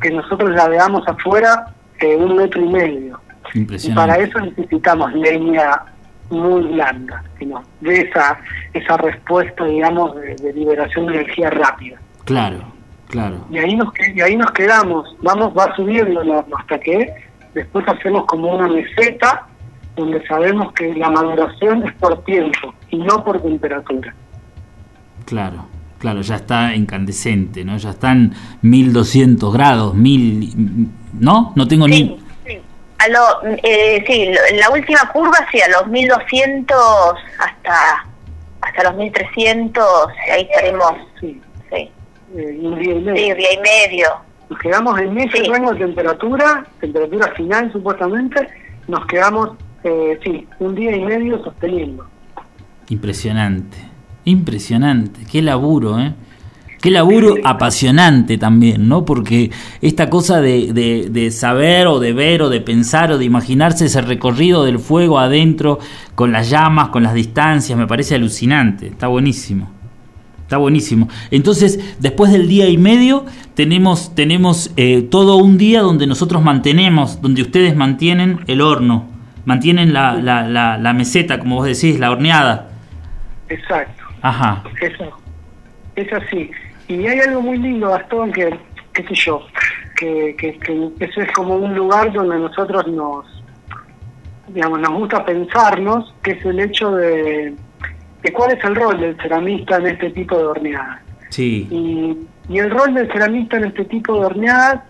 que 0.00 0.10
nosotros 0.10 0.50
la 0.50 0.68
veamos 0.68 1.06
afuera 1.08 1.66
eh, 2.00 2.16
un 2.16 2.36
metro 2.36 2.60
y 2.60 2.68
medio. 2.68 3.20
Y 3.54 3.92
para 3.92 4.16
eso 4.16 4.40
necesitamos 4.40 5.12
leña 5.14 5.82
muy 6.30 6.62
blanda, 6.62 7.22
sino 7.38 7.62
de 7.80 8.00
esa, 8.00 8.38
esa 8.72 8.96
respuesta, 8.96 9.64
digamos, 9.64 10.16
de, 10.16 10.52
liberación 10.52 11.06
de 11.06 11.14
energía 11.14 11.50
rápida. 11.50 11.98
Claro, 12.24 12.64
claro. 13.08 13.46
Y 13.50 13.58
ahí 13.58 13.76
nos, 13.76 13.92
y 14.14 14.20
ahí 14.20 14.36
nos 14.36 14.50
quedamos, 14.50 15.16
vamos, 15.22 15.52
va 15.56 15.74
subiendo 15.76 16.20
hasta 16.58 16.80
que 16.80 17.14
después 17.54 17.86
hacemos 17.86 18.24
como 18.26 18.56
una 18.56 18.68
meseta 18.68 19.46
donde 19.94 20.26
sabemos 20.26 20.72
que 20.72 20.92
la 20.94 21.10
maduración 21.10 21.86
es 21.86 21.92
por 21.94 22.24
tiempo 22.24 22.74
y 22.90 22.98
no 22.98 23.22
por 23.22 23.40
temperatura. 23.40 24.12
Claro, 25.26 25.66
claro, 25.98 26.22
ya 26.22 26.36
está 26.36 26.74
incandescente, 26.74 27.64
¿no? 27.64 27.76
Ya 27.76 27.90
están 27.90 28.32
1200 28.62 29.52
grados, 29.52 29.94
mil, 29.94 30.88
¿no? 31.12 31.52
No 31.54 31.68
tengo 31.68 31.86
ni 31.86 32.23
lo, 33.08 33.58
eh, 33.62 34.04
sí, 34.06 34.30
la 34.58 34.70
última 34.70 35.10
curva, 35.12 35.38
sí, 35.50 35.60
a 35.60 35.68
los 35.68 35.86
1200 35.88 36.76
hasta 37.38 38.06
hasta 38.64 38.84
los 38.84 38.94
1300, 38.96 39.84
ahí 40.32 40.42
estaremos. 40.42 40.92
Sí. 41.20 41.40
sí. 41.70 41.90
Eh, 42.36 42.58
un 42.62 42.78
día 42.78 42.94
y 42.94 43.00
medio. 43.00 43.16
Sí, 43.16 43.34
día 43.34 43.52
y 43.52 43.58
medio. 43.58 44.08
Nos 44.48 44.58
quedamos 44.58 45.00
en 45.00 45.18
ese 45.18 45.44
rango 45.44 45.72
de 45.72 45.78
temperatura, 45.80 46.66
temperatura 46.80 47.32
final 47.34 47.72
supuestamente, 47.72 48.48
nos 48.88 49.06
quedamos, 49.06 49.50
eh, 49.84 50.18
sí, 50.22 50.46
un 50.58 50.74
día 50.74 50.94
y 50.94 51.04
medio 51.04 51.42
sosteniendo. 51.42 52.06
Impresionante, 52.88 53.78
impresionante, 54.24 55.20
qué 55.30 55.40
laburo, 55.40 55.98
¿eh? 55.98 56.12
Qué 56.84 56.90
laburo 56.90 57.36
apasionante 57.44 58.36
también, 58.36 58.90
¿no? 58.90 59.06
Porque 59.06 59.50
esta 59.80 60.10
cosa 60.10 60.42
de, 60.42 60.74
de, 61.10 61.30
saber 61.30 61.86
o 61.86 61.98
de 61.98 62.12
ver 62.12 62.42
o 62.42 62.50
de 62.50 62.60
pensar 62.60 63.10
o 63.10 63.16
de 63.16 63.24
imaginarse 63.24 63.86
ese 63.86 64.02
recorrido 64.02 64.66
del 64.66 64.78
fuego 64.78 65.18
adentro 65.18 65.78
con 66.14 66.30
las 66.30 66.50
llamas, 66.50 66.90
con 66.90 67.02
las 67.02 67.14
distancias, 67.14 67.78
me 67.78 67.86
parece 67.86 68.16
alucinante. 68.16 68.88
Está 68.88 69.06
buenísimo. 69.06 69.70
Está 70.42 70.58
buenísimo. 70.58 71.08
Entonces, 71.30 71.80
después 72.00 72.30
del 72.30 72.48
día 72.48 72.68
y 72.68 72.76
medio, 72.76 73.24
tenemos, 73.54 74.14
tenemos 74.14 74.70
eh, 74.76 75.00
todo 75.00 75.38
un 75.38 75.56
día 75.56 75.80
donde 75.80 76.06
nosotros 76.06 76.42
mantenemos, 76.42 77.22
donde 77.22 77.40
ustedes 77.40 77.74
mantienen 77.74 78.40
el 78.46 78.60
horno, 78.60 79.08
mantienen 79.46 79.94
la, 79.94 80.16
la, 80.16 80.46
la, 80.46 80.76
la 80.76 80.92
meseta, 80.92 81.38
como 81.38 81.56
vos 81.56 81.64
decís, 81.64 81.98
la 81.98 82.10
horneada. 82.10 82.68
Exacto. 83.48 84.04
Ajá. 84.20 84.64
Eso, 84.82 85.18
es 85.96 86.12
así. 86.12 86.50
Y 86.88 87.06
hay 87.06 87.20
algo 87.20 87.40
muy 87.40 87.58
lindo, 87.58 87.90
Gastón, 87.90 88.32
que, 88.32 88.58
qué 88.92 89.02
sé 89.04 89.14
yo, 89.14 89.46
que, 89.96 90.34
que, 90.36 90.58
que 90.58 90.90
eso 91.00 91.20
es 91.20 91.32
como 91.32 91.56
un 91.56 91.74
lugar 91.74 92.12
donde 92.12 92.38
nosotros 92.38 92.86
nos, 92.88 93.24
digamos, 94.48 94.80
nos 94.80 94.92
gusta 94.92 95.24
pensarnos, 95.24 96.14
que 96.22 96.32
es 96.32 96.44
el 96.44 96.60
hecho 96.60 96.92
de, 96.92 97.54
de 98.22 98.32
cuál 98.32 98.52
es 98.52 98.64
el 98.64 98.74
rol 98.74 99.00
del 99.00 99.16
ceramista 99.16 99.76
en 99.76 99.86
este 99.86 100.10
tipo 100.10 100.36
de 100.36 100.44
horneadas. 100.44 101.00
Sí. 101.30 101.66
Y, 101.70 102.18
y 102.52 102.58
el 102.58 102.70
rol 102.70 102.94
del 102.94 103.10
ceramista 103.10 103.56
en 103.56 103.64
este 103.64 103.84
tipo 103.86 104.18
de 104.18 104.26
horneadas, 104.26 104.82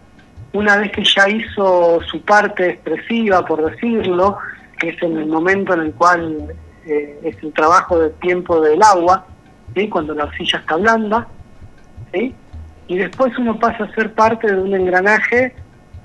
una 0.53 0.77
vez 0.77 0.93
que 0.93 1.05
ya 1.05 1.29
hizo 1.29 2.01
su 2.03 2.21
parte 2.23 2.71
expresiva, 2.71 3.45
por 3.45 3.71
decirlo, 3.71 4.39
que 4.79 4.91
es 4.91 5.03
en 5.03 5.17
el 5.19 5.27
momento 5.27 5.75
en 5.75 5.81
el 5.81 5.93
cual 5.95 6.55
eh, 6.87 7.19
es 7.23 7.37
el 7.43 7.53
trabajo 7.53 7.99
del 7.99 8.13
tiempo 8.15 8.61
del 8.61 8.83
agua, 8.83 9.27
¿sí? 9.75 9.89
cuando 9.89 10.15
la 10.15 10.25
arcilla 10.25 10.59
está 10.59 10.77
blanda, 10.77 11.27
¿sí? 12.15 12.35
y 12.87 12.99
después 12.99 13.37
uno 13.39 13.59
pasa 13.59 13.85
a 13.85 13.95
ser 13.95 14.13
parte 14.13 14.47
de 14.53 14.61
un 14.61 14.75
engranaje 14.75 15.55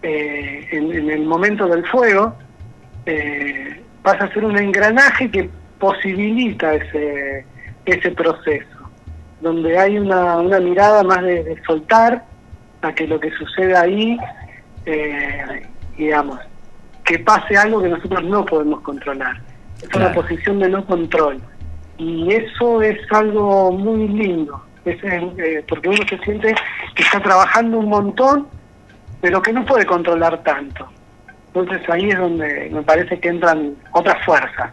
eh, 0.02 0.68
en, 0.72 0.92
en, 0.94 1.10
el 1.10 1.26
momento 1.26 1.68
del 1.68 1.86
fuego, 1.88 2.36
eh, 3.06 3.82
pasa 4.02 4.26
a 4.26 4.34
ser 4.34 4.46
un 4.46 4.58
engranaje 4.58 5.30
que 5.30 5.50
posibilita 5.78 6.74
ese, 6.76 7.46
ese 7.86 8.12
proceso, 8.12 8.78
donde 9.42 9.78
hay 9.78 9.98
una, 9.98 10.38
una 10.38 10.60
mirada 10.60 11.04
más 11.04 11.22
de, 11.24 11.44
de 11.44 11.62
soltar 11.64 12.24
a 12.82 12.94
que 12.94 13.08
lo 13.08 13.20
que 13.20 13.32
sucede 13.32 13.76
ahí, 13.76 14.18
eh, 14.86 15.68
digamos, 15.98 16.40
que 17.04 17.20
pase 17.20 17.58
algo 17.58 17.82
que 17.82 17.90
nosotros 17.90 18.24
no 18.24 18.46
podemos 18.46 18.82
controlar. 18.82 19.42
Es 19.82 19.90
claro. 19.90 20.08
una 20.08 20.16
posición 20.16 20.60
de 20.60 20.70
no 20.70 20.86
control. 20.86 21.42
Y 21.98 22.32
eso 22.32 22.82
es 22.82 23.00
algo 23.12 23.72
muy 23.72 24.08
lindo, 24.08 24.64
es, 24.86 25.04
eh, 25.04 25.64
porque 25.68 25.90
uno 25.90 26.00
se 26.08 26.18
siente 26.20 26.56
que 26.96 27.04
está 27.04 27.20
trabajando 27.20 27.80
un 27.80 27.90
montón, 27.90 28.48
pero 29.22 29.42
que 29.42 29.54
no 29.54 29.66
puede 29.66 29.86
controlar 29.86 30.44
tanto. 30.44 30.88
Entonces 31.48 31.82
ahí 31.90 32.10
es 32.10 32.18
donde 32.18 32.70
me 32.72 32.82
parece 32.84 33.20
que 33.20 33.30
entran 33.30 33.74
otras 33.92 34.24
fuerzas. 34.26 34.72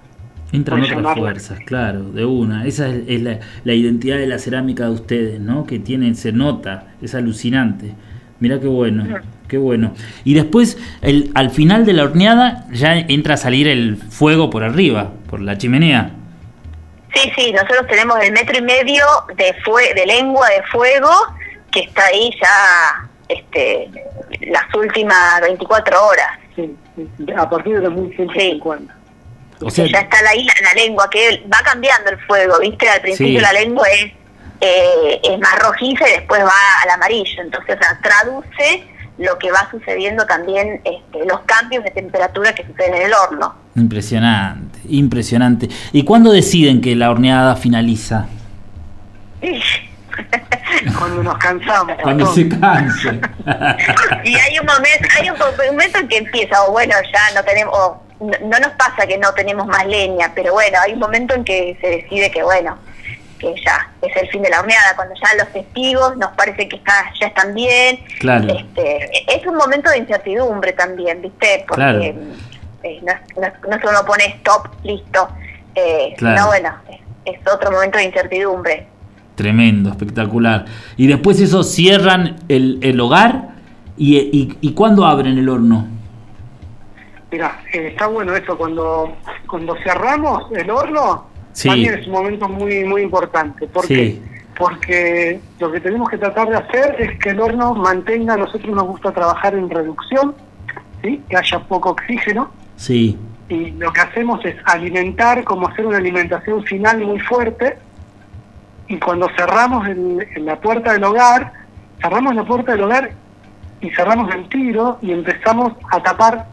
Entran 0.53 0.83
otras 0.83 1.19
fuerzas, 1.19 1.59
claro, 1.67 2.05
de 2.05 2.25
una. 2.25 2.67
Esa 2.67 2.89
es, 2.89 3.03
es 3.09 3.23
la, 3.23 3.41
la, 3.65 3.75
identidad 3.75 4.17
de 4.17 4.27
la 4.27 4.39
cerámica 4.39 4.85
de 4.85 4.91
ustedes, 4.91 5.41
¿no? 5.41 5.67
Que 5.67 5.79
tienen, 5.79 6.15
se 6.15 6.33
nota, 6.33 6.89
es 7.03 7.15
alucinante. 7.15 7.95
Mira 8.39 8.61
qué 8.61 8.69
bueno, 8.69 9.05
qué 9.49 9.57
bueno. 9.57 9.93
Y 10.25 10.35
después, 10.35 10.79
el, 11.01 11.31
al 11.35 11.51
final 11.51 11.87
de 11.87 11.95
la 11.95 12.05
horneada, 12.05 12.67
ya 12.71 12.97
entra 12.99 13.35
a 13.35 13.37
salir 13.39 13.67
el 13.67 13.97
fuego 13.97 14.51
por 14.51 14.63
arriba, 14.63 15.13
por 15.29 15.41
la 15.41 15.57
chimenea. 15.57 16.11
Sí, 17.17 17.33
sí, 17.35 17.53
nosotros 17.53 17.87
tenemos 17.89 18.19
el 18.21 18.33
metro 18.33 18.59
y 18.59 18.63
medio 18.63 19.05
de, 19.37 19.55
fue 19.65 19.95
de 19.95 20.05
lengua 20.05 20.47
de 20.51 20.63
fuego 20.65 21.11
que 21.73 21.81
está 21.81 22.05
ahí 22.07 22.31
ya 22.41 23.09
este, 23.29 23.91
las 24.43 24.75
últimas 24.75 25.41
24 25.41 26.07
horas. 26.07 26.29
Sí, 26.55 26.77
a 27.35 27.49
partir 27.49 27.77
de 27.77 27.83
los 27.83 27.95
1150. 27.95 28.95
Sí. 29.59 29.65
O 29.65 29.71
sea, 29.71 29.87
ya 29.87 30.01
está 30.01 30.19
ahí 30.29 30.45
la, 30.45 30.53
la, 30.69 30.75
lengua, 30.75 31.09
que 31.09 31.43
va 31.53 31.59
cambiando 31.65 32.11
el 32.11 32.19
fuego, 32.27 32.59
¿viste? 32.61 32.87
Al 32.89 33.01
principio 33.01 33.39
sí. 33.39 33.45
la 33.45 33.53
lengua 33.55 33.89
es, 33.89 34.13
eh, 34.61 35.21
es 35.23 35.39
más 35.39 35.59
rojiza 35.59 36.07
y 36.09 36.13
después 36.13 36.43
va 36.43 36.83
al 36.83 36.91
amarillo, 36.91 37.43
entonces 37.43 37.77
o 37.77 37.83
sea, 37.83 37.99
traduce 38.03 38.87
lo 39.19 39.39
que 39.39 39.51
va 39.51 39.67
sucediendo 39.71 40.27
también, 40.27 40.83
este, 40.85 41.25
los 41.25 41.41
cambios 41.47 41.83
de 41.85 41.91
temperatura 41.91 42.55
que 42.55 42.67
suceden 42.67 42.95
en 42.97 43.03
el 43.03 43.15
horno. 43.15 43.55
Impresionante, 43.75 44.66
impresionante. 44.89 45.69
¿Y 45.93 46.05
cuándo 46.05 46.33
deciden 46.33 46.81
que 46.81 46.95
la 46.97 47.11
horneada 47.11 47.57
finaliza? 47.57 48.27
Cuando 50.99 51.23
nos 51.23 51.39
cansamos. 51.39 51.97
Cuando 52.03 52.33
se 52.33 52.49
canse. 52.49 53.09
y 54.25 54.35
hay 54.35 54.59
un 54.59 54.67
momento, 54.67 55.09
hay 55.19 55.31
un 55.31 55.37
momento 55.73 55.99
en 55.99 56.09
que 56.09 56.19
empieza, 56.19 56.65
o 56.65 56.73
bueno, 56.73 56.95
ya 57.13 57.35
no 57.35 57.45
tenemos, 57.45 57.75
o 57.77 58.03
no, 58.21 58.49
no 58.49 58.59
nos 58.59 58.73
pasa 58.73 59.07
que 59.07 59.19
no 59.19 59.33
tenemos 59.35 59.67
más 59.67 59.87
leña, 59.87 60.33
pero 60.35 60.53
bueno, 60.53 60.79
hay 60.83 60.93
un 60.93 60.99
momento 60.99 61.35
en 61.35 61.45
que 61.45 61.77
se 61.81 61.89
decide 61.89 62.31
que 62.31 62.43
bueno, 62.43 62.79
que 63.39 63.55
ya 63.65 63.91
es 64.03 64.17
el 64.17 64.29
fin 64.29 64.43
de 64.43 64.51
la 64.51 64.61
horneada, 64.61 64.95
cuando 64.97 65.15
ya 65.15 65.45
los 65.45 65.53
testigos 65.53 66.17
nos 66.17 66.31
parece 66.33 66.69
que 66.69 66.77
está, 66.77 67.13
ya 67.21 67.29
están 67.29 67.55
bien. 67.55 68.01
Claro. 68.19 68.55
Este, 68.55 69.11
es 69.35 69.47
un 69.47 69.57
momento 69.57 69.91
de 69.91 69.99
incertidumbre 69.99 70.73
también, 70.73 71.23
¿viste? 71.23 71.65
Porque 71.67 71.75
Claro. 71.83 72.15
Eh, 72.87 73.01
no, 73.03 73.13
no, 73.41 73.77
uno 73.91 73.99
pone 74.07 74.25
stop, 74.39 74.69
listo. 74.85 75.29
Eh, 75.75 76.15
Claro. 76.17 76.41
No, 76.43 76.47
bueno, 76.49 76.71
es, 76.91 77.01
es 77.37 77.53
otro 77.53 77.71
momento 77.71 77.99
de 77.99 78.05
incertidumbre. 78.05 78.87
Tremendo, 79.35 79.91
espectacular. 79.91 80.65
Y 80.97 81.07
después 81.07 81.41
eso 81.41 81.63
cierran 81.63 82.37
el, 82.49 82.79
el 82.83 82.99
hogar 83.01 83.51
y, 83.97 84.17
y, 84.17 84.57
y 84.61 84.73
¿cuándo 84.73 85.05
abren 85.05 85.37
el 85.37 85.49
horno? 85.49 85.87
Mira, 87.31 87.61
eh, 87.73 87.89
está 87.89 88.07
bueno 88.07 88.35
eso, 88.35 88.57
cuando, 88.57 89.17
cuando 89.49 89.77
cerramos 89.83 90.45
el 90.53 90.71
horno, 90.71 91.27
Sí. 91.53 91.69
también 91.69 91.95
es 91.95 92.07
un 92.07 92.13
momento 92.13 92.49
muy 92.49 92.85
muy 92.85 93.03
importante. 93.03 93.67
¿Por 93.67 93.85
Sí. 93.87 93.95
qué? 93.95 94.23
Porque 94.59 95.41
lo 95.59 95.71
que 95.73 95.81
tenemos 95.81 96.09
que 96.09 96.17
tratar 96.19 96.49
de 96.49 96.57
hacer 96.57 96.97
es 96.99 97.19
que 97.19 97.31
el 97.31 97.41
horno 97.41 97.75
mantenga, 97.75 98.35
a 98.35 98.37
nosotros 98.39 98.75
nos 98.75 98.85
gusta 98.87 99.11
trabajar 99.13 99.55
en 99.55 99.69
reducción, 99.69 100.35
¿sí? 101.03 101.23
que 101.29 101.37
haya 101.37 101.59
poco 101.61 101.91
oxígeno, 101.91 102.51
Sí, 102.77 103.19
y 103.49 103.71
lo 103.73 103.93
que 103.93 104.01
hacemos 104.01 104.45
es 104.45 104.57
alimentar, 104.65 105.45
como 105.45 105.69
hacer 105.69 105.87
una 105.87 105.99
alimentación 105.99 106.63
final 106.65 107.01
muy 107.01 107.19
fuerte, 107.21 107.79
y 108.89 108.99
cuando 108.99 109.29
cerramos 109.37 109.87
el- 109.89 110.27
en 110.37 110.47
la 110.47 110.61
puerta 110.61 110.93
del 110.93 111.05
hogar, 111.05 111.53
cerramos 112.01 112.35
la 112.35 112.45
puerta 112.45 112.73
del 112.73 112.83
hogar 112.83 113.11
y 113.81 113.91
cerramos 113.91 114.33
el 114.35 114.49
tiro 114.49 114.99
y 115.03 115.13
empezamos 115.13 115.73
a 115.91 116.03
tapar 116.03 116.47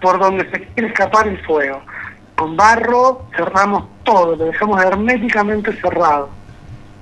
por 0.00 0.18
donde 0.18 0.48
se 0.50 0.60
quiere 0.68 0.88
escapar 0.88 1.28
el 1.28 1.38
fuego. 1.44 1.80
Con 2.36 2.56
barro 2.56 3.26
cerramos 3.36 3.84
todo, 4.04 4.36
lo 4.36 4.44
dejamos 4.46 4.82
herméticamente 4.82 5.72
cerrado 5.80 6.30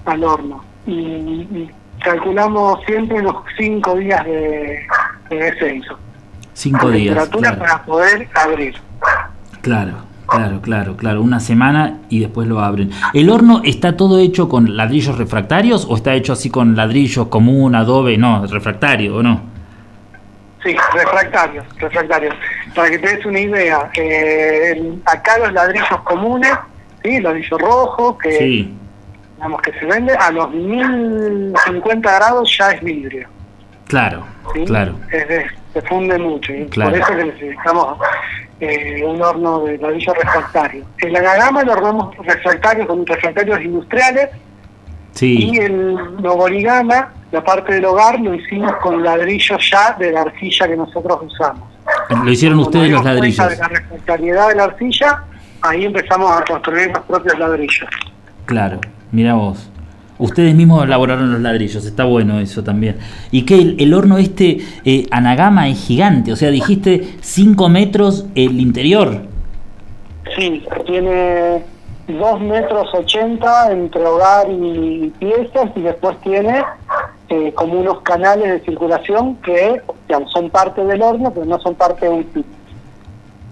al 0.05 0.25
horno. 0.25 0.65
Y, 0.87 1.71
calculamos 2.03 2.81
siempre 2.87 3.19
unos 3.21 3.37
cinco 3.59 3.95
días 3.95 4.25
de 4.25 4.87
descenso. 5.29 5.99
Cinco 6.55 6.91
días. 6.91 7.29
Claro, 7.29 7.59
para 7.59 7.83
poder 7.85 8.29
abrir. 8.35 8.75
claro, 9.61 9.93
claro, 10.27 10.61
claro, 10.61 10.97
claro. 10.97 11.23
Una 11.23 11.41
semana 11.41 11.99
y 12.09 12.21
después 12.21 12.47
lo 12.49 12.61
abren. 12.61 12.91
¿El 13.15 13.31
horno 13.31 13.63
está 13.65 13.97
todo 13.97 14.19
hecho 14.19 14.49
con 14.49 14.77
ladrillos 14.77 15.19
refractarios 15.19 15.87
o 15.89 15.97
está 15.97 16.15
hecho 16.15 16.33
así 16.33 16.51
con 16.51 16.77
ladrillos 16.77 17.29
común, 17.29 17.75
adobe? 17.75 18.17
No, 18.19 18.47
refractario, 18.47 19.17
¿o 19.17 19.23
no? 19.23 19.41
Sí, 20.63 20.77
refractarios, 20.93 21.65
refractarios. 21.79 22.35
Para 22.75 22.91
que 22.91 22.99
te 22.99 23.17
des 23.17 23.25
una 23.27 23.41
idea, 23.41 23.91
eh, 23.95 24.73
el- 24.77 25.03
acá 25.07 25.39
los 25.39 25.53
ladrillos 25.55 25.89
comunes, 26.05 26.53
¿sí? 27.03 27.17
el 27.17 27.23
ladrillo 27.23 27.57
rojo, 27.59 28.19
que 28.19 28.33
Sí, 28.33 28.75
digamos 29.37 29.63
que 29.63 29.73
se 29.73 29.87
vende, 29.87 30.15
a 30.15 30.31
los 30.31 30.51
1050 30.53 32.15
grados 32.15 32.55
ya 32.59 32.73
es 32.73 32.83
vidrio. 32.83 33.27
claro, 33.87 34.23
¿sí? 34.53 34.65
claro. 34.67 34.95
Es 35.11 35.29
de- 35.29 35.47
se 35.73 35.83
funde 35.83 36.19
mucho 36.19 36.53
y 36.53 36.67
Claro. 36.67 36.91
por 36.91 37.01
eso 37.01 37.17
que 37.17 37.25
necesitamos 37.25 37.99
eh, 38.61 39.03
un 39.05 39.23
horno 39.23 39.61
de 39.65 39.79
ladrillo 39.79 40.13
refractario. 40.15 40.85
En 40.99 41.13
la 41.13 41.21
gama 41.21 41.63
lo 41.63 41.73
hornamos 41.73 42.17
refractario 42.19 42.87
con 42.87 43.07
refractarios 43.07 43.61
industriales 43.63 44.29
Sí, 45.13 45.51
y 45.53 45.59
el 45.59 45.95
Novorigama, 46.23 47.13
la 47.33 47.43
parte 47.43 47.75
del 47.75 47.85
hogar, 47.85 48.21
lo 48.21 48.33
hicimos 48.35 48.73
con 48.77 49.03
ladrillos 49.03 49.59
ya 49.71 49.93
de 49.99 50.13
la 50.13 50.23
arcilla 50.23 50.69
que 50.69 50.77
nosotros 50.77 51.19
usamos. 51.23 51.69
lo 52.25 52.31
hicieron 52.31 52.59
Cuando 52.59 52.79
ustedes 52.79 52.91
los 52.93 53.05
ladrillos. 53.05 53.49
De 53.49 53.57
la 53.57 53.69
refractariedad 53.69 54.49
de 54.51 54.55
la 54.55 54.65
arcilla, 54.65 55.25
ahí 55.63 55.85
empezamos 55.85 56.31
a 56.31 56.45
construir 56.45 56.89
los 56.95 57.01
propios 57.07 57.39
ladrillos. 57.39 57.89
Claro, 58.47 58.81
mira 59.11 59.35
vos. 59.35 59.71
Ustedes 60.21 60.55
mismos 60.55 60.85
elaboraron 60.85 61.33
los 61.33 61.41
ladrillos, 61.41 61.85
está 61.85 62.05
bueno 62.05 62.39
eso 62.41 62.63
también. 62.63 62.97
Y 63.31 63.45
que 63.45 63.55
el, 63.55 63.77
el 63.81 63.95
horno 63.95 64.19
este, 64.19 64.59
eh, 64.85 65.07
Anagama, 65.11 65.69
es 65.69 65.79
gigante, 65.85 66.33
o 66.33 66.37
sea, 66.37 66.51
dijiste 66.51 67.17
5 67.21 67.69
metros 67.69 68.27
el 68.35 68.61
interior. 68.61 69.23
Sí, 70.37 70.63
tiene 70.87 71.63
2 72.07 72.41
metros 72.41 72.89
80 72.95 73.73
entre 73.73 74.05
hogar 74.05 74.47
y 74.51 75.13
piezas 75.19 75.71
y 75.75 75.81
después 75.81 76.19
tiene 76.21 76.63
eh, 77.29 77.53
como 77.55 77.81
unos 77.81 78.03
canales 78.03 78.49
de 78.49 78.61
circulación 78.61 79.37
que 79.37 79.81
digamos, 80.09 80.33
son 80.33 80.51
parte 80.51 80.85
del 80.85 81.03
horno, 81.03 81.33
pero 81.33 81.47
no 81.47 81.59
son 81.61 81.75
parte 81.75 82.07
de 82.07 82.13
un 82.13 82.25
pit. 82.25 82.47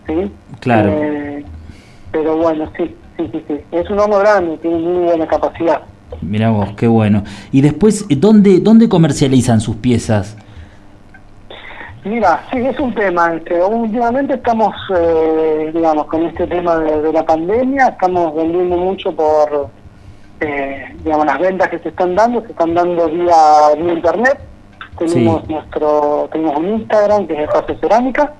¿Sí? 0.06 0.32
Claro. 0.60 0.90
Eh, 0.92 1.44
pero 2.10 2.36
bueno, 2.36 2.70
sí, 2.76 2.94
sí, 3.16 3.28
sí, 3.32 3.44
sí. 3.46 3.60
Es 3.72 3.88
un 3.90 4.00
horno 4.00 4.18
grande, 4.18 4.56
tiene 4.58 4.78
muy 4.78 5.04
buena 5.04 5.26
capacidad. 5.26 5.82
Mira 6.22 6.50
vos, 6.50 6.70
qué 6.76 6.86
bueno. 6.86 7.22
Y 7.52 7.61
después, 7.61 8.06
eh, 8.09 8.16
¿dónde, 8.16 8.61
dónde 8.61 8.88
comercializan 8.88 9.61
sus 9.61 9.76
piezas? 9.76 10.36
Mira, 12.04 12.42
sí, 12.50 12.59
es 12.59 12.78
un 12.80 12.94
tema. 12.94 13.34
Este, 13.34 13.62
últimamente 13.62 14.34
estamos, 14.34 14.74
eh, 14.96 15.70
digamos, 15.74 16.06
con 16.06 16.24
este 16.24 16.46
tema 16.46 16.76
de, 16.76 17.02
de 17.02 17.12
la 17.12 17.24
pandemia, 17.24 17.88
estamos 17.88 18.34
vendiendo 18.34 18.76
mucho 18.76 19.14
por, 19.14 19.68
eh, 20.40 20.96
digamos, 21.04 21.26
las 21.26 21.38
ventas 21.38 21.68
que 21.68 21.78
se 21.80 21.88
están 21.90 22.14
dando, 22.14 22.40
se 22.42 22.52
están 22.52 22.74
dando 22.74 23.09
vía, 23.09 23.34
vía 23.76 23.92
internet. 23.92 24.38
Tenemos 24.98 25.48
nuestro 25.48 26.28
tenemos 26.32 26.56
un 26.56 26.68
Instagram 26.80 27.26
que 27.28 27.34
es 27.34 27.40
Espacio 27.40 27.78
Cerámica, 27.78 28.32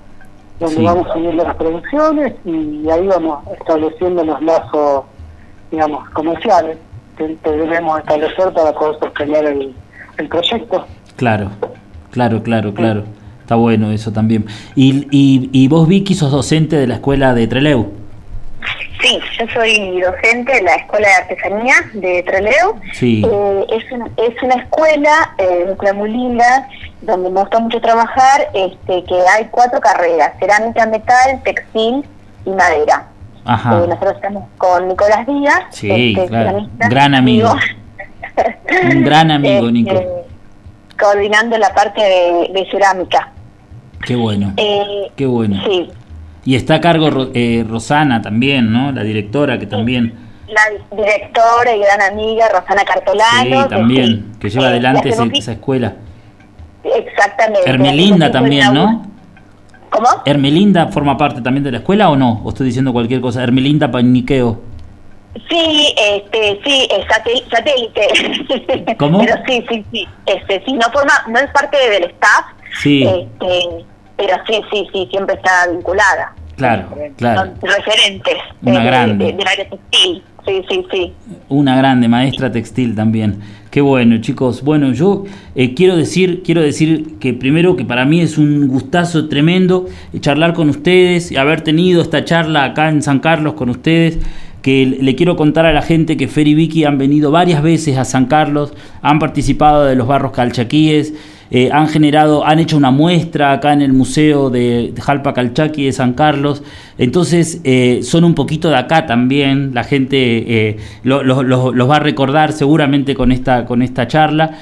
donde 0.59 0.83
vamos 0.83 1.07
subiendo 1.13 1.43
las 1.45 1.55
producciones 1.55 2.33
y 2.43 2.89
ahí 2.89 3.07
vamos 3.07 3.47
estableciendo 3.57 4.25
los 4.25 4.41
lazos, 4.41 5.03
digamos, 5.71 6.09
comerciales 6.09 6.77
que, 7.19 7.49
debemos 7.49 7.99
establecer 7.99 8.53
para 8.53 8.73
poder 8.73 8.99
sostener 8.99 9.45
el, 9.45 9.75
el 10.17 10.27
proyecto. 10.27 10.87
Claro, 11.15 11.51
claro, 12.11 12.41
claro, 12.41 12.73
claro. 12.73 13.03
Está 13.41 13.55
bueno 13.55 13.91
eso 13.91 14.11
también. 14.11 14.45
¿Y, 14.75 15.07
y, 15.11 15.49
y 15.51 15.67
vos, 15.67 15.87
Vicky, 15.87 16.13
sos 16.13 16.31
docente 16.31 16.75
de 16.75 16.87
la 16.87 16.95
escuela 16.95 17.33
de 17.33 17.47
Treleu? 17.47 17.91
Sí, 19.01 19.17
yo 19.39 19.45
soy 19.53 20.01
docente 20.01 20.53
de 20.55 20.61
la 20.61 20.75
Escuela 20.75 21.07
de 21.07 21.13
Artesanía 21.13 21.75
de 21.93 22.21
Treleu. 22.23 22.79
Sí. 22.93 23.23
Eh, 23.25 23.65
es, 23.69 23.91
una, 23.91 24.09
es 24.17 24.43
una 24.43 24.55
escuela, 24.55 25.33
eh, 25.37 25.93
muy 25.95 26.11
linda, 26.11 26.67
donde 27.01 27.29
me 27.29 27.39
gusta 27.39 27.59
mucho 27.59 27.79
trabajar, 27.79 28.49
este, 28.53 29.03
que 29.05 29.21
hay 29.35 29.45
cuatro 29.51 29.79
carreras, 29.79 30.33
cerámica, 30.39 30.85
metal, 30.85 31.41
textil 31.43 32.03
y 32.45 32.49
madera. 32.49 33.07
Ajá. 33.45 33.83
Eh, 33.83 33.87
nosotros 33.87 34.13
estamos 34.15 34.43
con 34.57 34.87
Nicolás 34.87 35.25
Díaz, 35.25 35.63
sí, 35.71 36.13
este, 36.15 36.27
claro. 36.27 36.67
gran 36.77 37.15
amigo. 37.15 37.51
Un 38.91 39.03
gran 39.03 39.31
amigo, 39.31 39.67
este, 39.67 39.71
Nico. 39.71 40.25
Coordinando 40.99 41.57
la 41.57 41.73
parte 41.73 42.01
de, 42.01 42.51
de 42.53 42.67
cerámica. 42.69 43.31
Qué 44.05 44.15
bueno. 44.15 44.53
Eh, 44.57 45.11
Qué 45.15 45.25
bueno. 45.25 45.61
Sí. 45.65 45.89
Y 46.45 46.55
está 46.55 46.75
a 46.75 46.81
cargo 46.81 47.29
eh, 47.33 47.65
Rosana 47.67 48.21
también, 48.21 48.71
¿no? 48.71 48.91
La 48.91 49.03
directora 49.03 49.59
que 49.59 49.65
también... 49.65 50.27
La 50.47 50.61
directora 50.95 51.75
y 51.75 51.79
gran 51.79 52.01
amiga 52.01 52.49
Rosana 52.49 52.83
Cartolano. 52.83 53.63
Sí, 53.63 53.69
también, 53.69 54.31
que, 54.39 54.49
lleva 54.49 54.67
adelante 54.67 55.09
esa, 55.09 55.51
escuela. 55.51 55.93
Exactamente. 56.83 57.69
Hermelinda 57.69 58.31
también, 58.31 58.73
¿no? 58.73 59.05
¿Cómo? 59.89 60.07
¿Hermelinda 60.25 60.87
forma 60.87 61.17
parte 61.17 61.41
también 61.41 61.63
de 61.63 61.71
la 61.71 61.77
escuela 61.79 62.09
o 62.09 62.15
no? 62.15 62.41
¿O 62.43 62.49
estoy 62.49 62.67
diciendo 62.67 62.93
cualquier 62.93 63.21
cosa? 63.21 63.43
Hermelinda 63.43 63.89
Paniqueo. 63.91 64.61
Sí, 65.49 65.93
este, 65.97 66.59
sí, 66.63 66.87
es 66.91 67.05
satélite. 67.49 68.95
¿Cómo? 68.97 69.19
Pero 69.19 69.35
sí, 69.47 69.63
sí, 69.69 69.85
sí. 69.91 70.07
Este, 70.25 70.63
sí, 70.65 70.73
no 70.73 70.91
forma, 70.91 71.13
no 71.27 71.39
es 71.39 71.49
parte 71.51 71.77
del 71.89 72.05
staff. 72.05 72.45
Sí. 72.81 73.03
Este, 73.03 73.85
pero 74.17 74.35
sí, 74.47 74.61
sí, 74.71 74.87
sí, 74.91 75.07
siempre 75.11 75.35
está 75.35 75.67
vinculada. 75.71 76.33
Claro, 76.55 76.89
claro. 77.15 77.53
referentes 77.61 78.35
Una 78.63 78.83
grande. 78.83 79.31
del 79.31 79.47
área 79.47 79.69
textil. 79.69 80.23
Sí, 80.45 80.65
sí, 80.69 80.85
sí. 80.91 81.13
Una 81.47 81.77
grande 81.77 82.07
maestra 82.07 82.51
textil 82.51 82.95
también. 82.95 83.41
Qué 83.69 83.81
bueno, 83.81 84.17
chicos. 84.19 84.63
Bueno, 84.63 84.93
yo 84.93 85.25
eh, 85.53 85.75
quiero 85.75 85.95
decir, 85.95 86.41
quiero 86.43 86.61
decir 86.61 87.17
que 87.19 87.33
primero 87.33 87.75
que 87.75 87.85
para 87.85 88.03
mí 88.03 88.19
es 88.19 88.39
un 88.39 88.67
gustazo 88.67 89.27
tremendo 89.29 89.85
charlar 90.19 90.53
con 90.53 90.69
ustedes 90.69 91.31
y 91.31 91.35
haber 91.35 91.61
tenido 91.61 92.01
esta 92.01 92.25
charla 92.25 92.63
acá 92.63 92.89
en 92.89 93.03
San 93.03 93.19
Carlos 93.19 93.53
con 93.53 93.69
ustedes 93.69 94.17
que 94.63 94.85
le 94.85 95.15
quiero 95.15 95.35
contar 95.35 95.65
a 95.65 95.73
la 95.73 95.81
gente 95.81 96.17
que 96.17 96.27
Fer 96.27 96.47
y 96.47 96.55
Vicky 96.55 96.83
han 96.83 96.97
venido 96.97 97.31
varias 97.31 97.63
veces 97.63 97.97
a 97.97 98.05
San 98.05 98.25
Carlos, 98.25 98.73
han 99.01 99.19
participado 99.19 99.85
de 99.85 99.95
los 99.95 100.07
barros 100.07 100.31
calchaquíes, 100.31 101.13
eh, 101.51 101.71
han 101.71 101.87
generado, 101.87 102.45
han 102.45 102.59
hecho 102.59 102.77
una 102.77 102.91
muestra 102.91 103.53
acá 103.53 103.73
en 103.73 103.81
el 103.81 103.91
Museo 103.91 104.51
de, 104.51 104.93
Jalpa 104.99 105.33
Calchaqui 105.33 105.85
de 105.85 105.91
San 105.91 106.13
Carlos, 106.13 106.61
entonces 106.99 107.61
eh, 107.63 108.01
son 108.03 108.23
un 108.23 108.35
poquito 108.35 108.69
de 108.69 108.75
acá 108.75 109.07
también, 109.07 109.71
la 109.73 109.83
gente 109.83 110.17
eh, 110.69 110.77
los 111.03 111.89
va 111.89 111.95
a 111.95 111.99
recordar 111.99 112.51
seguramente 112.51 113.15
con 113.15 113.31
esta, 113.31 113.65
con 113.65 113.81
esta 113.81 114.07
charla, 114.07 114.59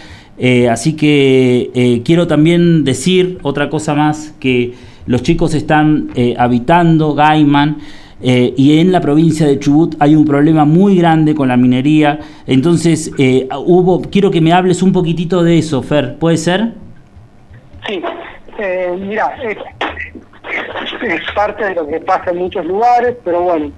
así 0.69 0.93
que 0.93 2.01
quiero 2.05 2.27
también 2.27 2.83
decir 2.83 3.39
otra 3.41 3.69
cosa 3.69 3.93
más, 3.95 4.35
que 4.39 4.75
los 5.07 5.23
chicos 5.23 5.55
están 5.55 6.11
habitando 6.37 7.15
Gaiman, 7.15 7.77
eh, 8.21 8.53
y 8.57 8.79
en 8.79 8.91
la 8.91 8.99
provincia 8.99 9.45
de 9.45 9.59
Chubut 9.59 9.95
hay 9.99 10.15
un 10.15 10.25
problema 10.25 10.65
muy 10.65 10.97
grande 10.97 11.35
con 11.35 11.47
la 11.47 11.57
minería. 11.57 12.19
Entonces, 12.47 13.11
eh, 13.17 13.47
hubo, 13.65 14.01
quiero 14.01 14.31
que 14.31 14.41
me 14.41 14.53
hables 14.53 14.81
un 14.81 14.91
poquitito 14.91 15.43
de 15.43 15.59
eso, 15.59 15.83
Fer, 15.83 16.17
¿puede 16.17 16.37
ser? 16.37 16.73
Sí, 17.87 18.01
eh, 18.57 18.95
mira, 18.99 19.37
es, 19.43 19.57
parte 21.35 21.63
de 21.63 21.75
lo 21.75 21.87
que 21.87 21.99
pasa 21.99 22.31
en 22.31 22.37
muchos 22.37 22.65
lugares, 22.65 23.15
pero 23.23 23.41
bueno, 23.41 23.71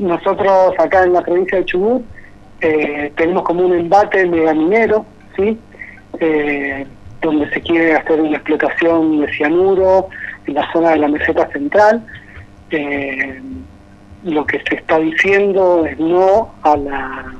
nosotros 0.00 0.74
acá 0.78 1.02
en 1.02 1.14
la 1.14 1.22
provincia 1.22 1.58
de 1.58 1.64
Chubut 1.64 2.02
tenemos 2.60 3.42
como 3.42 3.66
un 3.66 3.74
embate 3.74 4.24
minero, 4.26 5.04
¿sí? 5.36 5.58
donde 7.20 7.50
se 7.50 7.60
quiere 7.62 7.94
hacer 7.94 8.20
una 8.20 8.36
explotación 8.36 9.20
de 9.20 9.32
cianuro 9.32 10.08
en 10.46 10.54
la 10.54 10.72
zona 10.72 10.90
de 10.90 10.98
la 10.98 11.08
meseta 11.08 11.48
central 11.48 12.04
eh, 12.70 13.40
lo 14.24 14.44
que 14.46 14.60
se 14.68 14.76
está 14.76 14.98
diciendo 14.98 15.86
es 15.86 15.98
no 15.98 16.54
a 16.62 16.76
la 16.76 17.34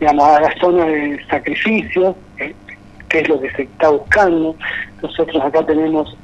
digamos, 0.00 0.24
a 0.24 0.40
la 0.40 0.54
zona 0.58 0.84
de 0.86 1.24
sacrificio, 1.30 2.16
eh, 2.38 2.54
que 3.08 3.20
es 3.20 3.28
lo 3.28 3.40
que 3.40 3.50
se 3.52 3.62
está 3.62 3.90
buscando. 3.90 4.56
Nosotros 5.02 5.42
acá 5.42 5.64
tenemos 5.64 6.16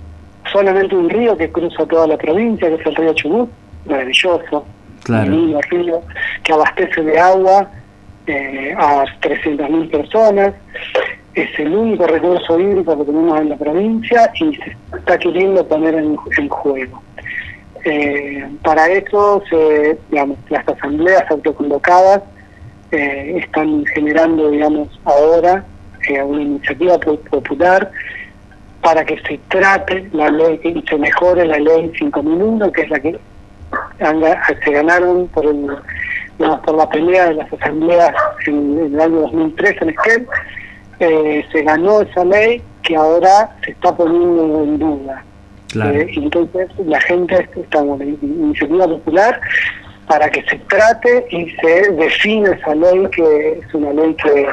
solamente 0.53 0.95
un 0.97 1.09
río 1.09 1.37
que 1.37 1.51
cruza 1.51 1.87
toda 1.87 2.07
la 2.07 2.17
provincia, 2.17 2.69
que 2.69 2.75
es 2.75 2.87
el 2.87 2.97
río 2.97 3.15
Chubut, 3.15 3.51
maravilloso, 3.87 4.65
claro. 5.05 5.35
un 5.35 5.63
río 5.63 6.03
que 6.43 6.53
abastece 6.53 7.03
de 7.03 7.19
agua 7.19 7.71
eh, 8.27 8.75
a 8.77 9.05
300.000 9.21 9.91
personas. 9.91 10.55
Es 11.35 11.59
el 11.61 11.75
único 11.75 12.07
recurso 12.07 12.59
hídrico 12.59 12.99
que 12.99 13.05
tenemos 13.05 13.41
en 13.41 13.49
la 13.51 13.57
provincia 13.57 14.31
y 14.35 14.57
se 14.57 14.77
está 14.99 15.17
queriendo 15.17 15.65
poner 15.67 15.95
en 15.95 16.49
juego. 16.49 17.01
Eh, 17.85 18.47
para 18.63 18.89
eso, 18.89 19.43
se, 19.49 19.99
digamos, 20.11 20.39
las 20.49 20.67
asambleas 20.69 21.25
autoconvocadas 21.31 22.23
eh, 22.93 23.41
están 23.43 23.85
generando, 23.87 24.51
digamos, 24.51 24.89
ahora 25.05 25.65
eh, 26.09 26.23
una 26.23 26.43
iniciativa 26.43 26.99
popular 26.99 27.91
para 28.83 29.05
que 29.05 29.21
se 29.23 29.39
trate 29.49 30.09
la 30.13 30.31
ley 30.31 30.61
y 30.65 30.89
se 30.89 30.97
mejore 30.97 31.45
la 31.47 31.59
ley 31.59 31.93
5001, 31.99 32.73
que 32.73 32.83
es 32.83 32.91
la 32.91 33.01
que 33.01 33.19
se 34.65 34.73
ganaron 34.73 35.29
por, 35.29 35.47
el, 35.47 35.67
por 36.39 36.75
la 36.75 36.89
pelea 36.89 37.29
de 37.29 37.35
las 37.35 37.53
asambleas 37.53 38.15
en, 38.47 38.79
el 38.79 39.01
año 39.01 39.21
2003 39.21 39.83
en 39.83 39.89
Esquel. 39.91 40.27
Eh, 41.01 41.45
se 41.53 41.63
ganó 41.63 42.03
esa 42.03 42.25
ley 42.25 42.63
que 42.83 42.97
ahora 42.97 43.55
se 43.65 43.71
está 43.73 43.95
poniendo 43.95 44.65
en 44.65 44.79
duda. 44.79 45.25
Eh, 45.77 46.11
entonces 46.17 46.69
la 46.85 47.01
gente 47.03 47.49
está 47.57 47.79
en 47.81 47.91
una 47.91 48.05
iniciativa 48.05 48.87
popular 48.87 49.41
para 50.07 50.29
que 50.29 50.43
se 50.43 50.57
trate 50.69 51.27
y 51.31 51.51
se 51.51 51.93
define 51.93 52.51
esa 52.51 52.75
ley 52.75 53.07
que 53.13 53.61
es 53.61 53.75
una 53.75 53.93
ley 53.93 54.15
que, 54.15 54.47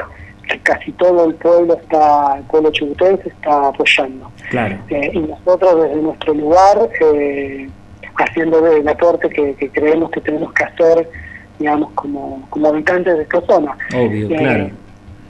casi 0.62 0.92
todo 0.92 1.26
el 1.28 1.34
pueblo 1.34 1.74
está, 1.74 2.36
el 2.38 2.44
pueblo 2.44 2.70
chubutense 2.70 3.28
está 3.28 3.68
apoyando. 3.68 4.30
Eh, 4.52 5.10
y 5.12 5.18
nosotros 5.18 5.82
desde 5.82 5.96
nuestro 6.00 6.34
lugar, 6.34 6.88
eh, 7.14 7.68
haciendo 8.16 8.66
el 8.66 8.88
aporte 8.88 9.28
que, 9.28 9.70
creemos 9.70 10.10
que 10.10 10.20
tenemos 10.20 10.52
que 10.52 10.64
hacer, 10.64 11.10
digamos, 11.58 11.90
como, 11.94 12.46
como 12.50 12.68
habitantes 12.68 13.16
de 13.16 13.22
esta 13.22 13.40
zona. 13.42 13.76
Obvio, 13.94 14.28
claro. 14.28 14.70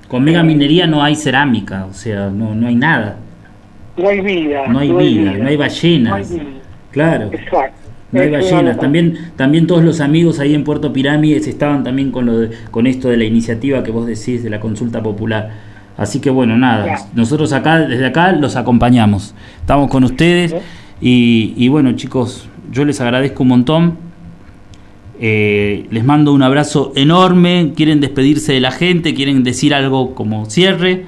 Con 0.09 0.25
mega 0.25 0.43
minería 0.43 0.87
no 0.87 1.03
hay 1.03 1.17
cerámica, 1.17 1.87
o 1.87 1.93
sea, 1.93 2.29
no, 2.31 2.55
no 2.55 2.69
hay 2.69 2.77
nada 2.77 3.19
no 3.99 4.09
hay 4.09 4.21
vida. 4.21 4.67
No 4.69 4.79
hay, 4.79 4.93
vida, 4.93 5.33
no 5.33 5.49
hay 5.49 5.57
ballenas. 5.57 6.33
Claro. 6.91 7.31
Exacto. 7.33 7.89
No 8.11 8.21
hay 8.21 8.31
ballenas. 8.31 8.79
También, 8.79 9.33
también 9.37 9.67
todos 9.67 9.85
los 9.85 10.01
amigos 10.01 10.41
ahí 10.41 10.55
en 10.55 10.65
Puerto 10.65 10.93
Pirámides 10.93 11.47
estaban 11.47 11.85
también 11.85 12.11
con, 12.11 12.27
lo 12.27 12.49
con 12.71 12.87
esto 12.87 13.09
de 13.09 13.17
la 13.17 13.25
iniciativa 13.25 13.83
que 13.83 13.91
vos 13.91 14.07
decís 14.07 14.43
de 14.43 14.51
la 14.51 14.61
consulta 14.61 15.03
popular. 15.03 15.51
Así 15.97 16.21
que 16.21 16.31
bueno, 16.31 16.57
nada, 16.57 17.09
nosotros 17.15 17.53
acá, 17.53 17.81
desde 17.81 18.07
acá 18.07 18.33
los 18.33 18.55
acompañamos. 18.57 19.35
Estamos 19.61 19.91
con 19.91 20.05
ustedes 20.05 20.55
y, 21.01 21.55
y 21.57 21.69
bueno 21.69 21.93
chicos, 21.93 22.49
yo 22.71 22.85
les 22.85 23.01
agradezco 23.01 23.43
un 23.43 23.49
montón. 23.49 24.09
Eh, 25.21 25.87
les 25.91 26.05
mando 26.05 26.33
un 26.33 26.43
abrazo 26.43 26.93
enorme. 26.95 27.73
¿Quieren 27.75 28.01
despedirse 28.01 28.53
de 28.53 28.61
la 28.61 28.71
gente? 28.71 29.15
¿Quieren 29.15 29.43
decir 29.43 29.75
algo 29.75 30.15
como 30.15 30.49
cierre? 30.49 31.07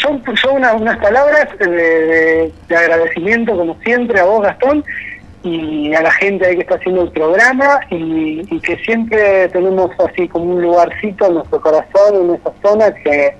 Son, 0.00 0.22
son 0.36 0.56
unas 0.56 0.96
palabras 0.98 1.48
de, 1.58 2.52
agradecimiento, 2.70 3.56
como 3.56 3.76
siempre, 3.82 4.20
a 4.20 4.24
vos, 4.24 4.42
Gastón, 4.42 4.84
y 5.42 5.94
a 5.94 6.02
la 6.02 6.10
gente 6.12 6.54
que 6.54 6.62
está 6.62 6.74
haciendo 6.76 7.02
el 7.02 7.10
programa, 7.12 7.80
y, 7.90 8.60
que 8.60 8.76
siempre 8.78 9.48
tenemos 9.48 9.90
así 10.00 10.28
como 10.28 10.54
un 10.54 10.62
lugarcito 10.62 11.26
en 11.26 11.34
nuestro 11.34 11.60
corazón, 11.60 12.28
en 12.28 12.34
esa 12.34 12.52
zona 12.62 12.92
que, 12.92 13.36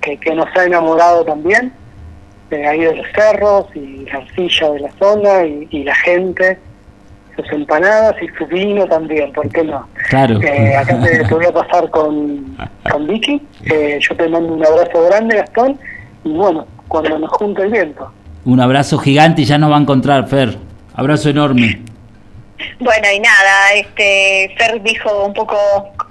que, 0.00 0.34
nos 0.34 0.48
ha 0.56 0.64
enamorado 0.64 1.24
también, 1.24 1.72
de 2.50 2.66
ahí 2.66 2.80
de 2.80 2.96
los 2.96 3.06
cerros 3.14 3.66
y 3.74 4.04
la 4.06 4.18
arcilla 4.18 4.70
de 4.70 4.80
la 4.80 4.92
zona 4.92 5.44
y, 5.44 5.84
la 5.84 5.94
gente. 5.96 6.58
Sus 7.36 7.50
empanadas 7.52 8.14
y 8.22 8.28
su 8.36 8.46
vino 8.46 8.86
también, 8.86 9.32
¿por 9.32 9.48
qué 9.50 9.64
no? 9.64 9.86
Claro. 10.08 10.40
Eh, 10.42 10.76
acá 10.76 11.00
te, 11.00 11.22
voy 11.34 11.46
a 11.46 11.52
pasar 11.52 11.90
con, 11.90 12.56
con 12.90 13.06
Vicky, 13.06 13.40
yo 13.64 14.16
te 14.16 14.28
mando 14.28 14.54
un 14.54 14.66
abrazo 14.66 15.04
grande, 15.06 15.36
Gastón, 15.36 15.78
y 16.24 16.32
bueno, 16.32 16.66
cuando 16.88 17.18
nos 17.18 17.30
junte 17.32 17.62
el 17.62 17.70
viento. 17.70 18.12
Un 18.44 18.60
abrazo 18.60 18.98
gigante 18.98 19.42
y 19.42 19.44
ya 19.44 19.58
nos 19.58 19.70
va 19.70 19.76
a 19.76 19.80
encontrar, 19.80 20.28
Fer. 20.28 20.58
Abrazo 20.94 21.30
enorme. 21.30 21.80
Bueno, 22.80 23.06
y 23.14 23.20
nada, 23.20 23.72
este 23.74 24.54
Fer 24.56 24.82
dijo 24.82 25.26
un 25.26 25.32
poco 25.32 25.56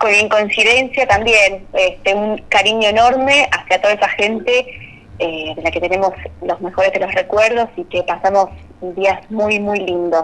en 0.08 0.30
coincidencia 0.30 1.08
también, 1.08 1.66
este, 1.74 2.14
un 2.14 2.38
cariño 2.50 2.90
enorme 2.90 3.48
hacia 3.52 3.82
toda 3.82 3.94
esa 3.94 4.10
gente 4.10 4.66
eh, 5.20 5.54
de 5.56 5.62
la 5.62 5.72
que 5.72 5.80
tenemos 5.80 6.12
los 6.42 6.60
mejores 6.62 6.92
de 6.94 7.00
los 7.00 7.14
recuerdos 7.14 7.70
y 7.78 7.84
que 7.86 8.04
pasamos 8.04 8.50
días 8.96 9.20
muy, 9.30 9.60
muy 9.60 9.80
lindos. 9.80 10.24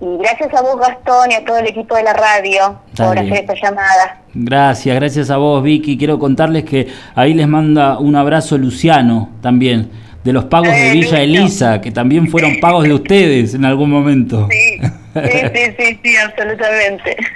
Y 0.00 0.16
gracias 0.18 0.54
a 0.54 0.62
vos, 0.62 0.78
Gastón, 0.78 1.32
y 1.32 1.34
a 1.34 1.44
todo 1.44 1.58
el 1.58 1.66
equipo 1.66 1.96
de 1.96 2.04
la 2.04 2.12
radio 2.12 2.78
por 2.96 3.18
hacer 3.18 3.32
esta 3.32 3.54
llamada. 3.54 4.22
Gracias, 4.32 4.94
gracias 4.94 5.30
a 5.30 5.38
vos, 5.38 5.60
Vicky. 5.62 5.98
Quiero 5.98 6.20
contarles 6.20 6.64
que 6.64 6.86
ahí 7.16 7.34
les 7.34 7.48
manda 7.48 7.98
un 7.98 8.14
abrazo 8.14 8.56
Luciano 8.56 9.30
también, 9.42 9.90
de 10.22 10.32
los 10.32 10.44
pagos 10.44 10.68
de 10.68 10.90
eh, 10.90 10.92
Villa 10.92 11.20
Elisa, 11.20 11.80
que 11.80 11.90
también 11.90 12.28
fueron 12.28 12.60
pagos 12.60 12.84
de 12.84 12.94
ustedes 12.94 13.54
en 13.54 13.64
algún 13.64 13.90
momento. 13.90 14.46
Sí, 14.50 14.78
sí, 15.14 15.74
sí, 15.78 16.00
sí, 16.02 16.16
absolutamente. 16.16 17.16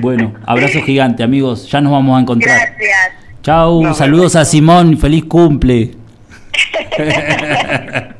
Bueno, 0.00 0.34
abrazo 0.44 0.82
gigante, 0.82 1.22
amigos. 1.22 1.70
Ya 1.70 1.80
nos 1.80 1.92
vamos 1.92 2.18
a 2.18 2.20
encontrar. 2.22 2.58
Gracias. 2.58 3.12
Chau, 3.42 3.94
saludos 3.94 4.34
a 4.34 4.44
Simón, 4.44 4.98
feliz 4.98 5.24
cumple. 5.24 5.92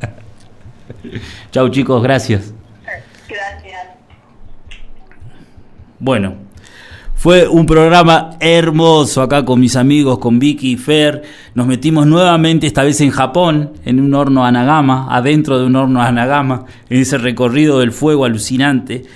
Chau, 1.51 1.69
chicos, 1.71 2.03
gracias. 2.03 2.55
Bueno, 6.05 6.35
fue 7.15 7.49
un 7.49 7.65
programa 7.65 8.37
hermoso 8.39 9.23
acá 9.23 9.43
con 9.43 9.59
mis 9.59 9.75
amigos, 9.75 10.19
con 10.19 10.39
Vicky 10.39 10.73
y 10.73 10.77
Fer. 10.77 11.23
Nos 11.55 11.67
metimos 11.67 12.07
nuevamente, 12.07 12.67
esta 12.67 12.83
vez 12.83 13.01
en 13.01 13.09
Japón, 13.09 13.73
en 13.87 14.01
un 14.01 14.13
horno 14.13 14.45
Anagama, 14.45 15.07
adentro 15.09 15.59
de 15.59 15.65
un 15.65 15.77
horno 15.77 16.03
Anagama, 16.03 16.67
en 16.91 17.01
ese 17.01 17.17
recorrido 17.17 17.79
del 17.79 17.91
fuego 17.91 18.27
alucinante. 18.27 19.07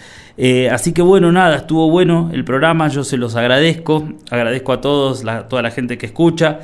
Eh, 0.41 0.71
así 0.71 0.93
que 0.93 1.03
bueno, 1.03 1.33
nada, 1.33 1.57
estuvo 1.57 1.91
bueno 1.91 2.31
el 2.33 2.45
programa, 2.45 2.87
yo 2.87 3.03
se 3.03 3.17
los 3.17 3.35
agradezco, 3.35 4.09
agradezco 4.31 4.73
a 4.73 4.81
todos, 4.81 5.27
a 5.27 5.49
toda 5.49 5.63
la 5.63 5.73
gente 5.73 5.99
que 5.99 6.07
escucha. 6.07 6.61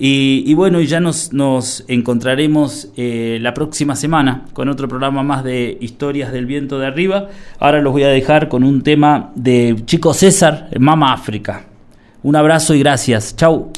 Y, 0.00 0.54
bueno, 0.54 0.80
y 0.80 0.86
ya 0.86 1.00
nos, 1.00 1.32
nos 1.32 1.84
encontraremos 1.88 2.88
eh, 2.96 3.38
la 3.40 3.52
próxima 3.52 3.96
semana 3.96 4.44
con 4.52 4.68
otro 4.68 4.86
programa 4.86 5.24
más 5.24 5.42
de 5.42 5.76
Historias 5.80 6.32
del 6.32 6.46
Viento 6.46 6.78
de 6.78 6.86
Arriba. 6.86 7.30
Ahora 7.58 7.80
los 7.80 7.92
voy 7.92 8.04
a 8.04 8.08
dejar 8.08 8.48
con 8.48 8.62
un 8.62 8.82
tema 8.82 9.32
de 9.34 9.74
Chico 9.86 10.14
César, 10.14 10.68
Mama 10.78 11.12
África. 11.12 11.64
Un 12.22 12.36
abrazo 12.36 12.74
y 12.74 12.78
gracias. 12.78 13.34
Chau. 13.34 13.72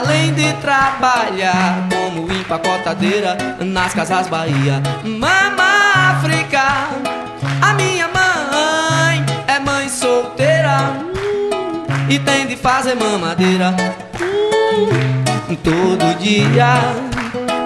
Além 0.00 0.32
de 0.32 0.50
trabalhar 0.54 1.86
como 1.90 2.32
empacotadeira 2.32 3.36
nas 3.60 3.92
casas 3.92 4.28
Bahia, 4.28 4.82
Mama 5.04 6.16
África, 6.16 6.88
a 7.60 7.74
minha 7.74 8.08
mãe 8.08 9.22
é 9.46 9.58
mãe 9.58 9.90
solteira 9.90 10.96
e 12.08 12.18
tem 12.18 12.46
de 12.46 12.56
fazer 12.56 12.94
mamadeira 12.94 13.74
todo 15.62 16.18
dia. 16.18 16.76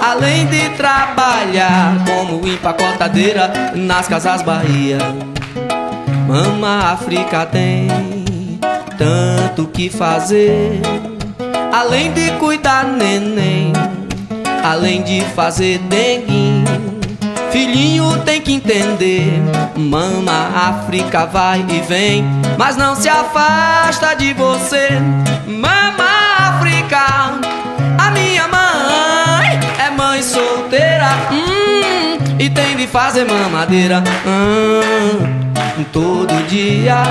Além 0.03 0.47
de 0.47 0.71
trabalhar 0.71 1.95
como 2.05 2.45
empacotadeira 2.49 3.73
nas 3.77 4.09
casas 4.09 4.43
Bahia. 4.43 4.99
Mama 6.27 6.91
África 6.95 7.47
tem 7.47 7.87
tanto 8.99 9.67
que 9.67 9.89
fazer, 9.89 10.81
além 11.75 12.13
de 12.13 12.31
cuidar 12.39 12.85
neném, 12.85 13.73
além 14.63 15.03
de 15.03 15.23
fazer 15.35 15.79
dengue. 15.79 16.63
Filhinho 17.51 18.17
tem 18.25 18.41
que 18.41 18.53
entender, 18.53 19.43
mama 19.77 20.51
África 20.55 21.27
vai 21.27 21.65
e 21.69 21.81
vem, 21.81 22.25
mas 22.57 22.77
não 22.77 22.95
se 22.95 23.09
afasta 23.09 24.15
de 24.15 24.33
você. 24.35 24.89
Mama 25.49 26.05
África, 26.39 26.99
a 27.99 28.11
minha 28.13 28.47
mãe 28.47 29.61
é 29.85 29.91
mãe 29.91 30.23
solteira, 30.23 31.09
hum, 31.33 32.37
e 32.39 32.49
tem 32.51 32.77
de 32.77 32.87
fazer 32.87 33.25
mamadeira. 33.25 34.03
Hum 34.25 35.45
todo 35.93 36.35
dia. 36.49 37.03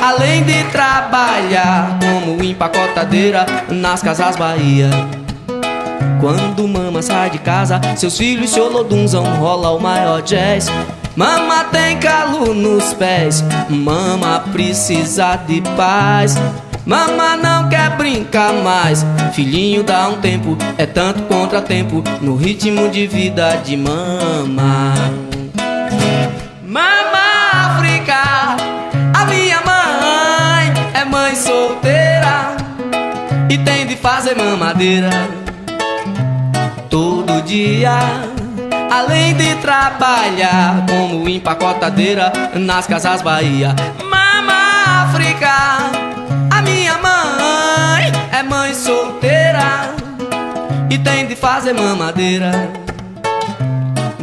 Além 0.00 0.44
de 0.44 0.64
trabalhar 0.64 1.98
como 2.00 2.42
empacotadeira 2.42 3.44
nas 3.68 4.02
casas 4.02 4.36
Bahia. 4.36 4.90
Quando 6.20 6.66
mama 6.66 7.02
sai 7.02 7.30
de 7.30 7.38
casa, 7.38 7.80
seus 7.96 8.16
filhos 8.16 8.50
se 8.50 8.60
olodunzam, 8.60 9.24
rola 9.36 9.70
o 9.70 9.80
maior 9.80 10.22
jazz. 10.22 10.68
Mama 11.14 11.64
tem 11.64 11.98
calo 11.98 12.54
nos 12.54 12.92
pés, 12.94 13.42
mama 13.68 14.44
precisa 14.52 15.36
de 15.36 15.60
paz. 15.76 16.36
Mama 16.86 17.36
não 17.36 17.68
quer 17.68 17.96
brincar 17.96 18.52
mais, 18.52 19.04
filhinho 19.32 19.82
dá 19.82 20.08
um 20.08 20.20
tempo, 20.20 20.56
é 20.78 20.86
tanto 20.86 21.22
contratempo 21.24 22.02
no 22.20 22.34
ritmo 22.34 22.88
de 22.88 23.06
vida 23.06 23.56
de 23.64 23.76
mama. 23.76 24.94
E 33.48 33.58
tem 33.58 33.86
de 33.86 33.94
fazer 33.94 34.34
mamadeira 34.34 35.08
todo 36.90 37.40
dia. 37.42 37.96
Além 38.90 39.34
de 39.34 39.54
trabalhar 39.56 40.84
como 40.88 41.28
empacotadeira 41.28 42.32
nas 42.54 42.86
casas 42.88 43.22
Bahia, 43.22 43.74
Mama 44.02 45.04
África, 45.04 45.48
a 46.50 46.62
minha 46.62 46.98
mãe 46.98 48.12
é 48.32 48.42
mãe 48.42 48.74
solteira 48.74 49.94
e 50.90 50.98
tem 50.98 51.26
de 51.26 51.36
fazer 51.36 51.72
mamadeira 51.72 52.50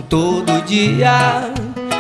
todo 0.10 0.62
dia. 0.66 1.55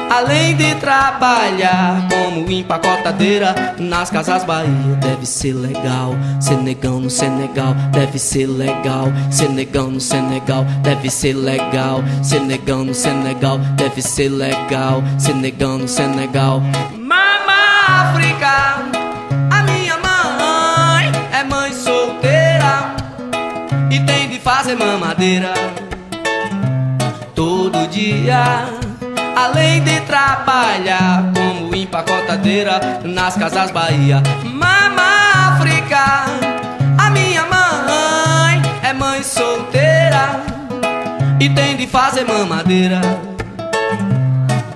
Além 0.09 0.55
de 0.55 0.75
trabalhar 0.75 2.07
como 2.09 2.49
empacotadeira 2.49 3.75
nas 3.79 4.09
casas 4.09 4.43
Bahia, 4.43 4.95
deve 5.01 5.25
ser 5.25 5.53
legal. 5.53 6.15
Senegão 6.39 6.99
no 6.99 7.09
Senegal, 7.09 7.73
deve 7.91 8.19
ser 8.19 8.47
legal. 8.47 9.07
Senegão 9.31 9.89
no 9.89 9.99
Senegal, 9.99 10.63
deve 10.81 11.09
ser 11.09 11.33
legal. 11.33 12.03
Senegão 12.23 12.85
no 12.85 12.93
Senegal, 12.93 13.57
deve 13.75 14.01
ser 14.01 14.29
legal. 14.29 15.03
Senegão 15.17 15.79
no 15.79 15.87
Senegal. 15.87 16.61
Mama 16.97 17.53
África, 17.87 18.85
a 19.51 19.63
minha 19.63 19.97
mãe 19.97 21.11
é 21.33 21.43
mãe 21.43 21.73
solteira 21.73 22.95
e 23.91 23.99
tem 24.01 24.29
de 24.29 24.39
fazer 24.39 24.75
mamadeira 24.75 25.53
todo 27.33 27.87
dia. 27.87 28.74
Além 29.35 29.83
de 29.83 29.99
trabalhar 30.01 31.31
como 31.35 31.75
empacotadeira 31.75 32.79
nas 33.03 33.35
casas 33.35 33.69
Bahia, 33.69 34.23
Mama 34.45 35.55
África, 35.55 36.25
a 36.97 37.09
minha 37.09 37.45
mãe 37.45 38.61
é 38.81 38.93
mãe 38.93 39.21
solteira 39.23 40.39
e 41.39 41.49
tem 41.49 41.75
de 41.75 41.85
fazer 41.85 42.25
mamadeira 42.25 43.01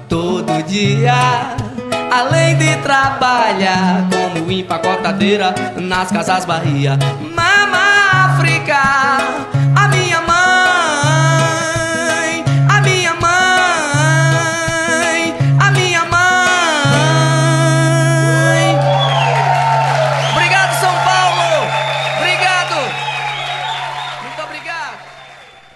todo 0.10 0.62
dia. 0.64 1.16
Além 2.12 2.58
de 2.58 2.76
trabalhar 2.78 4.04
como 4.12 4.52
empacotadeira 4.52 5.56
nas 5.78 6.12
casas 6.12 6.44
Bahia, 6.44 6.98
Mama 7.34 8.36
África 8.36 9.59